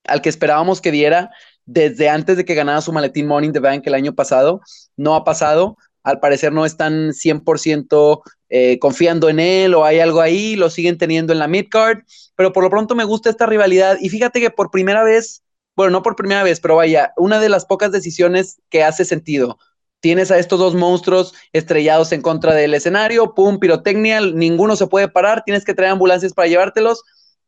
al 0.06 0.22
que 0.22 0.30
esperábamos 0.30 0.82
que 0.82 0.92
diera 0.92 1.30
desde 1.66 2.10
antes 2.10 2.38
de 2.38 2.46
que 2.46 2.56
ganara 2.56 2.82
su 2.82 2.92
maletín 2.92 3.28
Morning 3.28 3.52
the 3.52 3.60
Bank 3.60 3.84
el 3.86 3.94
año 3.94 4.14
pasado. 4.14 4.62
No 4.98 5.16
ha 5.16 5.24
pasado 5.24 5.78
al 6.04 6.20
parecer 6.20 6.52
no 6.52 6.66
están 6.66 7.14
100% 7.14 8.22
eh, 8.50 8.80
confiando 8.80 9.30
en 9.30 9.40
él 9.40 9.76
o 9.76 9.86
hay 9.86 10.00
algo 10.00 10.22
ahí, 10.22 10.56
lo 10.56 10.70
siguen 10.70 10.98
teniendo 10.98 11.34
en 11.34 11.40
la 11.40 11.48
midcard, 11.48 12.00
pero 12.36 12.52
por 12.54 12.64
lo 12.64 12.70
pronto 12.70 12.96
me 12.96 13.04
gusta 13.04 13.30
esta 13.30 13.46
rivalidad 13.46 13.98
y 14.00 14.10
fíjate 14.10 14.40
que 14.40 14.50
por 14.50 14.72
primera 14.72 15.04
vez, 15.04 15.44
bueno, 15.76 15.92
no 15.92 16.02
por 16.02 16.16
primera 16.16 16.44
vez, 16.44 16.60
pero 16.60 16.76
vaya, 16.76 17.14
una 17.18 17.40
de 17.40 17.50
las 17.50 17.66
pocas 17.66 17.92
decisiones 17.92 18.60
que 18.70 18.84
hace 18.84 19.06
sentido. 19.06 19.58
tienes 20.02 20.32
a 20.32 20.40
estos 20.40 20.60
dos 20.60 20.76
monstruos 20.76 21.34
estrellados 21.52 22.12
en 22.14 22.22
contra 22.22 22.54
del 22.54 22.74
escenario, 22.74 23.36
pum, 23.36 23.60
pirotecnia, 23.60 24.22
ninguno 24.22 24.78
se 24.78 24.88
puede 24.88 25.10
parar, 25.10 25.44
tienes 25.44 25.66
que 25.66 25.74
traer 25.74 25.92
ambulancias 25.92 26.34
para 26.34 26.48
llevártelos. 26.48 27.04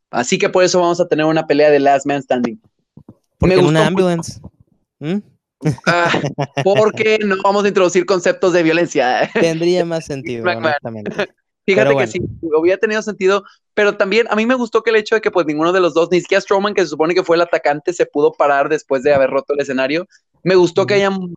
Así 0.09 0.37
que 0.37 0.49
por 0.49 0.65
eso 0.65 0.81
vamos 0.81 0.99
a 0.99 1.07
tener 1.07 1.25
una 1.25 1.47
pelea 1.47 1.71
de 1.71 1.79
Last 1.79 2.05
Man 2.05 2.21
Standing. 2.21 2.61
¿Por 3.37 3.49
una 3.57 3.87
ambulance? 3.87 4.41
¿Mm? 4.99 5.19
Ah, 5.85 6.21
porque 6.63 7.19
no 7.23 7.35
vamos 7.43 7.65
a 7.65 7.67
introducir 7.67 8.05
conceptos 8.05 8.53
de 8.53 8.63
violencia. 8.63 9.29
Tendría 9.33 9.85
más 9.85 10.05
sentido, 10.05 10.43
honestamente. 10.43 11.11
Fíjate 11.65 11.95
que 11.95 12.07
sí, 12.07 12.19
hubiera 12.41 12.79
tenido 12.79 13.01
sentido, 13.03 13.43
pero 13.75 13.95
también 13.95 14.25
a 14.29 14.35
mí 14.35 14.47
me 14.47 14.55
gustó 14.55 14.81
que 14.81 14.89
el 14.89 14.95
hecho 14.95 15.15
de 15.15 15.21
que 15.21 15.29
pues 15.29 15.45
ninguno 15.45 15.71
de 15.71 15.79
los 15.79 15.93
dos, 15.93 16.09
ni 16.11 16.19
siquiera 16.19 16.41
Strowman, 16.41 16.73
que 16.73 16.81
se 16.81 16.87
supone 16.87 17.13
que 17.13 17.23
fue 17.23 17.35
el 17.35 17.41
atacante, 17.43 17.93
se 17.93 18.07
pudo 18.07 18.31
parar 18.31 18.67
después 18.67 19.03
de 19.03 19.13
haber 19.13 19.29
roto 19.29 19.53
el 19.53 19.59
escenario. 19.59 20.07
Me 20.43 20.55
gustó 20.55 20.87
que 20.87 20.95
hayan 20.95 21.33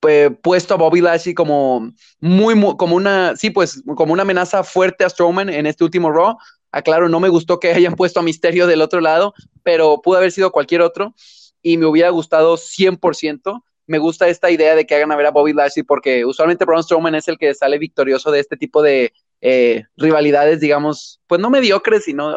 pues, 0.00 0.32
puesto 0.42 0.72
a 0.74 0.78
Bobby 0.78 1.02
Lashley 1.02 1.34
como 1.34 1.92
muy, 2.18 2.58
como 2.76 2.96
una, 2.96 3.36
sí, 3.36 3.50
pues 3.50 3.82
como 3.94 4.14
una 4.14 4.22
amenaza 4.22 4.64
fuerte 4.64 5.04
a 5.04 5.10
Strowman 5.10 5.50
en 5.50 5.66
este 5.66 5.84
último 5.84 6.10
Raw. 6.10 6.38
Aclaro, 6.72 7.10
no 7.10 7.20
me 7.20 7.28
gustó 7.28 7.60
que 7.60 7.72
hayan 7.72 7.94
puesto 7.94 8.20
a 8.20 8.22
Misterio 8.22 8.66
del 8.66 8.80
otro 8.80 9.02
lado, 9.02 9.34
pero 9.62 10.00
pudo 10.00 10.16
haber 10.16 10.32
sido 10.32 10.50
cualquier 10.50 10.80
otro 10.80 11.14
y 11.62 11.76
me 11.76 11.86
hubiera 11.86 12.10
gustado 12.10 12.56
100%. 12.56 13.62
Me 13.86 13.98
gusta 13.98 14.28
esta 14.28 14.50
idea 14.50 14.74
de 14.74 14.86
que 14.86 14.94
hagan 14.94 15.12
a 15.12 15.16
ver 15.16 15.26
a 15.26 15.30
Bobby 15.30 15.52
Lashley 15.52 15.82
porque 15.82 16.24
usualmente 16.24 16.64
Braun 16.64 16.82
Strowman 16.82 17.14
es 17.14 17.28
el 17.28 17.38
que 17.38 17.54
sale 17.54 17.78
victorioso 17.78 18.30
de 18.30 18.40
este 18.40 18.56
tipo 18.56 18.82
de 18.82 19.12
eh, 19.40 19.84
rivalidades, 19.96 20.60
digamos, 20.60 21.20
pues 21.26 21.40
no 21.40 21.50
mediocres, 21.50 22.04
sino 22.04 22.34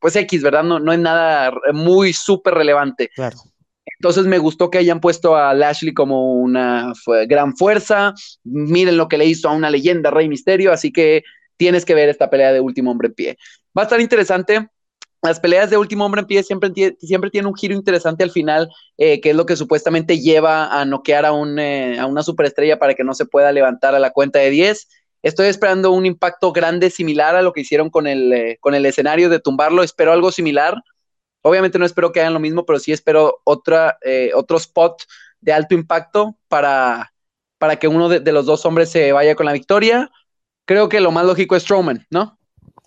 pues 0.00 0.16
X, 0.16 0.42
¿verdad? 0.42 0.62
No, 0.62 0.80
no 0.80 0.92
es 0.92 0.98
nada 0.98 1.52
muy 1.72 2.12
súper 2.12 2.54
relevante. 2.54 3.10
Claro. 3.14 3.36
Entonces 3.98 4.24
me 4.24 4.38
gustó 4.38 4.70
que 4.70 4.78
hayan 4.78 5.00
puesto 5.00 5.36
a 5.36 5.52
Lashley 5.52 5.92
como 5.92 6.34
una 6.34 6.92
gran 7.28 7.54
fuerza. 7.54 8.14
Miren 8.44 8.96
lo 8.96 9.08
que 9.08 9.18
le 9.18 9.26
hizo 9.26 9.48
a 9.48 9.52
una 9.52 9.68
leyenda, 9.68 10.10
Rey 10.10 10.28
Misterio, 10.28 10.72
así 10.72 10.90
que 10.90 11.22
tienes 11.58 11.84
que 11.84 11.94
ver 11.94 12.08
esta 12.08 12.30
pelea 12.30 12.52
de 12.52 12.60
último 12.60 12.90
hombre 12.90 13.08
en 13.08 13.14
pie. 13.14 13.38
Va 13.76 13.82
a 13.82 13.84
estar 13.84 14.00
interesante. 14.00 14.70
Las 15.22 15.38
peleas 15.38 15.68
de 15.68 15.76
último 15.76 16.06
hombre 16.06 16.22
en 16.22 16.26
pie 16.26 16.42
siempre, 16.42 16.72
siempre 16.98 17.30
tienen 17.30 17.48
un 17.48 17.54
giro 17.54 17.74
interesante 17.74 18.24
al 18.24 18.30
final, 18.30 18.70
eh, 18.96 19.20
que 19.20 19.30
es 19.30 19.36
lo 19.36 19.44
que 19.44 19.56
supuestamente 19.56 20.18
lleva 20.18 20.80
a 20.80 20.84
noquear 20.84 21.26
a, 21.26 21.32
un, 21.32 21.58
eh, 21.58 21.98
a 21.98 22.06
una 22.06 22.22
superestrella 22.22 22.78
para 22.78 22.94
que 22.94 23.04
no 23.04 23.12
se 23.12 23.26
pueda 23.26 23.52
levantar 23.52 23.94
a 23.94 23.98
la 23.98 24.10
cuenta 24.10 24.38
de 24.38 24.50
10. 24.50 24.88
Estoy 25.22 25.48
esperando 25.48 25.90
un 25.90 26.06
impacto 26.06 26.52
grande 26.52 26.88
similar 26.88 27.36
a 27.36 27.42
lo 27.42 27.52
que 27.52 27.60
hicieron 27.60 27.90
con 27.90 28.06
el, 28.06 28.32
eh, 28.32 28.58
con 28.60 28.74
el 28.74 28.86
escenario 28.86 29.28
de 29.28 29.40
tumbarlo. 29.40 29.82
Espero 29.82 30.12
algo 30.12 30.32
similar. 30.32 30.82
Obviamente 31.42 31.78
no 31.78 31.84
espero 31.84 32.12
que 32.12 32.20
hagan 32.20 32.34
lo 32.34 32.40
mismo, 32.40 32.64
pero 32.64 32.78
sí 32.78 32.92
espero 32.92 33.40
otra, 33.44 33.98
eh, 34.02 34.30
otro 34.34 34.56
spot 34.56 35.02
de 35.40 35.52
alto 35.52 35.74
impacto 35.74 36.36
para, 36.48 37.12
para 37.58 37.76
que 37.76 37.88
uno 37.88 38.08
de, 38.08 38.32
los 38.32 38.46
dos 38.46 38.64
hombres 38.64 38.90
se 38.90 39.12
vaya 39.12 39.34
con 39.34 39.46
la 39.46 39.52
victoria. 39.52 40.10
Creo 40.64 40.88
que 40.88 41.00
lo 41.00 41.10
más 41.10 41.26
lógico 41.26 41.56
es 41.56 41.62
Strowman, 41.64 42.06
¿no? 42.10 42.38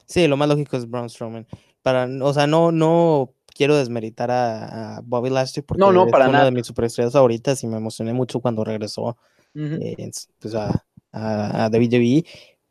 Sí, 0.08 0.28
lo 0.28 0.38
más 0.38 0.48
lógico 0.48 0.78
es 0.78 0.90
Braun 0.90 1.10
Strowman. 1.10 1.48
Para, 1.84 2.08
o 2.22 2.34
sea, 2.34 2.48
no, 2.48 2.72
no 2.72 3.34
quiero 3.54 3.78
desmeritar 3.78 4.32
a, 4.32 5.02
Bobby 5.04 5.30
Lashley 5.30 5.64
porque 5.64 5.80
no, 5.80 5.92
no, 5.92 6.08
es 6.08 6.14
una 6.14 6.46
de 6.46 6.52
mis 6.52 6.66
superestrellas 6.66 7.14
favoritas 7.14 7.64
y 7.64 7.68
me 7.68 7.78
emocioné 7.78 8.14
mucho 8.14 8.40
cuando 8.40 8.64
regresó 8.64 9.18
eh, 9.54 10.12
pues 10.40 10.56
a, 10.56 10.86
a, 11.12 11.66
a 11.66 11.70
WWE. 11.70 12.26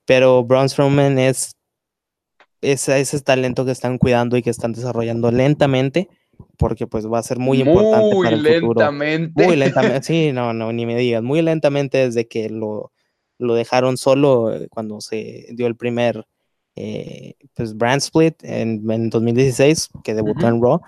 Pero 0.05 0.43
Braun 0.45 0.69
Strowman 0.69 1.19
es 1.19 1.55
ese, 2.63 3.01
ese 3.01 3.21
talento 3.21 3.65
que 3.65 3.73
están 3.73 3.99
cuidando 3.99 4.37
y 4.37 4.43
que 4.43 4.51
están 4.51 4.73
desarrollando 4.73 5.31
lentamente, 5.31 6.09
porque 6.57 6.87
pues 6.87 7.07
va 7.07 7.19
a 7.19 7.23
ser 7.23 7.39
muy, 7.39 7.61
importante 7.61 8.17
para 8.17 8.37
el 8.37 8.43
lentamente. 8.43 9.29
futuro. 9.33 9.47
Muy 9.49 9.57
lentamente. 9.57 10.03
Sí, 10.03 10.33
no, 10.33 10.53
no, 10.53 10.73
ni 10.73 10.87
me 10.87 10.97
digas. 10.97 11.23
Muy 11.23 11.43
lentamente 11.43 11.99
desde 11.99 12.27
que 12.27 12.49
lo, 12.49 12.93
lo 13.39 13.55
dejaron 13.55 13.97
solo 13.97 14.55
eh, 14.55 14.69
cuando 14.71 15.01
se 15.01 15.49
dio 15.53 15.67
el 15.67 15.77
primer 15.77 16.25
eh, 16.77 17.35
pues 17.55 17.77
brand 17.77 18.01
split 18.01 18.43
en, 18.43 18.91
en 18.91 19.11
2016, 19.11 19.91
que 20.05 20.15
debutó 20.15 20.49
en 20.49 20.63
Raw. 20.63 20.81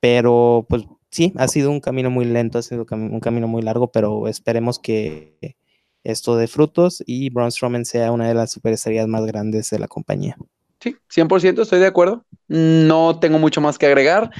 Pero 0.00 0.66
pues 0.68 0.84
sí, 1.10 1.32
ha 1.36 1.48
sido 1.48 1.70
un 1.70 1.80
camino 1.80 2.10
muy 2.10 2.24
lento, 2.24 2.58
ha 2.58 2.62
sido 2.62 2.86
un 2.90 3.20
camino 3.20 3.48
muy 3.48 3.62
largo, 3.62 3.90
pero 3.90 4.28
esperemos 4.28 4.78
que 4.78 5.56
esto 6.04 6.36
dé 6.36 6.46
frutos 6.46 7.02
y 7.06 7.30
Braun 7.30 7.50
Strowman 7.50 7.84
sea 7.84 8.12
una 8.12 8.28
de 8.28 8.34
las 8.34 8.52
superestrellas 8.52 9.08
más 9.08 9.26
grandes 9.26 9.70
de 9.70 9.78
la 9.78 9.88
compañía. 9.88 10.36
Sí, 10.80 10.96
100% 11.08 11.62
estoy 11.62 11.80
de 11.80 11.86
acuerdo. 11.86 12.24
No 12.48 13.18
tengo 13.18 13.38
mucho 13.38 13.60
más 13.60 13.78
que 13.78 13.86
agregar 13.86 14.30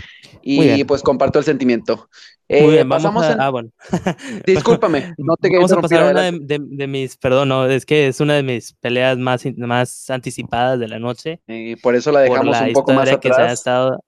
y 0.47 0.85
pues 0.85 1.03
comparto 1.03 1.39
el 1.39 1.45
sentimiento. 1.45 2.09
Eh, 2.49 2.85
pasamos 2.89 3.25
a, 3.25 3.33
ah, 3.33 3.51
bueno. 3.51 3.71
Discúlpame, 4.47 5.15
no 5.19 5.37
te 5.37 5.51
Vamos 5.51 5.73
a 5.73 5.81
pasar 5.81 6.05
a 6.05 6.11
una 6.11 6.31
de, 6.31 6.87
mis, 6.87 7.17
perdón, 7.17 7.49
no, 7.49 7.67
es 7.67 7.85
que 7.85 8.07
es 8.07 8.21
una 8.21 8.35
de 8.35 8.45
mis 8.45 8.73
peleas 8.75 9.19
más, 9.19 9.45
más 9.57 10.09
anticipadas 10.11 10.79
de 10.79 10.89
la 10.89 10.99
noche. 10.99 11.41
Y 11.49 11.77
por 11.77 11.97
eso 11.97 12.13
la 12.13 12.21
dejamos 12.21 12.61
un 12.61 12.73
poco 12.73 12.93
más 12.93 13.11
atrás. 13.11 13.21
Que 13.21 13.33
se 13.33 13.43
ha 13.43 13.53
estado, 13.53 13.99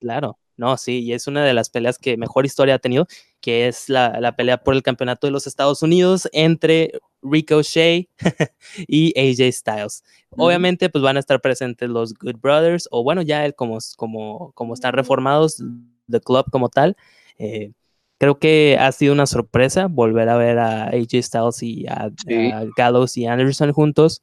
claro, 0.00 0.38
no, 0.56 0.76
sí, 0.76 1.00
y 1.00 1.12
es 1.12 1.26
una 1.26 1.44
de 1.44 1.52
las 1.52 1.68
peleas 1.68 1.98
que 1.98 2.16
mejor 2.16 2.46
historia 2.46 2.76
ha 2.76 2.78
tenido, 2.78 3.06
que 3.40 3.68
es 3.68 3.88
la, 3.90 4.18
la 4.20 4.34
pelea 4.34 4.58
por 4.58 4.74
el 4.74 4.82
campeonato 4.82 5.26
de 5.26 5.32
los 5.32 5.46
Estados 5.46 5.82
Unidos 5.82 6.28
entre 6.32 6.92
Ricochet 7.24 8.08
y 8.86 9.12
AJ 9.18 9.52
Styles. 9.52 10.04
Obviamente, 10.30 10.88
pues 10.90 11.02
van 11.02 11.16
a 11.16 11.20
estar 11.20 11.40
presentes 11.40 11.88
los 11.88 12.14
Good 12.14 12.36
Brothers, 12.36 12.88
o 12.90 13.02
bueno, 13.02 13.22
ya 13.22 13.44
el, 13.44 13.54
como, 13.54 13.78
como, 13.96 14.52
como 14.52 14.74
están 14.74 14.92
reformados, 14.92 15.62
The 16.10 16.20
Club 16.20 16.50
como 16.50 16.68
tal. 16.68 16.96
Eh, 17.38 17.72
creo 18.18 18.38
que 18.38 18.76
ha 18.78 18.92
sido 18.92 19.12
una 19.12 19.26
sorpresa 19.26 19.86
volver 19.86 20.28
a 20.28 20.36
ver 20.36 20.58
a 20.58 20.84
AJ 20.88 21.22
Styles 21.22 21.62
y 21.62 21.86
a, 21.86 22.10
Gallows 22.76 23.16
y 23.16 23.26
Anderson 23.26 23.72
juntos. 23.72 24.22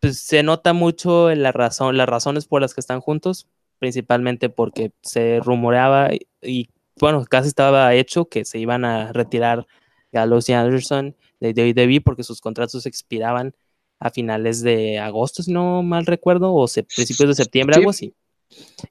Pues 0.00 0.18
se 0.18 0.42
nota 0.42 0.72
mucho 0.72 1.32
la 1.34 1.52
razón, 1.52 1.96
las 1.96 2.08
razones 2.08 2.46
por 2.46 2.60
las 2.60 2.74
que 2.74 2.80
están 2.80 3.00
juntos, 3.00 3.46
principalmente 3.78 4.48
porque 4.48 4.92
se 5.02 5.40
rumoreaba 5.40 6.10
y, 6.42 6.70
bueno, 6.98 7.24
casi 7.24 7.48
estaba 7.48 7.94
hecho 7.94 8.28
que 8.28 8.44
se 8.44 8.58
iban 8.58 8.84
a 8.84 9.12
retirar 9.12 9.66
Gallows 10.10 10.48
y 10.48 10.52
Anderson 10.52 11.16
de 11.50 11.72
WWE 11.72 12.00
porque 12.00 12.24
sus 12.24 12.40
contratos 12.40 12.86
expiraban 12.86 13.54
a 13.98 14.10
finales 14.10 14.62
de 14.62 14.98
agosto, 14.98 15.42
si 15.42 15.52
no 15.52 15.82
mal 15.82 16.06
recuerdo, 16.06 16.54
o 16.54 16.66
principios 16.66 17.28
de 17.28 17.34
septiembre, 17.34 17.76
algo 17.76 17.90
así. 17.90 18.14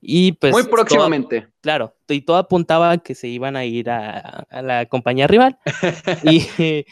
Y 0.02 0.34
pues. 0.34 0.54
Muy 0.54 0.64
próximamente. 0.64 1.48
claro, 1.62 1.94
y 2.08 2.22
todo 2.22 2.38
apuntaba 2.38 2.92
a 2.92 2.98
que 2.98 3.14
se 3.14 3.28
iban 3.28 3.56
a 3.56 3.66
ir 3.66 3.90
a, 3.90 4.48
la 4.62 4.86
compañía 4.88 5.28
rival. 5.28 5.60
y, 6.24 6.86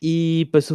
y 0.00 0.46
pues 0.46 0.72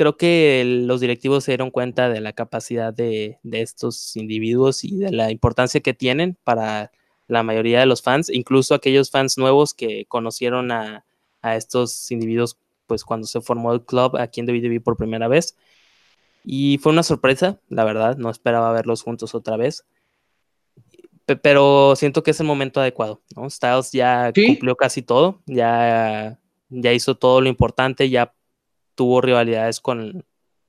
creo 0.00 0.16
que 0.16 0.64
los 0.64 1.02
directivos 1.02 1.44
se 1.44 1.50
dieron 1.50 1.70
cuenta 1.70 2.08
de 2.08 2.22
la 2.22 2.32
capacidad 2.32 2.90
de, 2.90 3.38
estos 3.44 4.16
individuos 4.16 4.82
y 4.82 4.96
de 4.96 5.12
la 5.12 5.30
importancia 5.30 5.82
que 5.82 5.92
tienen 5.92 6.38
para 6.42 6.90
la 7.28 7.42
mayoría 7.42 7.80
de 7.80 7.86
los 7.86 8.00
fans, 8.00 8.30
incluso 8.30 8.74
aquellos 8.74 9.10
fans 9.10 9.36
nuevos 9.36 9.74
que 9.74 10.06
conocieron 10.06 10.72
a, 10.72 11.04
estos 11.42 12.10
individuos 12.10 12.56
pues 12.90 13.04
cuando 13.04 13.28
se 13.28 13.40
formó 13.40 13.72
el 13.72 13.82
club 13.82 14.16
aquí 14.16 14.40
en 14.40 14.50
WWE 14.50 14.80
por 14.80 14.96
primera 14.96 15.28
vez. 15.28 15.56
Y 16.44 16.78
fue 16.78 16.90
una 16.90 17.04
sorpresa, 17.04 17.60
la 17.68 17.84
verdad, 17.84 18.16
no 18.16 18.30
esperaba 18.30 18.72
verlos 18.72 19.04
juntos 19.04 19.32
otra 19.32 19.56
vez. 19.56 19.86
Pero 21.24 21.94
siento 21.94 22.24
que 22.24 22.32
es 22.32 22.40
el 22.40 22.48
momento 22.48 22.80
adecuado, 22.80 23.22
¿no? 23.36 23.48
Styles 23.48 23.92
ya 23.92 24.32
cumplió 24.34 24.74
casi 24.74 25.02
todo, 25.02 25.40
ya, 25.46 26.40
ya 26.68 26.92
hizo 26.92 27.14
todo 27.14 27.40
lo 27.40 27.48
importante, 27.48 28.10
ya 28.10 28.34
tuvo 28.96 29.20
rivalidades 29.20 29.78
con 29.78 30.24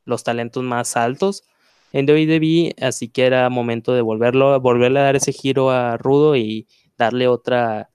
los 0.06 0.24
talentos 0.24 0.62
más 0.62 0.96
altos 0.96 1.44
en 1.92 2.08
WWE, 2.08 2.76
así 2.86 3.08
que 3.10 3.26
era 3.26 3.50
momento 3.50 3.96
de 3.96 4.02
volverlo, 4.02 4.62
volverle 4.62 5.00
a 5.00 5.04
dar 5.06 5.16
ese 5.16 5.34
giro 5.34 5.72
a 5.72 5.98
Rudo 5.98 6.36
y 6.36 6.68
darle 7.00 7.28
otra 7.28 7.90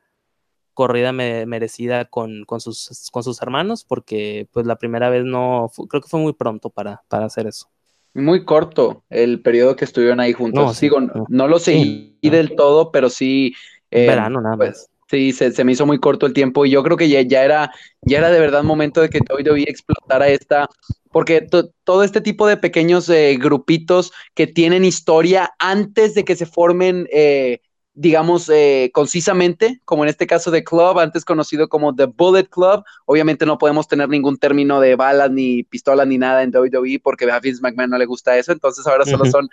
corrida 0.76 1.10
merecida 1.10 2.04
con, 2.04 2.44
con, 2.44 2.60
sus, 2.60 3.08
con 3.10 3.24
sus 3.24 3.40
hermanos, 3.40 3.82
porque 3.82 4.46
pues 4.52 4.66
la 4.66 4.76
primera 4.76 5.08
vez 5.08 5.24
no, 5.24 5.70
creo 5.88 6.02
que 6.02 6.08
fue 6.08 6.20
muy 6.20 6.34
pronto 6.34 6.68
para, 6.68 7.02
para 7.08 7.24
hacer 7.24 7.46
eso. 7.46 7.66
Muy 8.12 8.44
corto 8.44 9.02
el 9.08 9.40
periodo 9.40 9.74
que 9.74 9.86
estuvieron 9.86 10.20
ahí 10.20 10.34
juntos. 10.34 10.62
No, 10.62 10.74
Sigo, 10.74 11.00
no, 11.00 11.48
lo 11.48 11.58
seguí 11.58 12.18
del 12.20 12.54
todo, 12.54 12.92
pero 12.92 13.08
sí. 13.08 13.54
Eh, 13.90 14.06
Verano 14.06 14.42
nada 14.42 14.56
pues. 14.58 14.90
Sí, 15.08 15.32
se, 15.32 15.64
me 15.64 15.72
hizo 15.72 15.86
muy 15.86 15.98
corto 15.98 16.26
el 16.26 16.34
tiempo 16.34 16.66
y 16.66 16.70
yo 16.70 16.82
creo 16.82 16.96
que 16.96 17.08
ya, 17.08 17.22
ya, 17.22 17.42
era, 17.42 17.72
ya 18.02 18.18
era 18.18 18.28
de 18.28 18.40
verdad 18.40 18.64
momento 18.64 19.00
de 19.00 19.08
que 19.08 19.20
WWE 19.20 19.62
explotara 19.62 20.28
esta, 20.28 20.68
porque 21.10 21.46
todo 21.84 22.02
este 22.02 22.20
tipo 22.20 22.46
de 22.46 22.56
pequeños 22.58 23.08
eh, 23.08 23.38
grupitos 23.40 24.12
que 24.34 24.46
tienen 24.46 24.84
historia 24.84 25.53
antes 25.59 26.14
de 26.14 26.24
que 26.24 26.36
se 26.36 26.44
formen, 26.44 27.09
eh, 27.12 27.61
digamos, 27.97 28.51
eh, 28.51 28.90
concisamente, 28.92 29.80
como 29.86 30.05
en 30.05 30.11
este 30.11 30.26
caso 30.26 30.51
de 30.51 30.62
Club, 30.62 30.99
antes 30.99 31.24
conocido 31.24 31.68
como 31.68 31.94
The 31.97 32.05
Bullet 32.05 32.44
Club, 32.44 32.84
obviamente 33.07 33.47
no 33.47 33.57
podemos 33.57 33.88
tener 33.88 34.11
ningún 34.11 34.36
término 34.36 34.80
de 34.80 34.97
balas 34.97 35.30
ni 35.30 35.62
pistolas 35.62 36.07
ni 36.07 36.18
nada 36.18 36.42
en 36.42 36.55
WWE 36.55 37.01
porque 37.03 37.28
a 37.30 37.40
Vince 37.40 37.62
McMahon 37.62 37.90
no 37.90 37.99
le 37.99 38.05
gusta 38.05 38.36
eso, 38.36 38.53
entonces 38.53 38.86
ahora 38.86 39.07
solo 39.07 39.24
son 39.24 39.49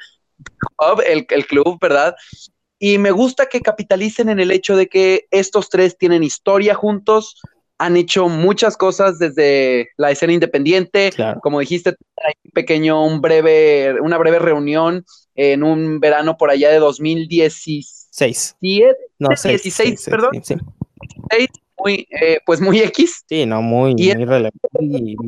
Club, 0.78 1.02
el, 1.08 1.26
el 1.30 1.48
club, 1.48 1.78
¿verdad? 1.80 2.16
Y 2.80 2.98
me 2.98 3.12
gusta 3.12 3.46
que 3.46 3.62
capitalicen 3.62 4.28
en 4.28 4.42
el 4.42 4.52
hecho 4.52 4.76
de 4.76 4.88
que 4.88 5.26
estos 5.32 5.70
tres 5.70 5.98
tienen 5.98 6.22
historia 6.22 6.76
juntos, 6.76 7.40
han 7.78 7.96
hecho 7.96 8.28
muchas 8.28 8.76
cosas 8.76 9.20
desde 9.20 9.90
la 9.96 10.12
escena 10.12 10.34
independiente. 10.34 11.12
Como 11.42 11.62
dijiste, 11.62 11.96
hay 12.18 12.34
un 12.44 12.52
pequeño, 12.52 13.06
un 13.06 13.22
breve, 13.22 14.02
una 14.02 14.18
breve 14.18 14.40
reunión 14.40 15.06
en 15.36 15.64
un 15.64 16.02
verano 16.02 16.38
por 16.38 16.50
allá 16.50 16.72
de 16.72 16.80
2016. 16.80 18.03
No, 19.18 19.30
16, 19.30 20.06
perdón. 20.10 20.32
muy, 21.78 22.08
eh, 22.12 22.40
pues 22.46 22.62
muy 22.62 22.80
X. 22.80 23.24
Sí, 23.28 23.46
no, 23.46 23.62
muy, 23.62 23.96
muy 23.96 24.26
relevante 24.26 24.60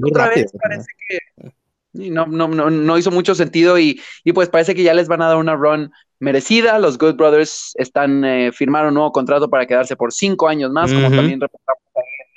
otra 0.04 0.30
Vez 0.30 0.52
parece 0.62 0.88
que 1.10 1.52
no, 1.94 2.26
no, 2.28 2.48
no, 2.48 2.70
no 2.70 2.98
hizo 2.98 3.10
mucho 3.10 3.34
sentido 3.36 3.80
y, 3.80 4.00
y, 4.24 4.34
pues 4.34 4.50
parece 4.50 4.76
que 4.76 4.84
ya 4.84 4.94
les 4.94 5.08
van 5.08 5.22
a 5.22 5.30
dar 5.30 5.38
una 5.38 5.56
run 5.56 5.92
merecida. 6.20 6.78
Los 6.78 6.98
Good 6.98 7.16
Brothers 7.16 7.74
están 7.76 8.24
eh, 8.24 8.52
firmaron 8.52 8.90
un 8.90 8.96
nuevo 8.96 9.12
contrato 9.12 9.50
para 9.50 9.66
quedarse 9.66 9.96
por 9.96 10.14
cinco 10.14 10.48
años 10.48 10.72
más, 10.72 10.94
como 10.94 11.10
también 11.10 11.42
reportamos 11.42 11.82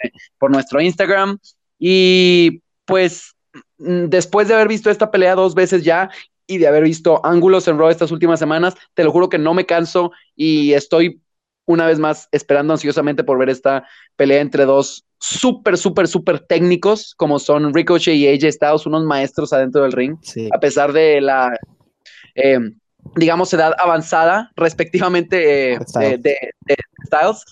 eh, 0.05 0.11
por 0.39 0.51
nuestro 0.51 0.81
Instagram. 0.81 1.39
Y 1.79 2.63
pues 2.85 3.35
mm, 3.79 4.07
después 4.07 4.49
de 4.49 4.55
haber 4.55 4.69
visto 4.69 4.91
esta 4.91 5.11
pelea 5.11 5.35
dos 5.35 5.55
veces 5.55 5.85
ya 5.85 6.09
y 6.49 6.59
de 6.59 6.67
haber 6.67 6.83
visto 6.83 7.25
ángulos 7.25 7.69
en 7.69 7.79
Raw 7.79 7.91
estas 7.91 8.11
últimas 8.11 8.41
semanas, 8.41 8.75
te 8.95 9.05
lo 9.05 9.13
juro 9.13 9.29
que 9.29 9.39
no 9.39 9.55
me 9.55 9.67
canso 9.67 10.11
y 10.35 10.73
estoy 10.73 11.23
una 11.67 11.87
vez 11.87 12.01
más 12.01 12.29
esperando 12.33 12.73
ansiosamente 12.73 13.23
por 13.23 13.39
ver 13.39 13.51
esta 13.51 13.87
pelea 14.17 14.41
entre 14.41 14.65
dos 14.65 15.05
súper, 15.21 15.79
súper, 15.79 16.09
súper 16.09 16.41
técnicos 16.41 17.15
como 17.15 17.39
son 17.39 17.73
Ricochet 17.73 18.17
y 18.17 18.27
AJ 18.27 18.53
Styles, 18.53 18.87
unos 18.87 19.05
maestros 19.05 19.53
adentro 19.53 19.83
del 19.83 19.93
ring, 19.93 20.17
a 20.53 20.59
pesar 20.59 20.93
de 20.93 21.21
la 21.21 21.55
eh, 22.35 22.59
digamos, 23.17 23.53
edad 23.53 23.75
avanzada, 23.79 24.53
respectivamente, 24.57 25.75
eh, 25.75 25.79
de, 26.19 26.37
Styles. 27.07 27.45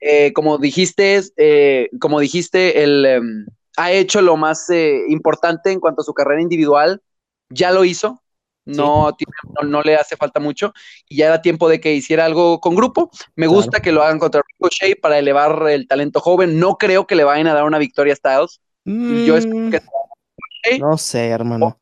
Eh, 0.00 0.32
como 0.32 0.58
dijiste, 0.58 1.20
eh, 1.36 1.88
como 1.98 2.20
dijiste, 2.20 2.82
él 2.82 3.06
em, 3.06 3.46
ha 3.76 3.90
hecho 3.92 4.20
lo 4.20 4.36
más 4.36 4.68
importante 5.08 5.72
en 5.72 5.80
cuanto 5.80 6.02
a 6.02 6.04
su 6.04 6.12
carrera 6.12 6.42
individual. 6.42 7.02
Ya 7.48 7.70
lo 7.70 7.84
hizo, 7.84 8.22
no, 8.64 9.14
no, 9.62 9.82
le 9.82 9.96
hace 9.96 10.16
falta 10.16 10.40
mucho 10.40 10.72
y 11.08 11.16
ya 11.16 11.26
era 11.26 11.42
tiempo 11.42 11.68
de 11.68 11.80
que 11.80 11.94
hiciera 11.94 12.24
algo 12.24 12.60
con 12.60 12.74
grupo. 12.74 13.10
Me 13.36 13.46
gusta 13.46 13.80
que 13.80 13.92
lo 13.92 14.02
hagan 14.02 14.18
contra 14.18 14.42
Ricochet 14.46 15.00
para 15.00 15.18
elevar 15.18 15.68
el 15.68 15.86
talento 15.86 16.20
joven. 16.20 16.58
No 16.58 16.76
creo 16.76 17.06
que 17.06 17.14
le 17.14 17.24
vayan 17.24 17.46
a 17.46 17.54
dar 17.54 17.64
una 17.64 17.78
victoria 17.78 18.14
a 18.14 18.16
Styles. 18.16 18.60
Yo 18.84 19.36
espero 19.36 19.70
que 19.70 19.80
mm, 19.80 20.80
no 20.80 20.98
sé, 20.98 21.28
hermano. 21.28 21.78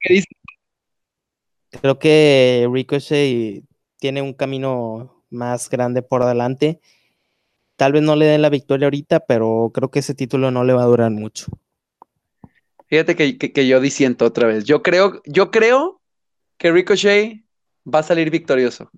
Creo 1.70 1.98
que 1.98 2.68
Ricochet 2.70 3.64
tiene 3.98 4.20
un 4.20 4.34
camino 4.34 5.24
más 5.30 5.70
grande 5.70 6.02
por 6.02 6.22
adelante. 6.22 6.80
Tal 7.76 7.92
vez 7.92 8.02
no 8.02 8.16
le 8.16 8.26
den 8.26 8.42
la 8.42 8.50
victoria 8.50 8.86
ahorita, 8.86 9.20
pero 9.20 9.70
creo 9.72 9.90
que 9.90 10.00
ese 10.00 10.14
título 10.14 10.50
no 10.50 10.64
le 10.64 10.72
va 10.72 10.82
a 10.82 10.86
durar 10.86 11.10
mucho. 11.10 11.46
Fíjate 12.86 13.16
que, 13.16 13.66
yo 13.66 13.80
disiento 13.80 14.26
otra 14.26 14.46
vez. 14.46 14.64
Yo 14.64 14.82
creo, 14.82 15.22
yo 15.24 15.50
creo 15.50 16.01
que 16.62 16.70
Ricochet 16.70 17.42
va 17.92 17.98
a 17.98 18.02
salir 18.04 18.30
victorioso. 18.30 18.88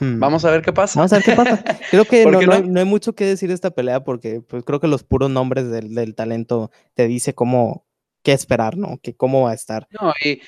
Hmm. 0.00 0.18
Vamos 0.18 0.44
a 0.44 0.50
ver 0.50 0.62
qué 0.62 0.72
pasa. 0.72 0.98
Vamos 0.98 1.12
a 1.12 1.16
ver 1.16 1.24
qué 1.24 1.36
pasa. 1.36 1.62
Creo 1.92 2.04
que 2.04 2.26
no, 2.26 2.80
hay, 2.80 2.84
mucho 2.84 3.14
que 3.14 3.24
decir 3.24 3.48
de 3.50 3.54
esta 3.54 3.70
pelea 3.70 4.02
porque 4.02 4.40
pues, 4.40 4.64
creo 4.64 4.80
que 4.80 4.88
los 4.88 5.04
puros 5.04 5.30
nombres 5.30 5.70
del, 5.70 5.94
del 5.94 6.16
talento 6.16 6.72
te 6.94 7.06
dice 7.06 7.34
cómo 7.34 7.86
qué 8.24 8.32
esperar, 8.32 8.76
¿no? 8.76 8.98
Que 9.00 9.14
cómo 9.14 9.42
va 9.42 9.52
a 9.52 9.54
estar. 9.54 9.86
No, 9.92 10.12
y, 10.24 10.40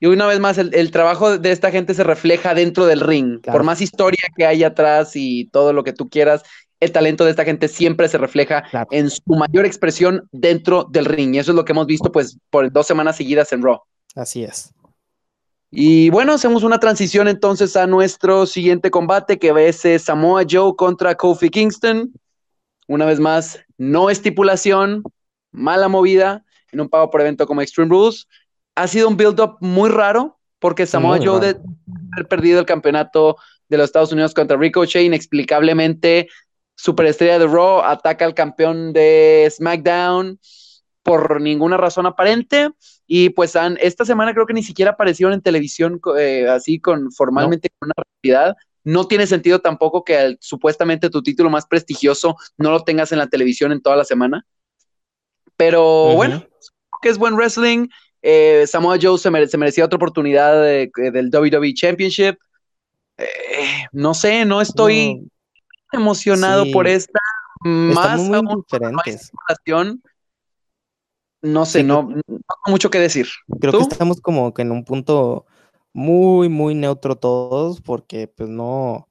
y 0.00 0.06
una 0.06 0.26
vez 0.26 0.40
más, 0.40 0.56
el, 0.56 0.90
trabajo 0.90 1.36
de 1.36 1.52
esta 1.52 1.70
gente 1.70 1.92
se 1.92 2.04
refleja 2.04 2.54
dentro 2.54 2.86
del 2.86 3.00
ring. 3.00 3.42
Por 3.42 3.64
más 3.64 3.82
historia 3.82 4.22
que 4.34 4.46
hay 4.46 4.64
atrás 4.64 5.12
y 5.14 5.50
todo 5.50 5.74
lo 5.74 5.84
que 5.84 5.92
tú 5.92 6.08
quieras, 6.08 6.42
el 6.80 6.90
talento 6.90 7.26
de 7.26 7.32
esta 7.32 7.44
gente 7.44 7.68
siempre 7.68 8.08
se 8.08 8.16
refleja 8.16 8.64
en 8.90 9.10
su 9.10 9.22
mayor 9.26 9.66
expresión 9.66 10.26
dentro 10.32 10.84
del 10.90 11.04
ring. 11.04 11.34
Y 11.34 11.38
eso 11.38 11.52
es 11.52 11.56
lo 11.56 11.66
que 11.66 11.72
hemos 11.72 11.86
visto 11.86 12.10
pues 12.10 12.38
por 12.48 12.72
dos 12.72 12.86
semanas 12.86 13.16
seguidas 13.16 13.52
en 13.52 13.62
Raw. 13.62 13.80
Así 14.14 14.44
es. 14.44 14.73
Y 15.76 16.08
bueno, 16.10 16.34
hacemos 16.34 16.62
una 16.62 16.78
transición 16.78 17.26
entonces 17.26 17.74
a 17.74 17.88
nuestro 17.88 18.46
siguiente 18.46 18.92
combate 18.92 19.40
que 19.40 19.52
es 19.66 19.84
eh, 19.84 19.98
Samoa 19.98 20.44
Joe 20.48 20.76
contra 20.76 21.16
Kofi 21.16 21.50
Kingston. 21.50 22.12
Una 22.86 23.04
vez 23.06 23.18
más, 23.18 23.58
no 23.76 24.08
estipulación, 24.08 25.02
mala 25.50 25.88
movida 25.88 26.44
en 26.70 26.80
un 26.80 26.88
pago 26.88 27.10
por 27.10 27.22
evento 27.22 27.48
como 27.48 27.60
Extreme 27.60 27.90
Rules 27.90 28.28
ha 28.76 28.86
sido 28.86 29.08
un 29.08 29.16
build-up 29.16 29.56
muy 29.58 29.90
raro, 29.90 30.38
porque 30.60 30.86
Samoa 30.86 31.18
Joe, 31.20 31.40
de 31.40 31.60
haber 32.12 32.28
perdido 32.28 32.60
el 32.60 32.66
campeonato 32.66 33.36
de 33.68 33.76
los 33.76 33.86
Estados 33.86 34.12
Unidos 34.12 34.32
contra 34.32 34.56
Ricochet, 34.56 35.02
inexplicablemente, 35.02 36.28
superestrella 36.76 37.40
de 37.40 37.48
Raw 37.48 37.80
ataca 37.80 38.24
al 38.24 38.34
campeón 38.34 38.92
de 38.92 39.48
SmackDown 39.50 40.38
por 41.02 41.40
ninguna 41.40 41.76
razón 41.76 42.06
aparente. 42.06 42.70
Y 43.06 43.30
pues 43.30 43.54
han, 43.56 43.76
esta 43.80 44.04
semana 44.04 44.32
creo 44.32 44.46
que 44.46 44.54
ni 44.54 44.62
siquiera 44.62 44.92
aparecieron 44.92 45.34
en 45.34 45.42
televisión 45.42 46.00
eh, 46.18 46.48
así 46.48 46.80
con 46.80 47.12
formalmente 47.12 47.70
con 47.78 47.88
una 47.88 48.04
realidad. 48.22 48.56
No 48.82 49.06
tiene 49.06 49.26
sentido 49.26 49.60
tampoco 49.60 50.04
que 50.04 50.36
supuestamente 50.40 51.10
tu 51.10 51.22
título 51.22 51.50
más 51.50 51.66
prestigioso 51.66 52.36
no 52.56 52.70
lo 52.70 52.84
tengas 52.84 53.12
en 53.12 53.18
la 53.18 53.28
televisión 53.28 53.72
en 53.72 53.82
toda 53.82 53.96
la 53.96 54.04
semana. 54.04 54.46
Pero 55.56 56.14
bueno, 56.14 56.44
que 57.02 57.08
es 57.08 57.18
buen 57.18 57.34
wrestling. 57.34 57.88
Eh, 58.22 58.66
Samoa 58.66 58.98
Joe 59.00 59.18
se, 59.18 59.30
merecía 59.30 59.84
otra 59.84 59.96
oportunidad 59.96 60.62
del 60.62 61.30
WWE 61.32 61.74
Championship. 61.74 62.36
Eh, 63.18 63.84
no 63.92 64.14
sé, 64.14 64.44
no 64.44 64.60
estoy 64.60 65.28
emocionado 65.92 66.64
por 66.72 66.86
esta. 66.86 67.20
Más 67.62 68.20
muy 68.20 68.40
diferentes. 68.56 69.30
No 71.44 71.66
sé, 71.66 71.82
no, 71.82 72.08
no, 72.26 72.42
mucho 72.66 72.90
que 72.90 72.98
decir. 72.98 73.28
Creo 73.60 73.72
que 73.72 73.82
estamos 73.82 74.20
como 74.20 74.54
que 74.54 74.62
en 74.62 74.72
un 74.72 74.84
punto 74.84 75.44
muy, 75.92 76.48
muy 76.48 76.74
neutro 76.74 77.16
todos, 77.16 77.82
porque 77.82 78.28
pues 78.28 78.48
no, 78.48 79.08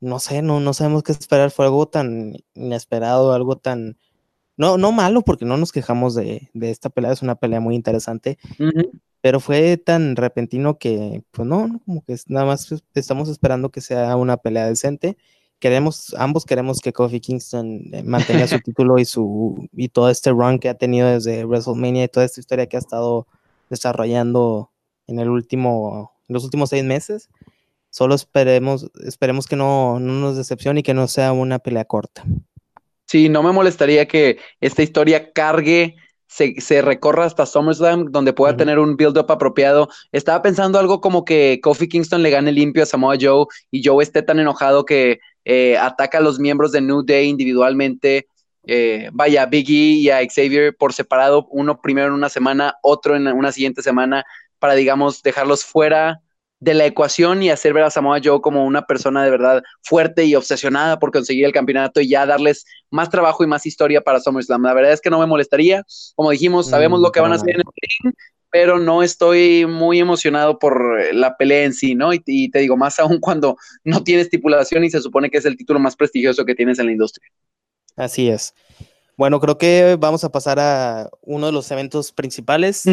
no 0.00 0.18
sé, 0.18 0.42
no, 0.42 0.58
no 0.58 0.74
sabemos 0.74 1.04
qué 1.04 1.12
esperar. 1.12 1.52
Fue 1.52 1.64
algo 1.64 1.86
tan 1.86 2.34
inesperado, 2.54 3.32
algo 3.32 3.56
tan 3.56 3.96
no, 4.58 4.76
no 4.76 4.90
malo, 4.90 5.22
porque 5.22 5.44
no 5.44 5.56
nos 5.56 5.70
quejamos 5.70 6.16
de, 6.16 6.50
esta 6.60 6.90
pelea, 6.90 7.12
es 7.12 7.22
una 7.22 7.36
pelea 7.36 7.60
muy 7.60 7.76
interesante, 7.76 8.38
pero 9.20 9.38
fue 9.38 9.76
tan 9.76 10.16
repentino 10.16 10.78
que, 10.78 11.22
pues 11.30 11.46
no, 11.46 11.80
como 11.86 12.04
que 12.04 12.16
nada 12.26 12.44
más 12.44 12.68
estamos 12.94 13.28
esperando 13.28 13.70
que 13.70 13.80
sea 13.80 14.16
una 14.16 14.36
pelea 14.36 14.66
decente. 14.66 15.16
Queremos, 15.58 16.14
ambos 16.16 16.44
queremos 16.44 16.80
que 16.80 16.92
Kofi 16.92 17.20
Kingston 17.20 17.82
eh, 17.92 18.02
mantenga 18.04 18.46
su 18.46 18.60
título 18.64 18.98
y 18.98 19.04
su 19.04 19.68
y 19.72 19.88
todo 19.88 20.10
este 20.10 20.30
run 20.30 20.58
que 20.58 20.68
ha 20.68 20.74
tenido 20.74 21.08
desde 21.08 21.44
WrestleMania 21.44 22.04
y 22.04 22.08
toda 22.08 22.26
esta 22.26 22.40
historia 22.40 22.66
que 22.66 22.76
ha 22.76 22.80
estado 22.80 23.26
desarrollando 23.68 24.70
en 25.06 25.18
el 25.18 25.28
último, 25.28 26.12
en 26.28 26.34
los 26.34 26.44
últimos 26.44 26.70
seis 26.70 26.84
meses. 26.84 27.28
Solo 27.90 28.14
esperemos, 28.14 28.90
esperemos 29.04 29.46
que 29.46 29.56
no, 29.56 29.98
no 29.98 30.12
nos 30.12 30.36
decepcione 30.36 30.80
y 30.80 30.82
que 30.82 30.94
no 30.94 31.08
sea 31.08 31.32
una 31.32 31.58
pelea 31.58 31.84
corta. 31.84 32.24
Sí, 33.06 33.30
no 33.30 33.42
me 33.42 33.52
molestaría 33.52 34.06
que 34.06 34.38
esta 34.60 34.82
historia 34.82 35.32
cargue, 35.32 35.96
se, 36.28 36.82
recorra 36.82 37.24
hasta 37.24 37.46
SummerSlam, 37.46 38.12
donde 38.12 38.32
pueda 38.32 38.56
tener 38.56 38.78
un 38.78 38.96
build-up 38.96 39.30
apropiado. 39.30 39.88
Estaba 40.12 40.42
pensando 40.42 40.78
algo 40.78 41.00
como 41.00 41.24
que 41.24 41.58
Kofi 41.62 41.88
Kingston 41.88 42.22
le 42.22 42.30
gane 42.30 42.52
limpio 42.52 42.82
a 42.82 42.86
Samoa 42.86 43.16
Joe 43.20 43.46
y 43.70 43.82
Joe 43.84 44.02
esté 44.02 44.22
tan 44.22 44.38
enojado 44.38 44.84
que 44.84 45.20
eh, 45.44 45.76
ataca 45.78 46.18
a 46.18 46.20
los 46.20 46.38
miembros 46.38 46.72
de 46.72 46.82
New 46.82 47.02
Day 47.02 47.28
individualmente. 47.28 48.28
Eh, 48.66 49.08
vaya, 49.12 49.46
Big 49.46 49.70
E 49.70 49.72
y 49.72 50.10
a 50.10 50.18
Xavier 50.18 50.76
por 50.76 50.92
separado, 50.92 51.48
uno 51.50 51.80
primero 51.80 52.08
en 52.08 52.12
una 52.12 52.28
semana, 52.28 52.76
otro 52.82 53.16
en 53.16 53.26
una 53.26 53.50
siguiente 53.50 53.80
semana, 53.82 54.24
para, 54.58 54.74
digamos, 54.74 55.22
dejarlos 55.22 55.64
fuera 55.64 56.20
de 56.60 56.74
la 56.74 56.86
ecuación 56.86 57.42
y 57.42 57.50
hacer 57.50 57.72
ver 57.72 57.84
a 57.84 57.90
Samoa 57.90 58.20
Joe 58.22 58.40
como 58.40 58.64
una 58.64 58.82
persona 58.82 59.24
de 59.24 59.30
verdad 59.30 59.62
fuerte 59.82 60.24
y 60.24 60.34
obsesionada 60.34 60.98
por 60.98 61.12
conseguir 61.12 61.44
el 61.44 61.52
campeonato 61.52 62.00
y 62.00 62.08
ya 62.08 62.26
darles 62.26 62.64
más 62.90 63.10
trabajo 63.10 63.44
y 63.44 63.46
más 63.46 63.64
historia 63.66 64.00
para 64.00 64.20
SummerSlam. 64.20 64.62
La 64.62 64.74
verdad 64.74 64.92
es 64.92 65.00
que 65.00 65.10
no 65.10 65.20
me 65.20 65.26
molestaría. 65.26 65.84
Como 66.16 66.30
dijimos, 66.30 66.66
mm, 66.66 66.70
sabemos 66.70 67.00
lo 67.00 67.12
que 67.12 67.20
van 67.20 67.32
a 67.32 67.36
hacer 67.36 67.50
en 67.50 67.60
el 67.60 67.64
ring, 67.64 68.14
pero 68.50 68.78
no 68.78 69.02
estoy 69.02 69.66
muy 69.66 70.00
emocionado 70.00 70.58
por 70.58 71.14
la 71.14 71.36
pelea 71.36 71.64
en 71.64 71.74
sí, 71.74 71.94
¿no? 71.94 72.12
Y, 72.12 72.50
te 72.50 72.58
digo, 72.58 72.76
más 72.76 72.98
aún 72.98 73.20
cuando 73.20 73.56
no 73.84 74.02
tiene 74.02 74.22
estipulación 74.22 74.84
y 74.84 74.90
se 74.90 75.00
supone 75.00 75.30
que 75.30 75.38
es 75.38 75.44
el 75.44 75.56
título 75.56 75.78
más 75.78 75.96
prestigioso 75.96 76.44
que 76.44 76.54
tienes 76.54 76.78
en 76.78 76.86
la 76.86 76.92
industria. 76.92 77.28
Así 77.96 78.28
es. 78.28 78.54
Bueno, 79.18 79.40
creo 79.40 79.58
que 79.58 79.96
vamos 79.98 80.22
a 80.22 80.30
pasar 80.30 80.60
a 80.60 81.10
uno 81.22 81.46
de 81.46 81.52
los 81.52 81.68
eventos 81.72 82.12
principales, 82.12 82.84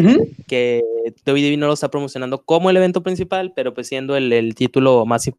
que 0.48 0.82
WWE 1.24 1.56
no 1.56 1.68
lo 1.68 1.74
está 1.74 1.88
promocionando 1.88 2.42
como 2.44 2.68
el 2.68 2.76
evento 2.76 3.00
principal, 3.00 3.52
pero 3.54 3.72
pues 3.72 3.86
siendo 3.86 4.16
el, 4.16 4.54
título 4.56 5.06
más 5.06 5.30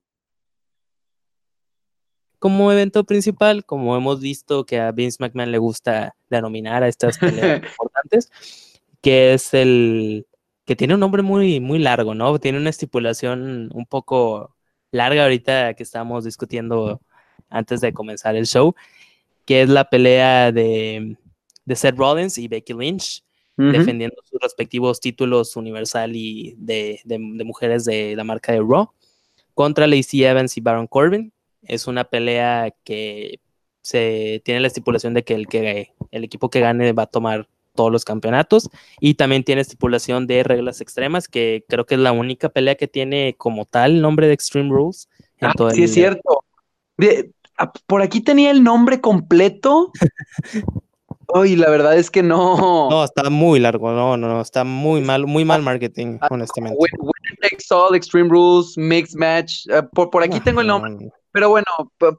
como 2.39 2.71
evento 2.71 3.03
principal, 3.03 3.65
como 3.65 3.97
hemos 3.97 4.21
visto 4.21 4.65
que 4.65 4.79
a 4.79 4.93
Vince 4.93 5.17
McMahon 5.19 5.51
le 5.51 5.57
gusta 5.57 6.15
denominar 6.29 6.83
a 6.83 6.87
estas 6.87 7.17
peleas 7.17 7.61
importantes, 7.67 8.31
que 9.01 9.33
es 9.33 9.53
el 9.53 10.25
que 10.63 10.77
tiene 10.77 10.93
un 10.93 11.01
nombre 11.01 11.21
muy, 11.21 11.59
muy 11.59 11.79
largo, 11.79 12.15
¿no? 12.15 12.39
Tiene 12.39 12.59
una 12.59 12.69
estipulación 12.69 13.71
un 13.73 13.85
poco 13.87 14.55
larga 14.91 15.23
ahorita 15.23 15.73
que 15.73 15.83
estábamos 15.83 16.23
discutiendo 16.23 17.01
antes 17.49 17.81
de 17.81 17.91
comenzar 17.91 18.37
el 18.37 18.45
show 18.45 18.73
que 19.47 19.61
es 19.61 19.69
la 19.69 19.89
pelea 19.89 20.51
de, 20.51 21.17
de 21.65 21.75
Seth 21.75 21.97
Rollins 21.97 22.37
y 22.37 22.49
Becky 22.49 22.73
Lynch, 22.73 23.23
defendiendo 23.55 24.17
sus 24.23 24.39
respectivos 24.39 24.99
títulos 24.99 25.55
universal 25.55 26.15
y 26.15 26.53
de, 26.59 26.99
de, 27.05 27.17
mujeres 27.17 27.85
de 27.85 28.15
la 28.15 28.23
marca 28.23 28.51
de 28.51 28.59
Raw, 28.59 28.91
contra 29.55 29.87
Lacey 29.87 30.23
Evans 30.23 30.55
y 30.57 30.61
Baron 30.61 30.85
Corbin. 30.85 31.33
Es 31.63 31.87
una 31.87 32.03
pelea 32.03 32.75
que 32.83 33.39
se 33.81 34.41
tiene 34.43 34.59
la 34.59 34.67
estipulación 34.67 35.13
de 35.13 35.23
que 35.23 35.33
el, 35.33 35.47
que 35.47 35.93
el 36.11 36.23
equipo 36.25 36.49
que 36.49 36.59
gane 36.59 36.91
va 36.91 37.03
a 37.03 37.07
tomar 37.07 37.47
todos 37.73 37.91
los 37.91 38.03
campeonatos 38.03 38.69
y 38.99 39.13
también 39.13 39.45
tiene 39.45 39.61
estipulación 39.61 40.27
de 40.27 40.43
reglas 40.43 40.81
extremas 40.81 41.29
que 41.29 41.63
creo 41.69 41.85
que 41.85 41.95
es 41.95 42.01
la 42.01 42.11
única 42.11 42.49
pelea 42.49 42.75
que 42.75 42.87
tiene 42.87 43.35
como 43.37 43.65
tal 43.65 44.01
nombre 44.01 44.27
de 44.27 44.33
Extreme 44.33 44.69
Rules. 44.69 45.07
Ah, 45.39 45.53
sí, 45.73 45.83
es 45.83 45.93
cierto. 45.93 46.43
Ah, 47.57 47.71
por 47.87 48.01
aquí 48.01 48.21
tenía 48.21 48.51
el 48.51 48.63
nombre 48.63 49.01
completo. 49.01 49.91
Uy, 51.33 51.55
la 51.55 51.69
verdad 51.69 51.97
es 51.97 52.09
que 52.09 52.23
no. 52.23 52.89
No, 52.89 53.03
está 53.03 53.29
muy 53.29 53.59
largo, 53.59 53.91
no, 53.91 54.15
no, 54.15 54.39
está 54.39 54.63
muy 54.63 55.01
mal, 55.01 55.27
muy 55.27 55.43
mal 55.43 55.61
marketing, 55.61 56.19
ah, 56.21 56.27
honestamente. 56.31 56.77
Winner 56.79 57.37
takes 57.41 57.65
all, 57.69 57.95
Extreme 57.95 58.29
Rules, 58.29 58.77
Mixed 58.77 59.17
Match. 59.17 59.65
por, 59.93 60.09
por 60.09 60.23
aquí 60.23 60.39
tengo 60.39 60.61
el 60.61 60.67
nombre. 60.67 61.11
Pero 61.31 61.49
bueno, 61.49 61.65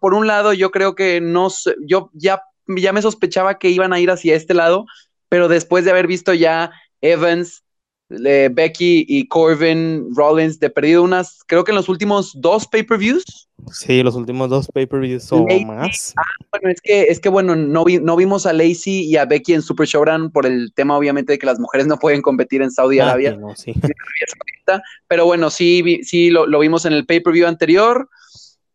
por 0.01 0.15
un 0.15 0.27
lado, 0.27 0.53
yo 0.53 0.71
creo 0.71 0.95
que 0.95 1.21
no 1.21 1.51
sé, 1.51 1.75
yo 1.87 2.11
ya, 2.13 2.43
ya 2.67 2.93
me 2.93 3.03
sospechaba 3.03 3.59
que 3.59 3.71
iban 3.71 3.93
a 3.93 4.01
ir 4.01 4.11
hacia 4.11 4.37
este 4.37 4.55
lado, 4.55 4.85
pero 5.29 5.49
después 5.49 5.85
de 5.85 5.91
haber 5.91 6.07
visto 6.07 6.35
ya 6.35 6.71
Evans, 7.01 7.65
Becky 8.09 9.05
y 9.07 9.29
Corbin, 9.29 10.09
Rollins, 10.15 10.59
de 10.59 10.71
perdido 10.71 11.03
unas, 11.03 11.41
creo 11.47 11.65
que 11.65 11.73
en 11.73 11.77
los 11.77 11.89
últimos 11.89 12.33
dos 12.35 12.67
pay-per-views. 12.67 13.49
Sí, 13.71 14.03
los 14.03 14.15
últimos 14.15 14.49
dos 14.49 14.69
pay-per-views 14.73 15.31
o 15.33 15.47
más. 15.67 16.15
Ah, 16.17 16.23
bueno, 16.51 16.71
es 16.71 16.81
que, 16.81 17.03
es 17.03 17.21
que 17.21 17.29
bueno, 17.29 17.55
no, 17.55 17.85
no 18.01 18.17
vimos 18.17 18.47
a 18.47 18.53
Lacey 18.53 19.05
y 19.05 19.17
a 19.17 19.27
Becky 19.27 19.55
en 19.55 19.63
Super 19.63 19.87
Showdown 19.87 20.31
por 20.31 20.47
el 20.47 20.73
tema, 20.75 20.97
obviamente, 20.97 21.33
de 21.33 21.39
que 21.39 21.47
las 21.47 21.59
mujeres 21.59 21.87
no 21.87 21.99
pueden 21.99 22.23
competir 22.23 22.63
en 22.63 22.71
Saudi 22.71 22.99
ah, 22.99 23.05
Arabia. 23.05 23.39
Pero 25.09 25.25
bueno, 25.27 25.51
sí, 25.51 26.01
sí 26.03 26.31
lo, 26.31 26.47
lo 26.47 26.61
vimos 26.61 26.85
en 26.85 26.93
el 26.93 27.05
pay-per-view 27.05 27.47
anterior. 27.47 28.09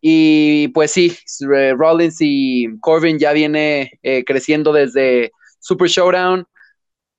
Y 0.06 0.68
pues 0.70 0.92
sí, 0.92 1.18
Rollins 1.40 2.18
y 2.20 2.78
Corbin 2.82 3.18
ya 3.18 3.32
viene 3.32 4.00
eh, 4.04 4.26
creciendo 4.26 4.74
desde 4.74 5.32
Super 5.60 5.88
Showdown. 5.88 6.46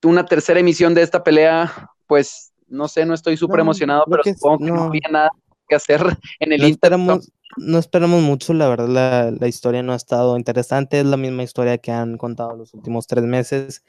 Una 0.02 0.26
tercera 0.26 0.60
emisión 0.60 0.92
de 0.92 1.00
esta 1.00 1.24
pelea, 1.24 1.72
pues 2.06 2.52
no 2.68 2.88
sé, 2.88 3.04
no 3.06 3.14
estoy 3.14 3.36
súper 3.36 3.60
emocionado, 3.60 4.04
pero 4.08 4.22
supongo 4.24 4.58
que 4.58 4.72
no. 4.72 4.82
había 4.84 5.08
nada 5.10 5.30
que 5.68 5.74
hacer 5.76 6.00
en 6.40 6.52
el 6.52 6.60
no 6.60 6.66
Esperamos, 6.66 7.32
no 7.56 7.78
esperamos 7.78 8.22
mucho, 8.22 8.52
la 8.54 8.68
verdad, 8.68 8.88
la, 8.88 9.30
la, 9.30 9.48
historia 9.48 9.82
no 9.82 9.92
ha 9.92 9.96
estado 9.96 10.36
interesante, 10.36 11.00
es 11.00 11.06
la 11.06 11.16
misma 11.16 11.42
historia 11.42 11.78
que 11.78 11.92
han 11.92 12.16
contado 12.16 12.56
los 12.56 12.74
últimos 12.74 13.06
tres 13.06 13.24
meses. 13.24 13.84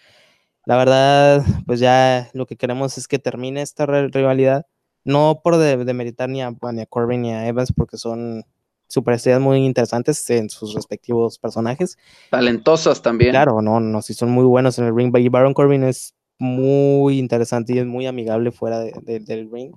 La 0.65 0.77
verdad, 0.77 1.43
pues 1.67 1.79
ya 1.79 2.29
lo 2.33 2.47
que 2.47 2.55
queremos 2.55 2.97
es 2.97 3.07
que 3.07 3.19
termine 3.19 3.61
esta 3.61 3.85
rivalidad, 3.85 4.65
no 5.03 5.41
por 5.43 5.57
demeritar 5.57 6.27
ni, 6.27 6.41
a, 6.41 6.51
ni 6.73 6.81
a 6.81 6.85
Corbin 6.87 7.21
ni 7.21 7.33
a 7.33 7.47
Evans, 7.47 7.71
porque 7.71 7.97
son 7.97 8.43
superestrellas 8.87 9.41
muy 9.41 9.63
interesantes 9.63 10.27
en 10.31 10.49
sus 10.49 10.73
respectivos 10.73 11.37
personajes. 11.37 11.97
Talentosas 12.31 13.01
también. 13.01 13.31
Claro, 13.31 13.61
no, 13.61 13.79
no, 13.79 14.01
sí 14.01 14.15
son 14.15 14.31
muy 14.31 14.45
buenos 14.45 14.79
en 14.79 14.85
el 14.85 14.95
ring. 14.95 15.15
Y 15.17 15.29
Baron 15.29 15.53
Corbin 15.53 15.83
es 15.83 16.14
muy 16.37 17.19
interesante 17.19 17.73
y 17.73 17.79
es 17.79 17.85
muy 17.85 18.07
amigable 18.07 18.51
fuera 18.51 18.79
del 18.79 19.49
ring. 19.51 19.73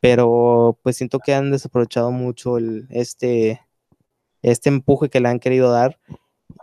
Pero 0.00 0.78
pues 0.82 0.96
siento 0.96 1.18
que 1.18 1.34
han 1.34 1.50
desaprovechado 1.50 2.10
mucho 2.10 2.58
el, 2.58 2.86
este, 2.90 3.60
este 4.42 4.68
empuje 4.68 5.08
que 5.08 5.20
le 5.20 5.28
han 5.28 5.40
querido 5.40 5.70
dar 5.70 5.98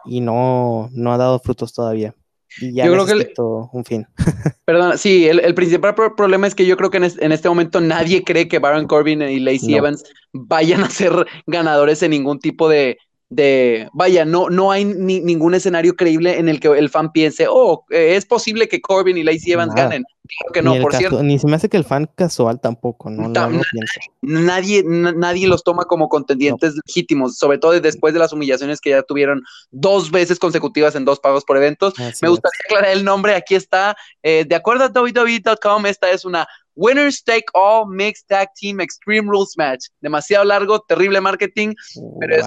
y 0.06 0.22
no, 0.22 0.90
no 0.94 1.14
ha 1.14 1.18
dado 1.18 1.40
frutos 1.40 1.74
todavía. 1.74 2.14
Yo 2.60 2.84
creo 2.92 3.06
que 3.06 3.34
un 3.72 3.86
fin. 3.86 4.06
Perdón, 4.66 4.98
sí, 4.98 5.26
el, 5.26 5.56
principal 5.56 5.96
problema 5.96 6.48
es 6.48 6.56
que 6.56 6.66
yo 6.66 6.76
creo 6.76 6.90
que 6.90 6.98
en, 6.98 7.32
este 7.32 7.48
momento 7.48 7.80
nadie 7.80 8.24
cree 8.24 8.48
que 8.48 8.60
Baron 8.60 8.88
Corbin 8.88 9.22
y 9.22 9.40
Lacey 9.40 9.76
Evans 9.76 10.04
vayan 10.34 10.84
a 10.84 10.90
ser 10.90 11.26
ganadores 11.48 12.04
en 12.04 12.12
ningún 12.12 12.40
tipo 12.40 12.68
de, 12.68 12.98
de, 13.32 13.88
vaya, 13.94 14.26
no, 14.26 14.50
no 14.50 14.72
hay 14.72 14.84
ningún 14.84 15.54
escenario 15.54 15.96
creíble 15.96 16.38
en 16.38 16.50
el 16.50 16.60
que 16.60 16.68
el 16.68 16.90
fan 16.90 17.14
piense, 17.14 17.48
oh, 17.50 17.86
eh, 17.90 18.16
es 18.18 18.26
posible 18.26 18.68
que 18.68 18.82
Corbin 18.82 19.18
y 19.18 19.24
Lacey 19.24 19.54
Evans 19.54 19.74
ganen. 19.74 20.04
Claro 20.38 20.54
que 20.54 20.62
no, 20.62 20.82
por 20.82 20.96
cierto. 20.96 21.24
Ni 21.24 21.40
se 21.40 21.48
me 21.48 21.56
hace 21.56 21.68
que 21.68 21.78
el 21.78 21.84
fan 21.84 22.10
casual 22.16 22.60
tampoco, 22.62 23.10
¿no? 23.10 23.32
nadie, 24.22 24.84
nadie 24.86 25.48
los 25.48 25.64
toma 25.64 25.86
como 25.86 26.10
contendientes 26.10 26.76
legítimos, 26.86 27.38
sobre 27.38 27.58
todo 27.58 27.80
después 27.80 28.14
de 28.14 28.20
las 28.20 28.32
humillaciones 28.32 28.80
que 28.80 28.92
ya 28.92 29.02
tuvieron 29.02 29.42
dos 29.72 30.12
veces 30.12 30.38
consecutivas 30.38 30.96
en 30.96 31.06
dos 31.06 31.20
pagos 31.20 31.44
por 31.44 31.58
eventos. 31.58 31.94
me 31.98 32.30
gustaría 32.30 32.60
aclarar 32.66 32.92
el 32.92 33.04
nombre, 33.04 33.36
aquí 33.36 33.56
está, 33.56 33.96
eh, 34.24 34.46
de 34.48 34.56
acuerdo 34.56 34.86
a 34.86 34.88
WWE.com, 34.88 35.86
esta 35.86 36.12
es 36.12 36.26
una 36.26 36.48
Winners 36.76 37.24
Take 37.24 37.46
All 37.54 37.88
Mixed 37.88 38.28
Tag 38.28 38.50
Team 38.56 38.80
Extreme 38.80 39.30
Rules 39.30 39.54
Match. 39.58 39.88
Demasiado 40.02 40.46
largo, 40.46 40.80
terrible 40.80 41.22
marketing, 41.22 41.74
pero 42.20 42.36
es 42.36 42.46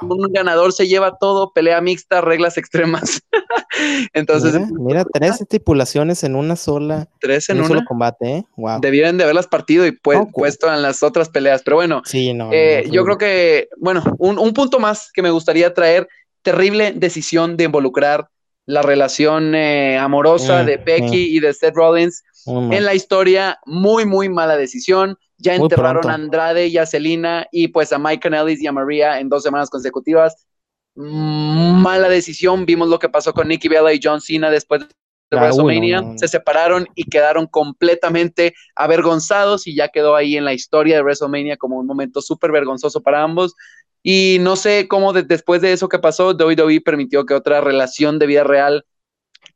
un 0.00 0.32
ganador 0.32 0.72
se 0.72 0.86
lleva 0.86 1.16
todo, 1.18 1.52
pelea 1.52 1.80
mixta, 1.80 2.20
reglas 2.20 2.56
extremas. 2.56 3.20
Entonces, 4.12 4.60
mira, 4.72 5.04
tres 5.12 5.40
estipulaciones 5.40 6.24
en 6.24 6.36
una 6.36 6.56
sola, 6.56 7.08
tres 7.20 7.48
en, 7.48 7.60
un 7.60 7.66
solo 7.66 7.82
combate, 7.86 8.38
¿eh? 8.38 8.44
Debieron 8.80 9.18
de 9.18 9.24
haberlas 9.24 9.46
partido 9.46 9.86
y 9.86 9.92
pues, 9.92 10.20
puesto 10.32 10.72
en 10.72 10.82
las 10.82 11.02
otras 11.02 11.28
peleas, 11.28 11.62
pero 11.64 11.76
bueno, 11.76 12.02
sí, 12.04 12.32
no, 12.32 12.50
eh, 12.52 12.88
yo 12.90 13.04
creo 13.04 13.18
que, 13.18 13.68
bueno, 13.78 14.02
un, 14.18 14.38
un 14.38 14.52
punto 14.52 14.78
más 14.78 15.10
que 15.12 15.22
me 15.22 15.30
gustaría 15.30 15.74
traer, 15.74 16.08
terrible 16.42 16.92
decisión 16.94 17.56
de 17.56 17.64
involucrar 17.64 18.28
la 18.66 18.82
relación 18.82 19.54
eh, 19.54 19.98
amorosa 19.98 20.62
mm, 20.62 20.66
de 20.66 20.76
Becky 20.78 21.36
y 21.36 21.40
de 21.40 21.52
Seth 21.52 21.74
Rollins 21.74 22.22
en 22.46 22.84
la 22.84 22.94
historia. 22.94 23.58
Muy, 23.66 24.04
muy 24.06 24.28
mala 24.28 24.56
decisión. 24.56 25.16
Ya 25.38 25.54
enterraron 25.54 26.08
a 26.08 26.14
Andrade 26.14 26.68
y 26.68 26.78
a 26.78 26.86
Selina 26.86 27.46
y 27.50 27.68
pues 27.68 27.92
a 27.92 27.98
Mike 27.98 28.20
Canellis 28.20 28.62
y 28.62 28.66
a 28.66 28.72
Maria 28.72 29.20
en 29.20 29.28
dos 29.28 29.42
semanas 29.42 29.70
consecutivas. 29.70 30.46
Mm, 30.94 31.82
mala 31.82 32.08
decisión. 32.08 32.66
Vimos 32.66 32.88
lo 32.88 32.98
que 32.98 33.08
pasó 33.08 33.32
con 33.32 33.48
Nikki 33.48 33.68
Bella 33.68 33.92
y 33.92 34.00
John 34.02 34.20
Cena 34.20 34.50
después 34.50 34.82
de 34.82 35.38
ah, 35.38 35.40
WrestleMania. 35.40 36.16
Se 36.16 36.28
separaron 36.28 36.86
y 36.94 37.04
quedaron 37.04 37.46
completamente 37.46 38.54
avergonzados 38.76 39.66
y 39.66 39.74
ya 39.74 39.88
quedó 39.88 40.14
ahí 40.14 40.36
en 40.36 40.44
la 40.44 40.52
historia 40.54 40.96
de 40.96 41.02
WrestleMania 41.02 41.56
como 41.56 41.78
un 41.78 41.86
momento 41.86 42.20
súper 42.20 42.52
vergonzoso 42.52 43.02
para 43.02 43.22
ambos. 43.22 43.54
Y 44.02 44.36
no 44.40 44.54
sé 44.56 44.86
cómo 44.86 45.12
después 45.14 45.62
de 45.62 45.72
eso 45.72 45.88
que 45.88 45.98
pasó, 45.98 46.34
WWE 46.34 46.82
permitió 46.82 47.24
que 47.24 47.34
otra 47.34 47.62
relación 47.62 48.18
de 48.18 48.26
vida 48.26 48.44
real 48.44 48.84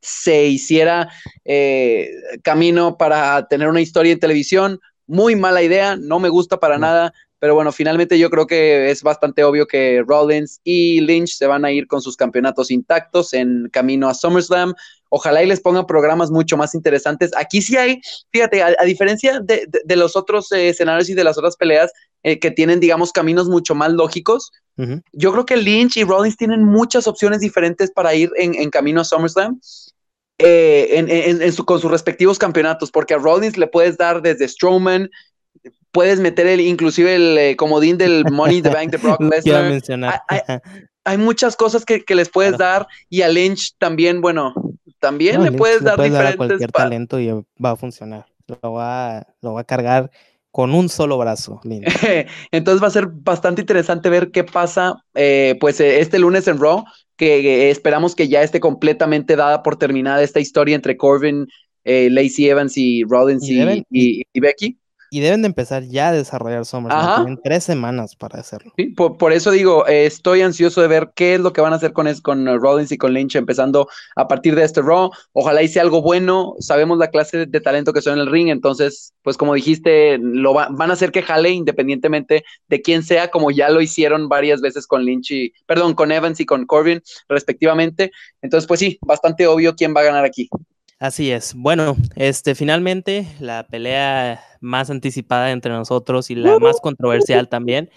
se 0.01 0.47
hiciera 0.47 1.09
eh, 1.45 2.09
camino 2.43 2.97
para 2.97 3.47
tener 3.47 3.67
una 3.67 3.81
historia 3.81 4.13
en 4.13 4.19
televisión. 4.19 4.79
Muy 5.07 5.35
mala 5.35 5.63
idea, 5.63 5.95
no 5.95 6.19
me 6.19 6.29
gusta 6.29 6.59
para 6.59 6.77
nada, 6.77 7.13
pero 7.39 7.55
bueno, 7.55 7.71
finalmente 7.71 8.19
yo 8.19 8.29
creo 8.29 8.45
que 8.47 8.91
es 8.91 9.01
bastante 9.01 9.43
obvio 9.43 9.65
que 9.65 10.03
Rollins 10.05 10.59
y 10.63 10.99
Lynch 11.01 11.35
se 11.35 11.47
van 11.47 11.63
a 11.63 11.71
ir 11.71 11.87
con 11.87 12.01
sus 12.01 12.17
campeonatos 12.17 12.69
intactos 12.69 13.33
en 13.33 13.69
camino 13.71 14.09
a 14.09 14.13
SummerSlam. 14.13 14.73
Ojalá 15.09 15.41
y 15.41 15.47
les 15.47 15.61
pongan 15.61 15.87
programas 15.87 16.29
mucho 16.29 16.57
más 16.57 16.75
interesantes. 16.75 17.31
Aquí 17.35 17.61
sí 17.61 17.77
hay, 17.77 18.01
fíjate, 18.31 18.61
a, 18.61 18.75
diferencia 18.85 19.39
de, 19.39 19.95
los 19.95 20.15
otros 20.15 20.51
eh, 20.51 20.69
escenarios 20.69 21.09
y 21.09 21.15
de 21.15 21.23
las 21.23 21.37
otras 21.37 21.55
peleas 21.55 21.91
eh, 22.23 22.39
que 22.39 22.51
tienen, 22.51 22.79
digamos, 22.79 23.13
caminos 23.13 23.47
mucho 23.47 23.73
más 23.73 23.93
lógicos, 23.93 24.51
yo 25.11 25.31
creo 25.31 25.45
que 25.45 25.57
Lynch 25.57 25.97
y 25.97 26.03
Rollins 26.03 26.37
tienen 26.37 26.63
muchas 26.63 27.07
opciones 27.07 27.41
diferentes 27.41 27.91
para 27.91 28.13
ir 28.15 28.31
en, 28.37 28.69
camino 28.69 29.01
a 29.01 29.03
SummerSlam. 29.03 29.59
Eh, 30.41 31.51
con 31.65 31.81
sus 31.81 31.91
respectivos 31.91 32.39
campeonatos, 32.39 32.91
porque 32.91 33.13
a 33.13 33.17
Rollins 33.17 33.57
le 33.57 33.67
puedes 33.67 33.97
dar 33.97 34.21
desde 34.21 34.47
Strowman, 34.47 35.09
puedes 35.91 36.19
meter 36.19 36.47
el, 36.47 36.61
inclusive 36.61 37.15
el 37.15 37.57
comodín 37.57 37.97
del 37.97 38.23
Money 38.31 38.57
in 38.57 38.63
the 38.63 38.69
Bank 38.69 38.91
de 38.91 38.97
Brock 39.03 39.21
Lesnar. 39.21 39.81
Hay, 41.03 41.17
muchas 41.17 41.55
cosas 41.55 41.83
que, 41.83 42.03
les 42.15 42.29
puedes 42.29 42.57
dar 42.57 42.87
y 43.09 43.21
a 43.23 43.27
Lynch 43.27 43.75
también, 43.79 44.21
bueno, 44.21 44.53
también 44.99 45.43
le 45.43 45.51
puedes 45.51 45.83
dar 45.83 46.01
diferentes. 46.01 46.37
cualquier 46.37 46.71
talento 46.71 47.19
y 47.19 47.31
va 47.63 47.71
a 47.71 47.75
funcionar. 47.75 48.25
Lo 48.61 48.73
va, 48.73 49.27
lo 49.41 49.53
va 49.53 49.61
a 49.61 49.63
cargar 49.63 50.09
con 50.51 50.73
un 50.73 50.89
solo 50.89 51.17
brazo. 51.17 51.61
Entonces 52.51 52.83
va 52.83 52.87
a 52.87 52.91
ser 52.91 53.07
bastante 53.07 53.61
interesante 53.61 54.09
ver 54.09 54.31
qué 54.31 54.43
pasa 54.43 54.95
eh, 55.13 55.55
pues 55.59 55.79
eh, 55.79 55.99
este 55.99 56.19
lunes 56.19 56.47
en 56.47 56.59
Raw, 56.59 56.83
que 57.15 57.39
eh, 57.39 57.69
esperamos 57.69 58.15
que 58.15 58.27
ya 58.27 58.41
esté 58.41 58.59
completamente 58.59 59.35
dada 59.35 59.61
por 59.61 59.77
terminada 59.77 60.23
esta 60.23 60.39
historia 60.39 60.75
entre 60.75 60.97
Corbin, 60.97 61.47
Lacey 61.85 62.49
Evans 62.49 62.77
y 62.77 63.03
Rollins 63.03 63.47
y, 63.49 64.23
Becky. 64.33 64.77
Y 65.11 65.19
deben 65.21 65.41
de 65.41 65.47
empezar 65.47 65.83
ya 65.83 66.09
a 66.09 66.11
desarrollar 66.11 66.65
SummerSlam. 66.65 67.15
Tienen 67.23 67.39
tres 67.43 67.63
semanas 67.63 68.15
para 68.15 68.39
hacerlo. 68.39 68.71
Sí, 68.77 68.87
por, 68.87 69.33
eso 69.33 69.51
digo, 69.51 69.87
eh, 69.87 70.05
estoy 70.05 70.41
ansioso 70.41 70.81
de 70.81 70.87
ver 70.87 71.11
qué 71.15 71.35
es 71.35 71.41
lo 71.41 71.53
que 71.53 71.61
van 71.61 71.73
a 71.73 71.77
hacer 71.77 71.93
con, 71.93 72.07
es, 72.07 72.21
con 72.21 72.47
uh, 72.47 72.57
Rollins 72.57 72.91
y 72.91 72.97
con 72.97 73.13
Lynch 73.13 73.35
empezando 73.35 73.87
a 74.15 74.27
partir 74.27 74.55
de 74.55 74.63
este 74.63 74.81
Raw. 74.81 75.11
Ojalá 75.33 75.63
hice 75.63 75.79
algo 75.79 76.01
bueno. 76.01 76.55
Sabemos 76.59 76.97
la 76.97 77.09
clase 77.09 77.45
de, 77.45 77.61
talento 77.61 77.93
que 77.93 78.01
son 78.01 78.13
en 78.13 78.19
el 78.19 78.31
ring. 78.31 78.49
Entonces, 78.49 79.13
pues 79.23 79.37
como 79.37 79.53
dijiste, 79.53 80.17
lo 80.19 80.53
van 80.53 80.89
a 80.89 80.93
hacer 80.93 81.11
que 81.11 81.21
jale 81.21 81.49
independientemente 81.51 82.43
de 82.67 82.81
quién 82.81 83.03
sea, 83.03 83.29
como 83.29 83.51
ya 83.51 83.69
lo 83.69 83.81
hicieron 83.81 84.29
varias 84.29 84.61
veces 84.61 84.85
con 84.87 85.05
Lynch 85.05 85.31
y, 85.31 85.53
perdón, 85.65 85.93
con 85.93 86.11
Evans 86.11 86.39
y 86.39 86.45
con 86.45 86.65
Corbin, 86.65 87.01
respectivamente. 87.27 88.11
Entonces, 88.41 88.67
pues 88.67 88.79
sí, 88.79 88.99
bastante 89.01 89.47
obvio 89.47 89.75
quién 89.75 89.93
va 89.95 90.01
a 90.01 90.05
ganar 90.05 90.25
aquí. 90.25 90.49
Así 90.99 91.31
es. 91.31 91.53
Bueno, 91.53 91.95
este 92.15 92.55
finalmente 92.55 93.25
la 93.39 93.65
pelea 93.65 94.43
más 94.59 94.89
anticipada 94.89 95.51
entre 95.51 95.71
nosotros 95.71 96.29
y 96.29 96.35
la 96.35 96.59
más 96.59 96.79
controversial 96.81 97.49
también 97.49 97.89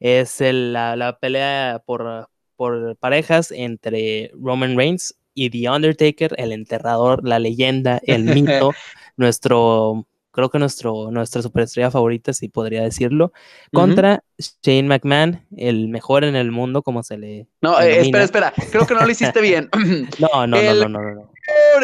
es 0.00 0.40
la, 0.40 1.18
pelea 1.20 1.82
por, 1.84 2.28
por 2.56 2.96
parejas 2.96 3.50
entre 3.50 4.30
Roman 4.34 4.76
Reigns 4.76 5.16
y 5.34 5.50
The 5.50 5.70
Undertaker, 5.70 6.34
el 6.38 6.52
enterrador, 6.52 7.26
la 7.26 7.38
leyenda, 7.38 8.00
el 8.04 8.24
mito, 8.34 8.72
nuestro, 9.16 10.06
creo 10.34 10.50
que 10.50 10.58
nuestro, 10.58 11.10
nuestra 11.10 11.40
superestrella 11.40 11.90
favorita, 11.90 12.32
si 12.32 12.48
podría 12.48 12.82
decirlo, 12.82 13.32
contra 13.72 14.22
Shane 14.62 14.88
McMahon, 14.88 15.46
el 15.56 15.88
mejor 15.88 16.24
en 16.24 16.36
el 16.36 16.50
mundo, 16.50 16.82
como 16.82 17.02
se 17.02 17.16
le. 17.16 17.46
No, 17.62 17.80
eh, 17.80 18.00
espera, 18.00 18.24
espera, 18.24 18.52
creo 18.70 18.86
que 18.86 18.94
no 18.94 19.04
lo 19.04 19.10
hiciste 19.10 19.40
bien. 19.40 19.70
no, 20.18 20.46
no, 20.46 20.60
no, 20.60 20.74
no, 20.74 20.88
no, 20.88 21.14
no 21.14 21.34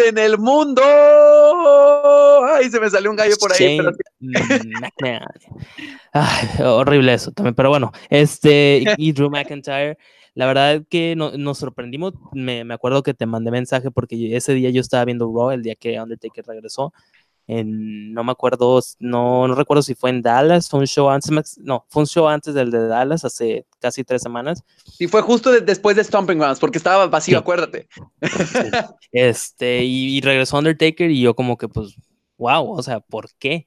en 0.07 0.19
el 0.19 0.39
mundo. 0.39 0.83
Ay, 2.55 2.69
se 2.71 2.81
me 2.81 2.91
salió 2.91 3.11
un 3.11 3.17
gallo 3.17 3.37
por 3.39 3.53
ahí. 3.53 3.79
horrible 6.65 7.15
eso 7.15 7.33
también, 7.33 7.55
pero 7.55 7.69
bueno, 7.69 7.93
este 8.09 8.83
y 8.97 9.13
Drew 9.13 9.31
McIntyre, 9.31 9.99
la 10.35 10.47
verdad 10.47 10.83
que 10.89 11.15
nos 11.17 11.59
sorprendimos. 11.59 12.15
Me, 12.33 12.65
me, 12.65 12.75
acuerdo 12.75 13.03
que 13.03 13.15
te 13.15 13.27
mandé 13.27 13.51
mensaje 13.51 13.91
porque 13.91 14.37
ese 14.37 14.55
día 14.55 14.71
yo 14.71 14.81
estaba 14.81 15.05
viendo 15.05 15.31
Raw, 15.33 15.51
el 15.51 15.63
día 15.63 15.75
que 15.75 16.01
Undertaker 16.01 16.45
regresó, 16.47 16.93
no 17.65 18.23
me 18.23 18.31
acuerdo, 18.31 18.81
no, 19.01 19.49
no 19.49 19.55
recuerdo 19.55 19.83
si 19.83 19.95
fue 19.95 20.11
en 20.11 20.23
Dallas, 20.23 20.69
fue 20.69 20.81
un 20.81 20.87
show 20.87 21.09
antes, 21.11 21.59
no, 21.59 21.85
fue 21.89 22.03
un 22.03 22.07
show 22.07 22.29
antes 22.29 22.55
del 22.55 22.71
de 22.71 22.87
Dallas, 22.87 23.25
hace 23.25 23.67
casi 23.81 24.05
tres 24.05 24.23
semanas. 24.23 24.63
Y 25.01 25.09
fue 25.09 25.21
justo 25.23 25.51
después 25.61 25.97
de 25.97 26.05
Stomping 26.05 26.37
Grounds, 26.37 26.61
porque 26.61 26.79
estaba 26.79 27.07
vacío, 27.09 27.39
acuérdate. 27.39 27.89
Este, 29.13 29.83
y, 29.83 30.21
regresó 30.21 30.59
Undertaker 30.59 31.11
y 31.11 31.21
yo 31.21 31.35
como 31.35 31.59
que 31.59 31.67
pues, 31.67 31.97
wow, 32.39 32.71
o 32.71 32.83
sea, 32.83 33.01
¿por 33.01 33.29
qué? 33.39 33.67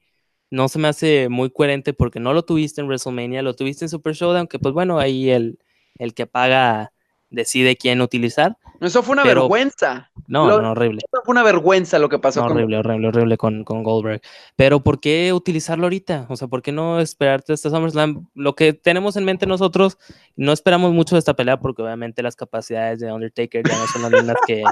No 0.50 0.68
se 0.68 0.78
me 0.78 0.88
hace 0.88 1.28
muy 1.28 1.50
coherente 1.50 1.92
porque 1.92 2.20
no 2.20 2.32
lo 2.32 2.44
tuviste 2.44 2.80
en 2.80 2.86
WrestleMania, 2.86 3.42
lo 3.42 3.54
tuviste 3.54 3.84
en 3.84 3.90
Super 3.90 4.14
Showdown, 4.14 4.38
aunque 4.38 4.58
pues 4.58 4.72
bueno, 4.72 4.98
ahí 4.98 5.28
el, 5.28 5.58
el 5.98 6.14
que 6.14 6.26
paga 6.26 6.93
decide 7.30 7.76
quién 7.76 8.00
utilizar. 8.00 8.56
Eso 8.80 9.02
fue 9.02 9.14
una 9.14 9.24
vergüenza. 9.24 10.10
No, 10.26 10.60
no, 10.60 10.72
horrible. 10.72 10.98
Eso 10.98 11.22
fue 11.24 11.32
una 11.32 11.42
vergüenza 11.42 11.98
lo 11.98 12.08
que 12.08 12.18
pasó. 12.18 12.44
horrible, 12.44 12.78
horrible, 12.78 13.08
horrible 13.08 13.36
con, 13.36 13.64
con, 13.64 13.82
Goldberg. 13.82 14.20
Pero 14.56 14.80
¿por 14.80 15.00
qué 15.00 15.32
utilizarlo 15.32 15.84
ahorita? 15.84 16.26
O 16.28 16.36
sea, 16.36 16.48
¿por 16.48 16.62
qué 16.62 16.72
no 16.72 17.00
esperarte 17.00 17.52
hasta 17.52 17.70
SummerSlam? 17.70 18.26
Lo 18.34 18.54
que 18.54 18.72
tenemos 18.72 19.16
en 19.16 19.24
mente 19.24 19.46
nosotros, 19.46 19.98
no 20.36 20.52
esperamos 20.52 20.92
mucho 20.92 21.14
de 21.14 21.20
esta 21.20 21.34
pelea 21.34 21.58
porque 21.58 21.82
obviamente 21.82 22.22
las 22.22 22.36
capacidades 22.36 23.00
de 23.00 23.12
Undertaker 23.12 23.62
ya 23.66 23.78
no 23.78 23.86
son 23.86 24.02
las 24.02 24.10
mismas 24.10 24.36
que, 24.46 24.62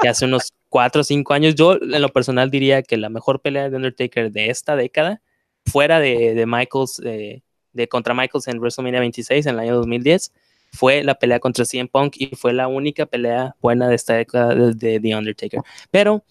que 0.00 0.08
hace 0.08 0.24
unos 0.24 0.52
4 0.68 1.00
o 1.00 1.04
5 1.04 1.32
años. 1.34 1.54
Yo 1.54 1.74
en 1.74 2.02
lo 2.02 2.08
personal 2.08 2.50
diría 2.50 2.82
que 2.82 2.96
la 2.96 3.08
mejor 3.08 3.40
pelea 3.40 3.68
de 3.68 3.76
Undertaker 3.76 4.32
de 4.32 4.50
esta 4.50 4.76
década, 4.76 5.22
fuera 5.66 6.00
de, 6.00 6.34
de 6.34 6.46
Michaels, 6.46 7.00
eh, 7.04 7.42
de 7.72 7.88
contra 7.88 8.14
Michaels 8.14 8.48
en 8.48 8.58
WrestleMania 8.58 9.00
26 9.00 9.46
en 9.46 9.54
el 9.54 9.60
año 9.60 9.76
2010, 9.76 10.32
fue 10.72 11.02
la 11.02 11.14
pelea 11.14 11.40
contra 11.40 11.64
CM 11.64 11.88
Punk 11.88 12.16
y 12.18 12.34
fue 12.36 12.52
la 12.52 12.68
única 12.68 13.06
pelea 13.06 13.56
buena 13.60 13.88
de 13.88 13.94
esta 13.94 14.14
década 14.14 14.54
de, 14.54 15.00
The 15.00 15.16
Undertaker. 15.16 15.60
Pero 15.90 16.24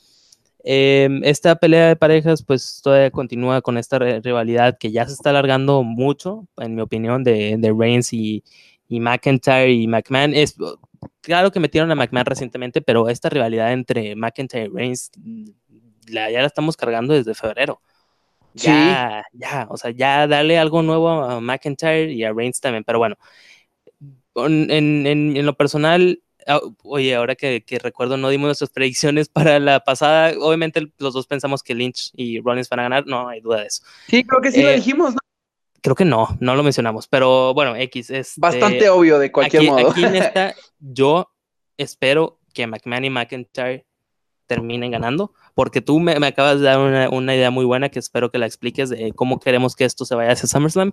em, 0.64 1.22
esta 1.24 1.56
pelea 1.56 1.90
de 1.90 1.96
parejas 1.96 2.44
pues 2.44 2.82
todavía 2.84 3.12
continúa 3.12 3.62
con 3.62 3.78
esta 3.78 4.00
rivalidad 4.00 4.78
que 4.80 4.92
ya 4.92 5.06
se 5.06 5.14
está 5.14 5.32
alargando 5.32 5.84
mucho, 5.84 6.48
en 6.58 6.76
mi 6.76 6.82
opinión, 6.82 7.24
de, 7.24 7.56
de 7.58 7.74
Reigns 7.78 8.14
y, 8.14 8.44
y, 8.88 9.00
McIntyre 9.00 9.72
y 9.72 9.88
McMahon. 9.88 10.34
Es, 10.34 10.56
claro 11.22 11.52
que 11.52 11.60
metieron 11.60 11.92
a 11.92 11.96
McMahon 11.96 12.26
recientemente, 12.26 12.82
pero 12.82 13.10
esta 13.10 13.30
rivalidad 13.30 13.74
entre 13.74 14.16
McIntyre 14.16 14.66
y 14.66 14.70
Reigns 14.70 15.12
la, 16.08 16.32
ya 16.32 16.42
la 16.42 16.48
estamos 16.48 16.78
cargando 16.78 17.14
desde 17.14 17.34
febrero. 17.34 17.82
Ya, 18.54 19.24
ya, 19.32 19.68
o 19.70 19.78
sea, 19.78 19.92
ya 19.92 20.28
dale 20.28 20.58
algo 20.58 20.82
nuevo 20.82 21.10
a 21.10 21.40
McIntyre 21.40 22.12
y 22.12 22.24
a 22.24 22.34
Reigns 22.34 22.60
también, 22.60 22.84
pero 22.84 22.98
bueno, 22.98 23.16
en, 24.36 25.08
en, 25.08 25.46
lo 25.46 25.56
personal, 25.56 26.22
ah, 26.48 26.60
oye, 26.84 27.16
ahora 27.16 27.36
que, 27.36 27.64
recuerdo, 27.82 28.18
no 28.18 28.30
dimos 28.30 28.48
nuestras 28.48 28.70
predicciones 28.70 29.30
para 29.30 29.60
la 29.60 29.80
pasada. 29.82 30.34
Obviamente, 30.40 30.92
los 30.98 31.14
dos 31.14 31.28
pensamos 31.28 31.64
que 31.64 31.76
Lynch 31.76 32.12
y 32.16 32.40
Rollins 32.40 32.70
van 32.70 32.80
a 32.80 32.84
ganar, 32.84 33.08
no 33.08 33.30
hay 33.30 33.42
duda 33.42 33.62
de 33.62 33.68
eso. 33.68 33.84
Sí, 34.08 34.24
creo 34.24 34.42
que 34.42 34.52
sí 34.52 34.62
lo 34.62 34.70
eh, 34.70 34.76
dijimos, 34.76 35.14
¿no? 35.14 35.20
Creo 35.82 35.96
que 35.96 36.06
no, 36.06 36.38
no 36.42 36.56
lo 36.56 36.64
mencionamos, 36.64 37.08
pero 37.08 37.54
bueno, 37.54 37.76
X 37.76 38.10
es. 38.10 38.34
Bastante 38.38 38.90
obvio 38.90 39.18
de 39.18 39.32
cualquier 39.32 39.64
modo. 39.64 39.92
Aquí 39.92 40.04
en 40.04 40.16
esta, 40.16 40.54
yo 40.80 41.32
espero 41.78 42.40
que 42.54 42.68
McMahon 42.68 43.06
y 43.06 43.10
McIntyre 43.10 43.86
terminen 44.46 44.92
ganando, 44.92 45.34
porque 45.54 45.80
tú 45.80 46.00
me, 46.00 46.14
acabas 46.26 46.60
de 46.60 46.66
dar 46.66 46.80
una, 46.80 47.10
una, 47.10 47.36
idea 47.36 47.52
muy 47.52 47.64
buena 47.64 47.90
que 47.90 48.00
espero 48.00 48.32
que 48.32 48.40
la 48.40 48.48
expliques 48.48 48.90
de 48.90 49.14
cómo 49.14 49.40
queremos 49.40 49.76
que 49.76 49.86
esto 49.86 50.06
se 50.06 50.16
vaya 50.16 50.32
hacia 50.32 50.50
SummerSlam. 50.50 50.92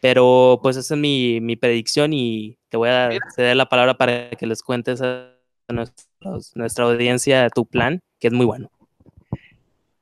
Pero 0.00 0.60
pues 0.62 0.76
esa 0.76 0.94
es 0.94 1.00
mi, 1.00 1.40
mi 1.40 1.56
predicción 1.56 2.12
y 2.12 2.58
te 2.68 2.76
voy 2.76 2.88
a 2.88 3.10
ceder 3.34 3.56
la 3.56 3.68
palabra 3.68 3.98
para 3.98 4.30
que 4.30 4.46
les 4.46 4.62
cuentes 4.62 5.02
a 5.02 5.34
nuestra 5.68 6.84
audiencia 6.84 7.48
tu 7.50 7.66
plan, 7.66 8.00
que 8.18 8.28
es 8.28 8.32
muy 8.32 8.46
bueno. 8.46 8.70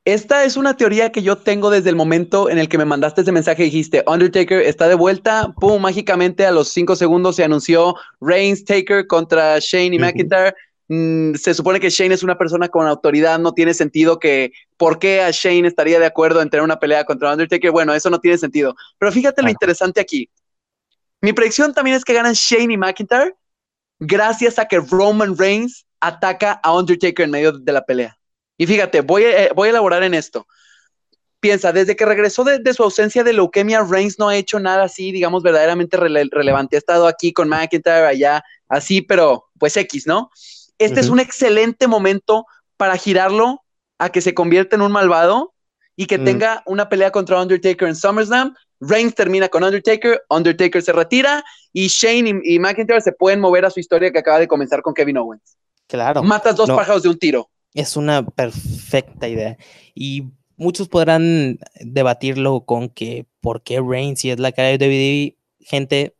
Esta 0.05 0.43
es 0.43 0.57
una 0.57 0.75
teoría 0.75 1.11
que 1.11 1.21
yo 1.21 1.37
tengo 1.37 1.69
desde 1.69 1.89
el 1.89 1.95
momento 1.95 2.49
en 2.49 2.57
el 2.57 2.67
que 2.67 2.79
me 2.79 2.85
mandaste 2.85 3.21
ese 3.21 3.31
mensaje 3.31 3.61
y 3.61 3.65
dijiste, 3.65 4.03
Undertaker 4.07 4.61
está 4.61 4.87
de 4.87 4.95
vuelta, 4.95 5.53
pum, 5.59 5.79
mágicamente 5.79 6.47
a 6.47 6.51
los 6.51 6.69
cinco 6.69 6.95
segundos 6.95 7.35
se 7.35 7.43
anunció 7.43 7.93
Reigns 8.19 8.65
Taker 8.65 9.05
contra 9.05 9.59
Shane 9.59 9.95
y 9.95 9.99
McIntyre. 9.99 10.55
Mm, 10.91 11.35
se 11.35 11.53
supone 11.53 11.79
que 11.79 11.91
Shane 11.91 12.15
es 12.15 12.23
una 12.23 12.37
persona 12.37 12.67
con 12.67 12.87
autoridad, 12.87 13.37
no 13.37 13.53
tiene 13.53 13.75
sentido 13.75 14.17
que 14.17 14.51
por 14.75 14.97
qué 14.97 15.21
a 15.21 15.29
Shane 15.29 15.67
estaría 15.67 15.99
de 15.99 16.07
acuerdo 16.07 16.41
en 16.41 16.49
tener 16.49 16.63
una 16.63 16.79
pelea 16.79 17.05
contra 17.05 17.31
Undertaker. 17.31 17.71
Bueno, 17.71 17.93
eso 17.93 18.09
no 18.09 18.19
tiene 18.19 18.39
sentido. 18.39 18.75
Pero 18.97 19.11
fíjate 19.11 19.43
lo 19.43 19.49
interesante 19.49 20.01
aquí. 20.01 20.29
Mi 21.21 21.31
predicción 21.31 21.73
también 21.73 21.95
es 21.95 22.03
que 22.03 22.13
ganan 22.13 22.33
Shane 22.33 22.73
y 22.73 22.77
McIntyre 22.77 23.35
gracias 23.99 24.57
a 24.57 24.65
que 24.65 24.79
Roman 24.79 25.37
Reigns 25.37 25.85
ataca 25.99 26.59
a 26.63 26.75
Undertaker 26.75 27.25
en 27.25 27.31
medio 27.31 27.51
de 27.51 27.71
la 27.71 27.85
pelea. 27.85 28.17
Y 28.57 28.65
fíjate, 28.65 29.01
voy 29.01 29.25
a, 29.25 29.45
eh, 29.45 29.51
voy 29.55 29.67
a 29.67 29.71
elaborar 29.71 30.01
en 30.03 30.15
esto. 30.15 30.47
Piensa, 31.39 31.71
desde 31.71 31.95
que 31.95 32.05
regresó 32.05 32.43
de, 32.43 32.73
su 32.73 32.83
ausencia 32.83 33.23
de 33.23 33.31
leucemia, 33.31 33.83
Reigns 33.83 34.17
no 34.17 34.27
ha 34.27 34.35
hecho 34.35 34.59
nada 34.59 34.83
así, 34.83 35.11
digamos, 35.11 35.43
verdaderamente 35.43 35.97
relevante. 35.97 36.75
Ha 36.75 36.79
estado 36.79 37.07
aquí 37.07 37.31
con 37.31 37.47
McIntyre, 37.47 38.07
allá, 38.07 38.43
así, 38.67 39.01
pero 39.01 39.45
pues 39.57 39.77
X, 39.77 40.07
¿no? 40.07 40.31
Este 40.79 41.01
es 41.01 41.09
un 41.09 41.19
excelente 41.19 41.87
momento 41.87 42.45
para 42.77 42.97
girarlo 42.97 43.61
a 43.97 44.09
que 44.09 44.21
se 44.21 44.33
convierta 44.33 44.75
en 44.75 44.81
un 44.81 44.91
malvado 44.91 45.53
y 45.95 46.05
que 46.07 46.17
mm. 46.17 46.23
tenga 46.23 46.63
una 46.65 46.87
pelea 46.87 47.11
contra 47.11 47.41
Undertaker 47.41 47.87
en 47.87 47.95
SummerSlam. 47.95 48.55
Reigns 48.79 49.13
termina 49.13 49.49
con 49.49 49.63
Undertaker, 49.63 50.23
Undertaker 50.29 50.81
se 50.81 50.93
retira 50.93 51.43
y 51.73 51.87
Shane 51.87 52.41
y, 52.43 52.57
McIntyre 52.59 53.01
se 53.01 53.11
pueden 53.11 53.41
mover 53.41 53.65
a 53.65 53.69
su 53.69 53.81
historia 53.81 54.09
que 54.09 54.19
acaba 54.19 54.39
de 54.39 54.47
comenzar 54.47 54.81
con 54.81 54.93
Kevin 54.93 55.17
Owens. 55.17 55.57
Claro. 55.87 56.23
Matas 56.23 56.55
dos 56.55 56.69
pájaros 56.69 57.03
de 57.03 57.09
un 57.09 57.19
tiro. 57.19 57.49
Es 57.73 57.97
una 57.97 58.25
perfecta 58.25 59.27
idea. 59.27 59.57
Y 59.93 60.29
muchos 60.55 60.87
podrán 60.87 61.59
debatirlo 61.81 62.61
con 62.61 62.87
que 62.87 63.25
por 63.41 63.63
qué 63.63 63.81
Reigns, 63.81 64.21
si 64.21 64.31
es 64.31 64.39
la 64.39 64.53
cara 64.53 64.69
de 64.69 64.77
WWE, 64.77 65.37
gente 65.59 66.15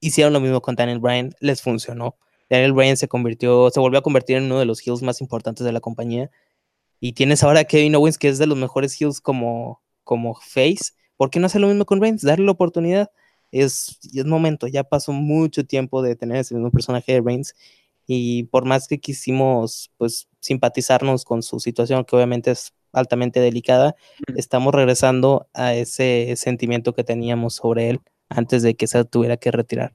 hicieron 0.00 0.34
lo 0.34 0.40
mismo 0.40 0.60
con 0.60 0.74
Daniel 0.74 0.98
Bryan, 0.98 1.34
les 1.40 1.62
funcionó. 1.62 2.16
Daniel 2.52 2.74
Bryan 2.74 2.98
se 2.98 3.08
convirtió, 3.08 3.70
se 3.70 3.80
volvió 3.80 3.98
a 3.98 4.02
convertir 4.02 4.36
en 4.36 4.44
uno 4.44 4.58
de 4.58 4.66
los 4.66 4.86
heels 4.86 5.00
más 5.00 5.22
importantes 5.22 5.64
de 5.64 5.72
la 5.72 5.80
compañía. 5.80 6.30
Y 7.00 7.14
tienes 7.14 7.42
ahora 7.42 7.60
a 7.60 7.64
Kevin 7.64 7.94
Owens, 7.94 8.18
que 8.18 8.28
es 8.28 8.36
de 8.36 8.46
los 8.46 8.58
mejores 8.58 8.94
heels 9.00 9.22
como, 9.22 9.80
como 10.04 10.34
face. 10.34 10.92
¿Por 11.16 11.30
qué 11.30 11.40
no 11.40 11.46
hacer 11.46 11.62
lo 11.62 11.68
mismo 11.68 11.86
con 11.86 12.02
Reigns? 12.02 12.20
Darle 12.20 12.44
la 12.44 12.52
oportunidad. 12.52 13.10
Es, 13.52 13.98
es 14.14 14.26
momento, 14.26 14.66
ya 14.66 14.84
pasó 14.84 15.12
mucho 15.12 15.64
tiempo 15.64 16.02
de 16.02 16.14
tener 16.14 16.36
ese 16.36 16.54
mismo 16.54 16.70
personaje 16.70 17.12
de 17.12 17.22
Reigns. 17.22 17.54
Y 18.06 18.42
por 18.44 18.66
más 18.66 18.86
que 18.86 19.00
quisimos 19.00 19.90
pues 19.96 20.28
simpatizarnos 20.40 21.24
con 21.24 21.42
su 21.42 21.58
situación, 21.58 22.04
que 22.04 22.16
obviamente 22.16 22.50
es 22.50 22.74
altamente 22.92 23.40
delicada, 23.40 23.96
estamos 24.36 24.74
regresando 24.74 25.48
a 25.54 25.72
ese 25.74 26.34
sentimiento 26.36 26.92
que 26.92 27.02
teníamos 27.02 27.54
sobre 27.54 27.88
él 27.88 28.00
antes 28.28 28.62
de 28.62 28.74
que 28.74 28.86
se 28.88 29.02
tuviera 29.06 29.38
que 29.38 29.50
retirar. 29.50 29.94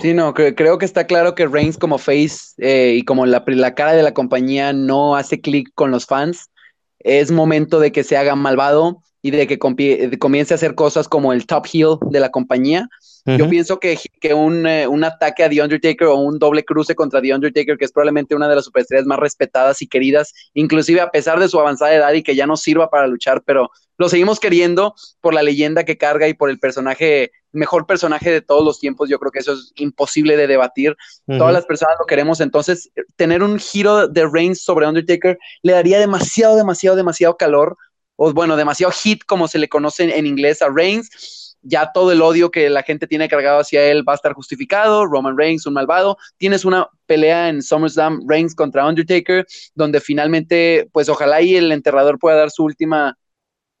Sí, 0.00 0.12
no, 0.12 0.34
creo 0.34 0.78
que 0.78 0.84
está 0.84 1.06
claro 1.06 1.34
que 1.34 1.46
Reigns 1.46 1.78
como 1.78 1.98
face 1.98 2.54
eh, 2.58 2.94
y 2.98 3.04
como 3.04 3.24
la, 3.24 3.42
la, 3.46 3.74
cara 3.74 3.94
de 3.94 4.02
la 4.02 4.12
compañía 4.12 4.72
no 4.72 5.16
hace 5.16 5.40
clic 5.40 5.70
con 5.74 5.90
los 5.90 6.06
fans. 6.06 6.50
Es 6.98 7.30
momento 7.30 7.80
de 7.80 7.92
que 7.92 8.04
se 8.04 8.16
haga 8.16 8.34
malvado 8.36 9.02
y 9.22 9.30
de 9.30 9.46
que 9.46 9.58
comience 9.58 10.54
a 10.54 10.56
hacer 10.56 10.74
cosas 10.74 11.08
como 11.08 11.32
el 11.32 11.46
top 11.46 11.66
heel 11.72 11.96
de 12.10 12.20
la 12.20 12.30
compañía. 12.30 12.88
Yo 13.26 13.48
pienso 13.48 13.80
que, 13.80 13.98
que 14.20 14.34
un, 14.34 14.66
eh, 14.66 14.86
un, 14.86 15.02
ataque 15.02 15.42
a 15.42 15.48
The 15.48 15.60
Undertaker 15.60 16.06
o 16.06 16.14
un 16.14 16.38
doble 16.38 16.64
cruce 16.64 16.94
contra 16.94 17.20
The 17.20 17.34
Undertaker, 17.34 17.76
que 17.76 17.84
es 17.84 17.90
probablemente 17.90 18.36
una 18.36 18.48
de 18.48 18.54
las 18.54 18.64
superestrellas 18.64 19.06
más 19.06 19.18
respetadas 19.18 19.82
y 19.82 19.88
queridas, 19.88 20.32
inclusive 20.54 21.00
a 21.00 21.10
pesar 21.10 21.40
de 21.40 21.48
su 21.48 21.58
avanzada 21.58 21.92
edad 21.92 22.12
y 22.12 22.22
que 22.22 22.36
ya 22.36 22.46
no 22.46 22.56
sirva 22.56 22.88
para 22.88 23.08
luchar, 23.08 23.42
pero 23.44 23.70
lo 23.98 24.08
seguimos 24.08 24.38
queriendo 24.38 24.94
por 25.20 25.34
la 25.34 25.42
leyenda 25.42 25.84
que 25.84 25.98
carga 25.98 26.28
y 26.28 26.34
por 26.34 26.50
el 26.50 26.60
personaje, 26.60 27.32
mejor 27.50 27.86
personaje 27.86 28.30
de 28.30 28.42
todos 28.42 28.64
los 28.64 28.78
tiempos. 28.78 29.08
Yo 29.08 29.18
creo 29.18 29.32
que 29.32 29.40
eso 29.40 29.54
es 29.54 29.72
imposible 29.74 30.36
de 30.36 30.46
debatir. 30.46 30.96
Todas 31.26 31.52
las 31.52 31.64
personas 31.64 31.96
lo 31.98 32.06
queremos. 32.06 32.40
Entonces, 32.40 32.90
tener 33.16 33.42
un 33.42 33.58
giro 33.58 34.06
de 34.06 34.28
Reigns 34.28 34.62
sobre 34.62 34.86
Undertaker 34.86 35.38
le 35.62 35.72
daría 35.72 35.98
demasiado, 35.98 36.56
demasiado, 36.56 36.96
demasiado 36.96 37.36
calor. 37.36 37.76
O 38.16 38.32
bueno, 38.32 38.56
demasiado 38.56 38.92
hit, 38.92 39.24
como 39.26 39.48
se 39.48 39.58
le 39.58 39.68
conoce 39.68 40.16
en 40.16 40.26
inglés 40.26 40.62
a 40.62 40.68
Reigns 40.70 41.45
ya 41.66 41.90
todo 41.92 42.12
el 42.12 42.22
odio 42.22 42.50
que 42.50 42.70
la 42.70 42.82
gente 42.82 43.06
tiene 43.06 43.28
cargado 43.28 43.58
hacia 43.60 43.84
él 43.84 44.08
va 44.08 44.12
a 44.12 44.16
estar 44.16 44.32
justificado. 44.32 45.04
Roman 45.04 45.36
Reigns, 45.36 45.66
un 45.66 45.74
malvado. 45.74 46.16
Tienes 46.36 46.64
una 46.64 46.88
pelea 47.06 47.48
en 47.48 47.62
SummerSlam, 47.62 48.20
Reigns 48.28 48.54
contra 48.54 48.86
Undertaker, 48.86 49.44
donde 49.74 50.00
finalmente, 50.00 50.88
pues 50.92 51.08
ojalá 51.08 51.42
y 51.42 51.56
el 51.56 51.72
enterrador 51.72 52.18
pueda 52.18 52.36
dar 52.36 52.50
su 52.50 52.64
última, 52.64 53.18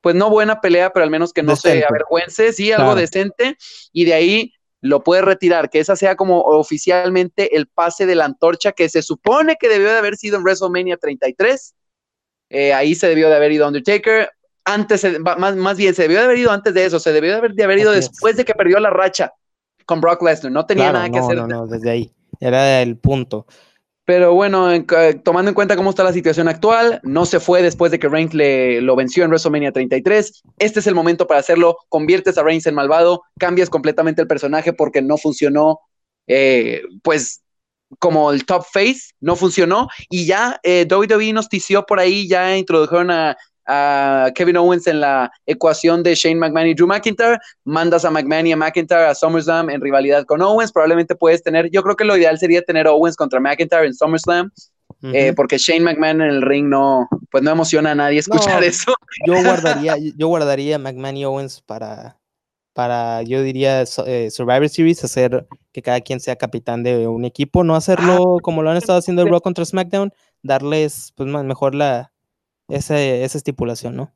pues 0.00 0.14
no 0.14 0.30
buena 0.30 0.60
pelea, 0.60 0.90
pero 0.90 1.04
al 1.04 1.10
menos 1.10 1.32
que 1.32 1.42
no 1.42 1.54
se 1.54 1.84
avergüence, 1.84 2.52
sí, 2.52 2.72
algo 2.72 2.94
decente. 2.94 3.56
Y 3.92 4.04
de 4.04 4.14
ahí 4.14 4.52
lo 4.80 5.02
puede 5.02 5.22
retirar, 5.22 5.70
que 5.70 5.80
esa 5.80 5.96
sea 5.96 6.16
como 6.16 6.40
oficialmente 6.40 7.56
el 7.56 7.66
pase 7.66 8.06
de 8.06 8.14
la 8.14 8.24
antorcha 8.24 8.72
que 8.72 8.88
se 8.88 9.02
supone 9.02 9.56
que 9.58 9.68
debió 9.68 9.88
de 9.88 9.98
haber 9.98 10.16
sido 10.16 10.36
en 10.36 10.42
WrestleMania 10.42 10.96
33. 10.96 11.74
Eh, 12.48 12.72
ahí 12.72 12.94
se 12.94 13.08
debió 13.08 13.28
de 13.28 13.36
haber 13.36 13.52
ido 13.52 13.66
Undertaker 13.66 14.30
antes, 14.66 15.06
más, 15.20 15.56
más 15.56 15.76
bien, 15.76 15.94
se 15.94 16.02
debió 16.02 16.18
de 16.18 16.24
haber 16.24 16.38
ido 16.38 16.50
antes 16.50 16.74
de 16.74 16.84
eso, 16.84 16.98
se 16.98 17.12
debió 17.12 17.30
de 17.30 17.38
haber, 17.38 17.54
de 17.54 17.64
haber 17.64 17.78
ido 17.78 17.92
después 17.92 18.36
de 18.36 18.44
que 18.44 18.52
perdió 18.52 18.78
la 18.80 18.90
racha 18.90 19.32
con 19.86 20.00
Brock 20.00 20.22
Lesnar, 20.22 20.52
no 20.52 20.66
tenía 20.66 20.92
nada 20.92 21.08
que 21.08 21.18
hacer. 21.18 21.36
No, 21.36 21.46
no, 21.46 21.66
desde 21.66 21.88
ahí, 21.88 22.12
era 22.40 22.82
el 22.82 22.98
punto. 22.98 23.46
Pero 24.04 24.34
bueno, 24.34 24.68
tomando 25.24 25.48
en 25.48 25.54
cuenta 25.54 25.76
cómo 25.76 25.90
está 25.90 26.04
la 26.04 26.12
situación 26.12 26.46
actual, 26.46 27.00
no 27.02 27.26
se 27.26 27.40
fue 27.40 27.60
después 27.60 27.90
de 27.90 27.98
que 27.98 28.08
Reigns 28.08 28.34
le, 28.34 28.80
lo 28.80 28.94
venció 28.94 29.24
en 29.24 29.30
WrestleMania 29.30 29.72
33. 29.72 30.42
Este 30.58 30.80
es 30.80 30.86
el 30.86 30.94
momento 30.94 31.26
para 31.26 31.40
hacerlo. 31.40 31.78
Conviertes 31.88 32.38
a 32.38 32.44
Reigns 32.44 32.66
en 32.66 32.76
malvado, 32.76 33.22
cambias 33.36 33.68
completamente 33.68 34.22
el 34.22 34.28
personaje 34.28 34.72
porque 34.72 35.02
no 35.02 35.16
funcionó, 35.16 35.80
eh, 36.28 36.82
pues, 37.02 37.42
como 37.98 38.30
el 38.30 38.46
top 38.46 38.64
face, 38.72 39.10
no 39.20 39.34
funcionó. 39.34 39.88
Y 40.08 40.24
ya 40.24 40.60
eh, 40.62 40.86
WWE 40.88 41.32
nos 41.32 41.48
tició 41.48 41.84
por 41.84 41.98
ahí, 41.98 42.28
ya 42.28 42.56
introdujeron 42.56 43.10
a 43.10 43.36
a 43.66 44.30
Kevin 44.34 44.56
Owens 44.56 44.86
en 44.86 45.00
la 45.00 45.30
ecuación 45.46 46.02
de 46.02 46.14
Shane 46.14 46.36
McMahon 46.36 46.68
y 46.68 46.74
Drew 46.74 46.86
McIntyre, 46.86 47.38
mandas 47.64 48.04
a 48.04 48.10
McMahon 48.10 48.46
y 48.46 48.52
a 48.52 48.56
McIntyre 48.56 49.06
a 49.06 49.14
SummerSlam 49.14 49.70
en 49.70 49.80
rivalidad 49.80 50.24
con 50.24 50.42
Owens, 50.42 50.72
probablemente 50.72 51.14
puedes 51.14 51.42
tener, 51.42 51.70
yo 51.70 51.82
creo 51.82 51.96
que 51.96 52.04
lo 52.04 52.16
ideal 52.16 52.38
sería 52.38 52.62
tener 52.62 52.86
Owens 52.86 53.16
contra 53.16 53.40
McIntyre 53.40 53.86
en 53.86 53.94
SummerSlam, 53.94 54.50
eh, 55.02 55.32
porque 55.34 55.58
Shane 55.58 55.80
McMahon 55.80 56.20
en 56.20 56.28
el 56.28 56.42
ring 56.42 56.68
no, 56.68 57.08
pues 57.30 57.42
no 57.42 57.50
emociona 57.50 57.92
a 57.92 57.94
nadie 57.94 58.18
escuchar 58.18 58.64
eso. 58.64 58.92
Yo 59.26 59.42
guardaría, 59.42 59.96
yo 60.16 60.28
guardaría 60.28 60.76
a 60.76 60.78
McMahon 60.78 61.16
y 61.16 61.24
Owens 61.24 61.60
para, 61.60 62.18
para, 62.72 63.22
yo 63.22 63.42
diría, 63.42 63.84
eh, 64.06 64.30
Survivor 64.30 64.68
Series, 64.68 65.04
hacer 65.04 65.46
que 65.72 65.82
cada 65.82 66.00
quien 66.00 66.20
sea 66.20 66.36
capitán 66.36 66.82
de 66.82 67.06
un 67.06 67.24
equipo, 67.24 67.64
no 67.64 67.74
hacerlo 67.74 68.36
ah, 68.36 68.40
como 68.42 68.62
lo 68.62 68.70
han 68.70 68.76
estado 68.76 68.98
haciendo 68.98 69.22
el 69.22 69.28
Raw 69.28 69.40
contra 69.40 69.64
SmackDown, 69.64 70.12
darles 70.42 71.12
pues 71.16 71.28
mejor 71.28 71.74
la, 71.74 72.12
esa 72.68 72.98
estipulación, 72.98 73.96
¿no? 73.96 74.12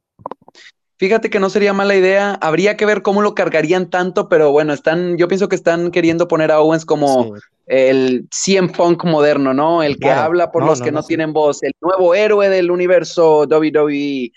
Fíjate 1.00 1.30
que 1.30 1.40
no 1.40 1.48
sería 1.48 1.72
mala 1.72 1.94
idea. 1.94 2.34
Habría 2.42 2.76
que 2.76 2.84
ver 2.84 3.00
cómo 3.00 3.22
lo 3.22 3.34
cargarían 3.34 3.88
tanto, 3.88 4.28
pero 4.28 4.52
bueno, 4.52 4.74
están, 4.74 5.16
yo 5.16 5.28
pienso 5.28 5.48
que 5.48 5.56
están 5.56 5.92
queriendo 5.92 6.28
poner 6.28 6.52
a 6.52 6.60
Owens 6.60 6.84
como 6.84 7.36
el 7.64 8.28
CM 8.30 8.68
Punk 8.68 9.06
moderno, 9.06 9.54
¿no? 9.54 9.82
El 9.82 9.98
que 9.98 10.10
habla 10.10 10.52
por 10.52 10.62
los 10.62 10.82
que 10.82 10.92
no, 10.92 11.02
tienen 11.02 11.32
voz, 11.32 11.62
el 11.62 11.72
nuevo 11.80 12.14
héroe 12.14 12.50
del 12.50 12.70
universo 12.70 13.46
WWE. 13.48 14.30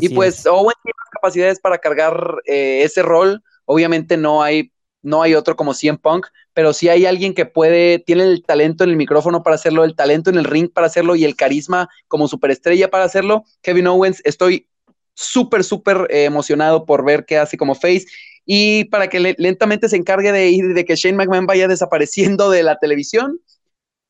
y 0.00 0.08
pues 0.14 0.44
Owens 0.44 0.76
tiene 0.82 0.94
capacidades 1.10 1.58
para 1.58 1.78
cargar 1.78 2.42
eh, 2.44 2.82
ese 2.84 3.00
rol. 3.00 3.42
Obviamente 3.64 4.18
no 4.18 4.42
hay, 4.42 4.72
no 5.02 5.22
hay 5.22 5.34
otro 5.34 5.56
como 5.56 5.74
CM 5.74 5.98
Punk, 5.98 6.26
pero 6.52 6.72
si 6.72 6.88
hay 6.88 7.06
alguien 7.06 7.34
que 7.34 7.46
puede, 7.46 7.98
tiene 7.98 8.24
el 8.24 8.44
talento 8.44 8.84
en 8.84 8.90
el 8.90 8.96
micrófono 8.96 9.42
para 9.42 9.56
hacerlo, 9.56 9.84
el 9.84 9.96
talento 9.96 10.30
en 10.30 10.36
el 10.36 10.44
ring 10.44 10.70
para 10.70 10.86
hacerlo 10.86 11.16
y 11.16 11.24
el 11.24 11.36
carisma 11.36 11.88
como 12.08 12.28
superestrella 12.28 12.90
para 12.90 13.04
hacerlo. 13.04 13.44
Kevin 13.62 13.86
Owens, 13.86 14.20
estoy 14.24 14.68
súper, 15.14 15.64
súper 15.64 16.06
eh, 16.10 16.24
emocionado 16.24 16.84
por 16.84 17.04
ver 17.04 17.24
qué 17.24 17.38
hace 17.38 17.56
como 17.56 17.74
face 17.74 18.06
y 18.44 18.84
para 18.84 19.08
que 19.08 19.34
lentamente 19.38 19.88
se 19.88 19.96
encargue 19.96 20.32
de 20.32 20.48
ir, 20.50 20.74
de 20.74 20.84
que 20.84 20.96
Shane 20.96 21.16
McMahon 21.16 21.46
vaya 21.46 21.68
desapareciendo 21.68 22.50
de 22.50 22.62
la 22.62 22.78
televisión. 22.78 23.40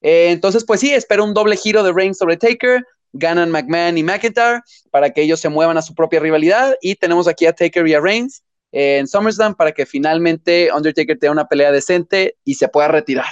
Eh, 0.02 0.30
entonces, 0.30 0.64
pues 0.64 0.80
sí, 0.80 0.92
espero 0.92 1.24
un 1.24 1.34
doble 1.34 1.56
giro 1.56 1.82
de 1.82 1.92
Reigns 1.92 2.18
sobre 2.18 2.36
Taker, 2.36 2.82
ganan 3.12 3.50
McMahon 3.50 3.98
y 3.98 4.02
McIntyre 4.02 4.60
para 4.90 5.10
que 5.10 5.22
ellos 5.22 5.40
se 5.40 5.48
muevan 5.48 5.76
a 5.76 5.82
su 5.82 5.94
propia 5.94 6.20
rivalidad 6.20 6.74
y 6.80 6.94
tenemos 6.94 7.28
aquí 7.28 7.46
a 7.46 7.52
Taker 7.52 7.86
y 7.86 7.94
a 7.94 8.00
Reigns 8.00 8.42
en 8.72 9.08
SummerSlam 9.08 9.54
para 9.54 9.72
que 9.72 9.86
finalmente 9.86 10.70
Undertaker 10.74 11.18
tenga 11.18 11.32
una 11.32 11.48
pelea 11.48 11.72
decente 11.72 12.36
y 12.44 12.54
se 12.54 12.68
pueda 12.68 12.88
retirar. 12.88 13.30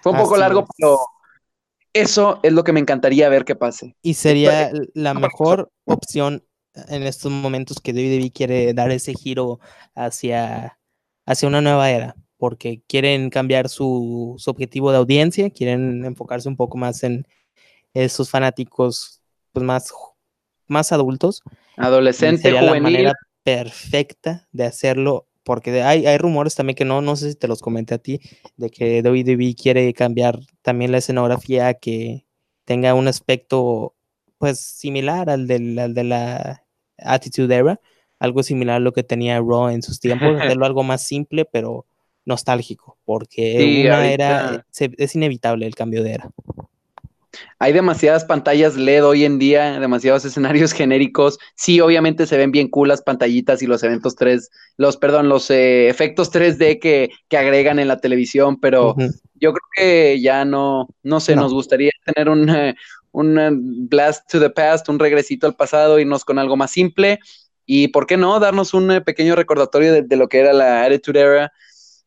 Fue 0.00 0.12
un 0.12 0.18
poco 0.18 0.36
largo, 0.36 0.66
pero 0.76 0.98
eso 1.92 2.40
es 2.42 2.52
lo 2.52 2.64
que 2.64 2.72
me 2.72 2.80
encantaría 2.80 3.28
ver 3.28 3.44
que 3.44 3.56
pase. 3.56 3.96
Y 4.02 4.14
sería 4.14 4.70
la 4.94 5.14
mejor 5.14 5.70
opción 5.84 6.44
en 6.88 7.02
estos 7.02 7.32
momentos 7.32 7.80
que 7.80 7.92
WWE 7.92 8.30
quiere 8.30 8.72
dar 8.74 8.90
ese 8.90 9.14
giro 9.14 9.58
hacia, 9.94 10.78
hacia 11.26 11.48
una 11.48 11.60
nueva 11.60 11.90
era, 11.90 12.14
porque 12.36 12.82
quieren 12.86 13.30
cambiar 13.30 13.68
su, 13.68 14.36
objetivo 14.46 14.92
de 14.92 14.98
audiencia, 14.98 15.50
quieren 15.50 16.04
enfocarse 16.04 16.48
un 16.48 16.56
poco 16.56 16.78
más 16.78 17.02
en 17.02 17.26
esos 17.94 18.30
fanáticos 18.30 19.20
pues 19.52 19.64
más, 19.64 19.92
más 20.68 20.92
adultos. 20.92 21.42
Adolescente, 21.76 22.52
juvenil 22.52 23.12
perfecta 23.48 24.46
de 24.52 24.64
hacerlo, 24.64 25.26
porque 25.42 25.82
hay, 25.82 26.04
hay 26.04 26.18
rumores 26.18 26.54
también 26.54 26.76
que 26.76 26.84
no, 26.84 27.00
no 27.00 27.16
sé 27.16 27.30
si 27.30 27.34
te 27.34 27.48
los 27.48 27.62
comenté 27.62 27.94
a 27.94 27.98
ti, 27.98 28.20
de 28.58 28.68
que 28.68 29.00
WWE 29.00 29.54
quiere 29.54 29.94
cambiar 29.94 30.38
también 30.60 30.92
la 30.92 30.98
escenografía 30.98 31.72
que 31.72 32.26
tenga 32.66 32.92
un 32.92 33.08
aspecto 33.08 33.94
pues 34.36 34.60
similar 34.60 35.30
al, 35.30 35.46
del, 35.46 35.78
al 35.78 35.94
de 35.94 36.04
la 36.04 36.66
Attitude 36.98 37.54
Era, 37.54 37.80
algo 38.18 38.42
similar 38.42 38.76
a 38.76 38.80
lo 38.80 38.92
que 38.92 39.02
tenía 39.02 39.38
Raw 39.38 39.70
en 39.70 39.80
sus 39.82 39.98
tiempos, 39.98 40.28
hacerlo 40.42 40.66
algo 40.66 40.82
más 40.82 41.02
simple 41.02 41.46
pero 41.46 41.86
nostálgico, 42.26 42.98
porque 43.06 43.86
una 43.86 44.12
era, 44.12 44.66
es 44.78 45.14
inevitable 45.14 45.66
el 45.66 45.74
cambio 45.74 46.02
de 46.02 46.12
era. 46.12 46.30
Hay 47.58 47.72
demasiadas 47.72 48.24
pantallas 48.24 48.76
LED 48.76 49.04
hoy 49.04 49.24
en 49.24 49.38
día, 49.38 49.80
demasiados 49.80 50.24
escenarios 50.24 50.72
genéricos. 50.72 51.38
Sí, 51.54 51.80
obviamente 51.80 52.26
se 52.26 52.36
ven 52.36 52.52
bien 52.52 52.68
cool 52.68 52.88
las 52.88 53.02
pantallitas 53.02 53.62
y 53.62 53.66
los 53.66 53.82
eventos 53.82 54.16
3, 54.16 54.50
los, 54.76 54.96
perdón, 54.96 55.28
los 55.28 55.50
eh, 55.50 55.88
efectos 55.88 56.32
3D 56.32 56.78
que, 56.80 57.10
que, 57.28 57.36
agregan 57.36 57.78
en 57.78 57.88
la 57.88 57.98
televisión, 57.98 58.60
pero 58.60 58.94
yo 59.34 59.52
creo 59.52 59.68
que 59.76 60.20
ya 60.20 60.44
no, 60.44 60.88
no 61.02 61.20
sé, 61.20 61.36
nos 61.36 61.52
gustaría 61.52 61.90
tener 62.04 62.28
un, 62.28 62.48
eh, 62.48 62.74
un 63.12 63.38
eh, 63.38 63.50
blast 63.52 64.30
to 64.30 64.40
the 64.40 64.50
past, 64.50 64.88
un 64.88 64.98
regresito 64.98 65.46
al 65.46 65.56
pasado, 65.56 65.98
irnos 65.98 66.24
con 66.24 66.38
algo 66.38 66.56
más 66.56 66.70
simple. 66.70 67.18
Y 67.66 67.88
por 67.88 68.06
qué 68.06 68.16
no 68.16 68.40
darnos 68.40 68.72
un 68.72 69.02
pequeño 69.04 69.34
recordatorio 69.34 69.92
de, 69.92 70.02
de 70.02 70.16
lo 70.16 70.28
que 70.28 70.38
era 70.38 70.54
la 70.54 70.84
Attitude 70.84 71.20
Era. 71.20 71.52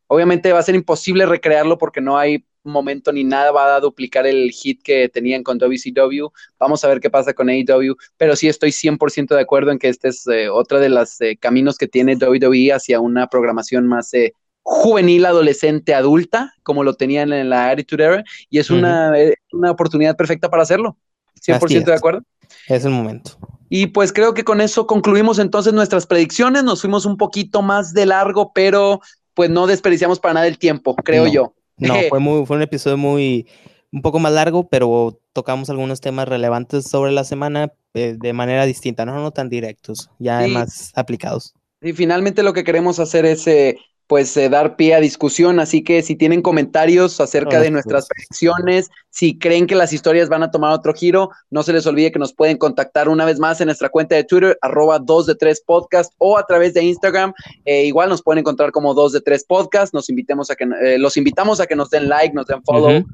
Obviamente 0.08 0.52
va 0.52 0.58
a 0.58 0.62
ser 0.64 0.74
imposible 0.74 1.24
recrearlo 1.24 1.78
porque 1.78 2.00
no 2.00 2.18
hay 2.18 2.44
momento 2.64 3.12
ni 3.12 3.24
nada 3.24 3.50
va 3.50 3.76
a 3.76 3.80
duplicar 3.80 4.26
el 4.26 4.50
hit 4.50 4.82
que 4.82 5.08
tenían 5.08 5.42
con 5.42 5.58
WCW. 5.58 6.28
Vamos 6.58 6.84
a 6.84 6.88
ver 6.88 7.00
qué 7.00 7.10
pasa 7.10 7.32
con 7.34 7.48
AEW, 7.48 7.96
pero 8.16 8.36
sí 8.36 8.48
estoy 8.48 8.70
100% 8.70 9.34
de 9.34 9.40
acuerdo 9.40 9.70
en 9.70 9.78
que 9.78 9.88
este 9.88 10.08
es 10.08 10.26
eh, 10.26 10.48
otro 10.48 10.80
de 10.80 10.88
los 10.88 11.20
eh, 11.20 11.36
caminos 11.36 11.78
que 11.78 11.88
tiene 11.88 12.16
WWE 12.16 12.72
hacia 12.72 13.00
una 13.00 13.26
programación 13.26 13.86
más 13.86 14.12
eh, 14.14 14.34
juvenil, 14.62 15.26
adolescente, 15.26 15.94
adulta, 15.94 16.54
como 16.62 16.84
lo 16.84 16.94
tenían 16.94 17.32
en 17.32 17.50
la 17.50 17.70
Attitude 17.70 18.04
Era, 18.04 18.24
y 18.48 18.58
es 18.58 18.70
una, 18.70 19.12
una 19.52 19.70
oportunidad 19.72 20.16
perfecta 20.16 20.48
para 20.48 20.62
hacerlo. 20.62 20.96
100% 21.44 21.84
de 21.84 21.94
acuerdo. 21.94 22.22
Es 22.68 22.84
el 22.84 22.92
momento. 22.92 23.32
Y 23.68 23.86
pues 23.86 24.12
creo 24.12 24.34
que 24.34 24.44
con 24.44 24.60
eso 24.60 24.86
concluimos 24.86 25.38
entonces 25.38 25.72
nuestras 25.72 26.06
predicciones. 26.06 26.62
Nos 26.62 26.82
fuimos 26.82 27.06
un 27.06 27.16
poquito 27.16 27.62
más 27.62 27.92
de 27.92 28.06
largo, 28.06 28.52
pero 28.52 29.00
pues 29.34 29.50
no 29.50 29.66
desperdiciamos 29.66 30.20
para 30.20 30.34
nada 30.34 30.46
el 30.46 30.58
tiempo, 30.58 30.94
creo 30.94 31.26
yo. 31.26 31.54
No, 31.88 31.94
fue, 32.08 32.20
muy, 32.20 32.46
fue 32.46 32.56
un 32.56 32.62
episodio 32.62 32.96
muy, 32.96 33.46
un 33.92 34.02
poco 34.02 34.18
más 34.18 34.32
largo, 34.32 34.68
pero 34.68 35.20
tocamos 35.32 35.70
algunos 35.70 36.00
temas 36.00 36.28
relevantes 36.28 36.84
sobre 36.84 37.12
la 37.12 37.24
semana 37.24 37.72
eh, 37.94 38.16
de 38.18 38.32
manera 38.32 38.64
distinta, 38.66 39.04
no, 39.04 39.14
no 39.14 39.30
tan 39.32 39.48
directos, 39.48 40.10
ya 40.18 40.46
más 40.48 40.92
aplicados. 40.94 41.54
Y 41.80 41.92
finalmente 41.92 42.42
lo 42.42 42.52
que 42.52 42.64
queremos 42.64 42.98
hacer 43.00 43.24
es 43.26 43.46
eh, 43.46 43.76
pues 44.06 44.36
eh, 44.36 44.48
dar 44.48 44.76
pie 44.76 44.94
a 44.94 45.00
discusión, 45.00 45.58
así 45.60 45.82
que 45.82 46.02
si 46.02 46.16
tienen 46.16 46.42
comentarios 46.42 47.20
acerca 47.20 47.60
de 47.60 47.70
nuestras 47.70 48.06
predicciones, 48.08 48.90
si 49.10 49.38
creen 49.38 49.66
que 49.66 49.74
las 49.74 49.92
historias 49.92 50.28
van 50.28 50.42
a 50.42 50.50
tomar 50.50 50.72
otro 50.72 50.92
giro, 50.92 51.30
no 51.50 51.62
se 51.62 51.72
les 51.72 51.86
olvide 51.86 52.12
que 52.12 52.18
nos 52.18 52.34
pueden 52.34 52.58
contactar 52.58 53.08
una 53.08 53.24
vez 53.24 53.38
más 53.38 53.60
en 53.60 53.66
nuestra 53.66 53.88
cuenta 53.88 54.14
de 54.14 54.24
Twitter, 54.24 54.58
arroba 54.60 54.98
2 54.98 55.26
de 55.26 55.34
3 55.34 55.62
podcast 55.66 56.12
o 56.18 56.36
a 56.36 56.44
través 56.46 56.74
de 56.74 56.82
Instagram, 56.82 57.32
eh, 57.64 57.84
igual 57.84 58.08
nos 58.08 58.22
pueden 58.22 58.40
encontrar 58.40 58.70
como 58.70 58.92
2 58.92 59.12
de 59.12 59.20
3 59.20 59.44
podcast, 59.44 59.94
nos 59.94 60.10
invitemos 60.10 60.50
a 60.50 60.56
que, 60.56 60.64
eh, 60.64 60.98
los 60.98 61.16
invitamos 61.16 61.60
a 61.60 61.66
que 61.66 61.76
nos 61.76 61.90
den 61.90 62.08
like, 62.08 62.34
nos 62.34 62.46
den 62.46 62.62
follow, 62.64 63.04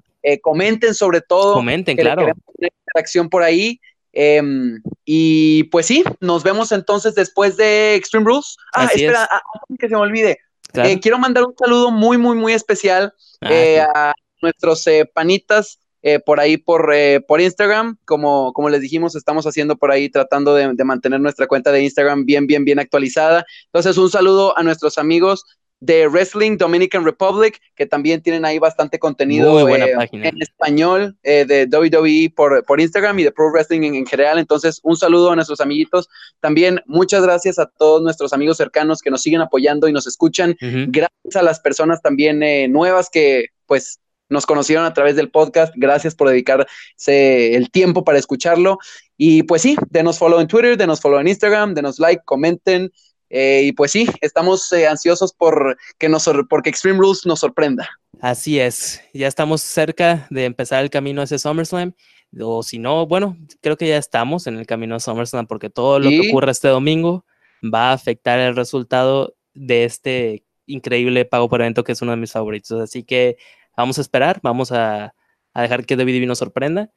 comenten 0.43 0.95
sobre 0.95 1.21
todo. 1.21 1.55
Comenten, 1.55 1.97
claro. 1.97 2.23
Una 2.25 2.69
interacción 2.69 3.29
por 3.29 3.43
ahí. 3.43 3.81
Em, 4.13 4.83
y 5.05 5.65
pues 5.65 5.87
sí, 5.87 6.03
nos 6.21 6.43
vemos 6.43 6.73
entonces 6.73 7.15
después 7.15 7.57
de 7.57 7.95
Extreme 7.95 8.27
Rules. 8.27 8.57
Ah, 8.73 8.87
espera, 8.93 9.29
ah, 9.31 9.41
que 9.79 9.89
se 9.89 9.95
me 9.95 10.01
olvide. 10.01 10.39
Eh, 10.75 11.01
quiero 11.01 11.19
mandar 11.19 11.45
un 11.45 11.55
saludo 11.57 11.91
muy, 11.91 12.19
muy, 12.19 12.37
muy 12.37 12.53
especial 12.53 13.15
ah, 13.41 13.49
eh, 13.51 13.81
a 13.81 14.15
nuestros 14.43 14.87
eh, 14.87 15.11
panitas 15.13 15.81
por 16.25 16.41
ahí 16.41 16.57
por, 16.57 16.91
por 17.27 17.41
Instagram. 17.41 17.99
Como, 18.07 18.53
como 18.55 18.71
les 18.71 18.81
dijimos, 18.81 19.15
estamos 19.15 19.47
haciendo 19.47 19.77
por 19.77 19.91
ahí 19.91 20.09
tratando 20.09 20.55
de, 20.55 20.73
mantener 20.85 21.21
nuestra 21.21 21.47
cuenta 21.47 21.71
de 21.71 21.83
Instagram 21.83 22.25
bien, 22.25 22.47
bien, 22.47 22.65
bien 22.65 22.79
actualizada. 22.79 23.45
Entonces, 23.67 23.99
un 23.99 24.11
saludo 24.11 24.57
a 24.57 24.63
nuestros 24.63 24.97
amigos 24.97 25.45
de 25.81 26.09
Wrestling 26.09 26.57
Dominican 26.57 27.05
Republic, 27.05 27.61
que 27.77 27.87
también 27.87 28.21
tienen 28.23 28.45
ahí 28.45 28.59
bastante 28.59 28.99
contenido 28.99 29.69
en 29.69 30.43
español 30.43 31.17
de 31.23 31.69
WWE 31.71 32.33
por, 32.35 32.65
por 32.65 32.81
Instagram 32.81 33.19
y 33.21 33.25
de 33.25 33.33
Pro 33.33 33.51
Wrestling 33.53 33.83
en, 33.83 34.07
general. 34.07 34.39
Entonces, 34.39 34.81
un 34.83 34.97
saludo 34.97 35.31
a 35.31 35.37
nuestros 35.37 35.61
amiguitos. 35.61 36.09
También 36.41 36.81
muchas 36.87 37.23
gracias 37.23 37.59
a 37.59 37.67
todos 37.67 38.03
nuestros 38.03 38.33
amigos 38.33 38.57
cercanos 38.57 39.03
que 39.03 39.11
nos 39.11 39.23
siguen 39.23 39.41
apoyando 39.41 39.89
y 39.89 39.93
nos 39.93 40.07
escuchan. 40.07 40.57
Gracias 40.61 41.37
a 41.37 41.43
las 41.43 41.61
personas 41.61 42.03
también 42.03 42.43
eh, 42.43 42.69
nuevas 42.69 43.09
que 43.11 43.47
pues 43.67 44.01
nos 44.29 44.47
conocieron 44.47 44.85
a 44.85 44.93
través 44.93 45.17
del 45.17 45.31
podcast. 45.31 45.73
Gracias 45.77 46.15
por 46.15 46.29
dedicarse 46.29 47.55
el 47.55 47.71
tiempo 47.71 48.05
para 48.05 48.19
escucharlo. 48.19 48.79
Y 49.17 49.43
pues 49.45 49.63
sí, 49.63 49.77
denos 49.91 50.19
follow 50.19 50.41
en 50.41 50.47
Twitter, 50.47 50.77
denos 50.77 51.01
follow 51.01 51.21
en 51.21 51.29
Instagram, 51.29 51.75
denos 51.75 51.99
like, 51.99 52.23
comenten. 52.25 52.91
Eh, 53.31 53.63
y 53.65 53.73
pues 53.73 53.93
sí, 53.93 54.07
estamos 54.21 54.73
eh, 54.73 54.87
ansiosos 54.87 55.33
por 55.33 55.77
que 55.99 56.09
nos 56.09 56.29
porque 56.49 56.71
Extreme 56.71 56.99
Rules 56.99 57.27
nos 57.27 57.41
sorprenda. 57.41 57.89
Así 58.21 58.59
es, 58.59 59.03
ya 59.13 59.29
estamos 59.29 59.61
cerca 59.61 60.27
de 60.31 60.45
empezar 60.45 60.83
el 60.83 60.91
camino 60.91 61.23
hacia 61.23 61.39
SummerSlam. 61.39 61.95
O 62.41 62.63
si 62.63 62.79
no, 62.79 63.07
bueno, 63.07 63.37
creo 63.61 63.77
que 63.77 63.89
ya 63.89 63.97
estamos 63.97 64.47
en 64.47 64.59
el 64.59 64.67
camino 64.67 64.95
a 64.95 65.01
SummerSlam 65.01 65.47
porque 65.47 65.71
todo 65.71 65.99
lo 65.99 66.11
que 66.11 66.29
ocurra 66.29 66.51
este 66.51 66.69
domingo 66.69 67.25
va 67.63 67.91
a 67.91 67.93
afectar 67.95 68.39
el 68.39 68.55
resultado 68.55 69.35
de 69.55 69.85
este 69.85 70.45
increíble 70.67 71.25
pago 71.25 71.49
por 71.49 71.61
evento 71.61 71.85
que 71.85 71.93
es 71.93 72.03
uno 72.03 72.13
de 72.13 72.19
mis 72.19 72.33
favoritos. 72.33 72.81
Así 72.81 73.03
que 73.03 73.37
vamos 73.77 73.99
a 73.99 74.01
esperar, 74.03 74.41
vamos 74.43 74.73
a, 74.73 75.15
dejar 75.55 75.87
que 75.87 75.97
WWE 75.97 76.27
nos 76.27 76.39
sorprenda, 76.39 76.93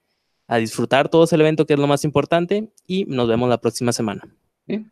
a 0.47 0.57
disfrutar 0.57 1.09
todo 1.09 1.23
ese 1.23 1.35
evento 1.35 1.65
que 1.65 1.73
es 1.73 1.79
lo 1.79 1.87
más 1.87 2.03
importante 2.03 2.69
y 2.85 3.05
nos 3.05 3.27
vemos 3.27 3.49
la 3.49 3.59
próxima 3.59 3.93
semana. 3.93 4.23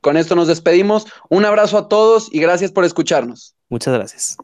Con 0.02 0.18
esto 0.18 0.36
nos 0.36 0.48
despedimos. 0.48 1.08
Un 1.30 1.46
abrazo 1.46 1.78
a 1.78 1.88
todos 1.88 2.30
y 2.32 2.40
gracias 2.40 2.72
por 2.72 2.86
escucharnos. 2.86 3.56
Muchas 3.70 3.94
gracias. 3.94 4.38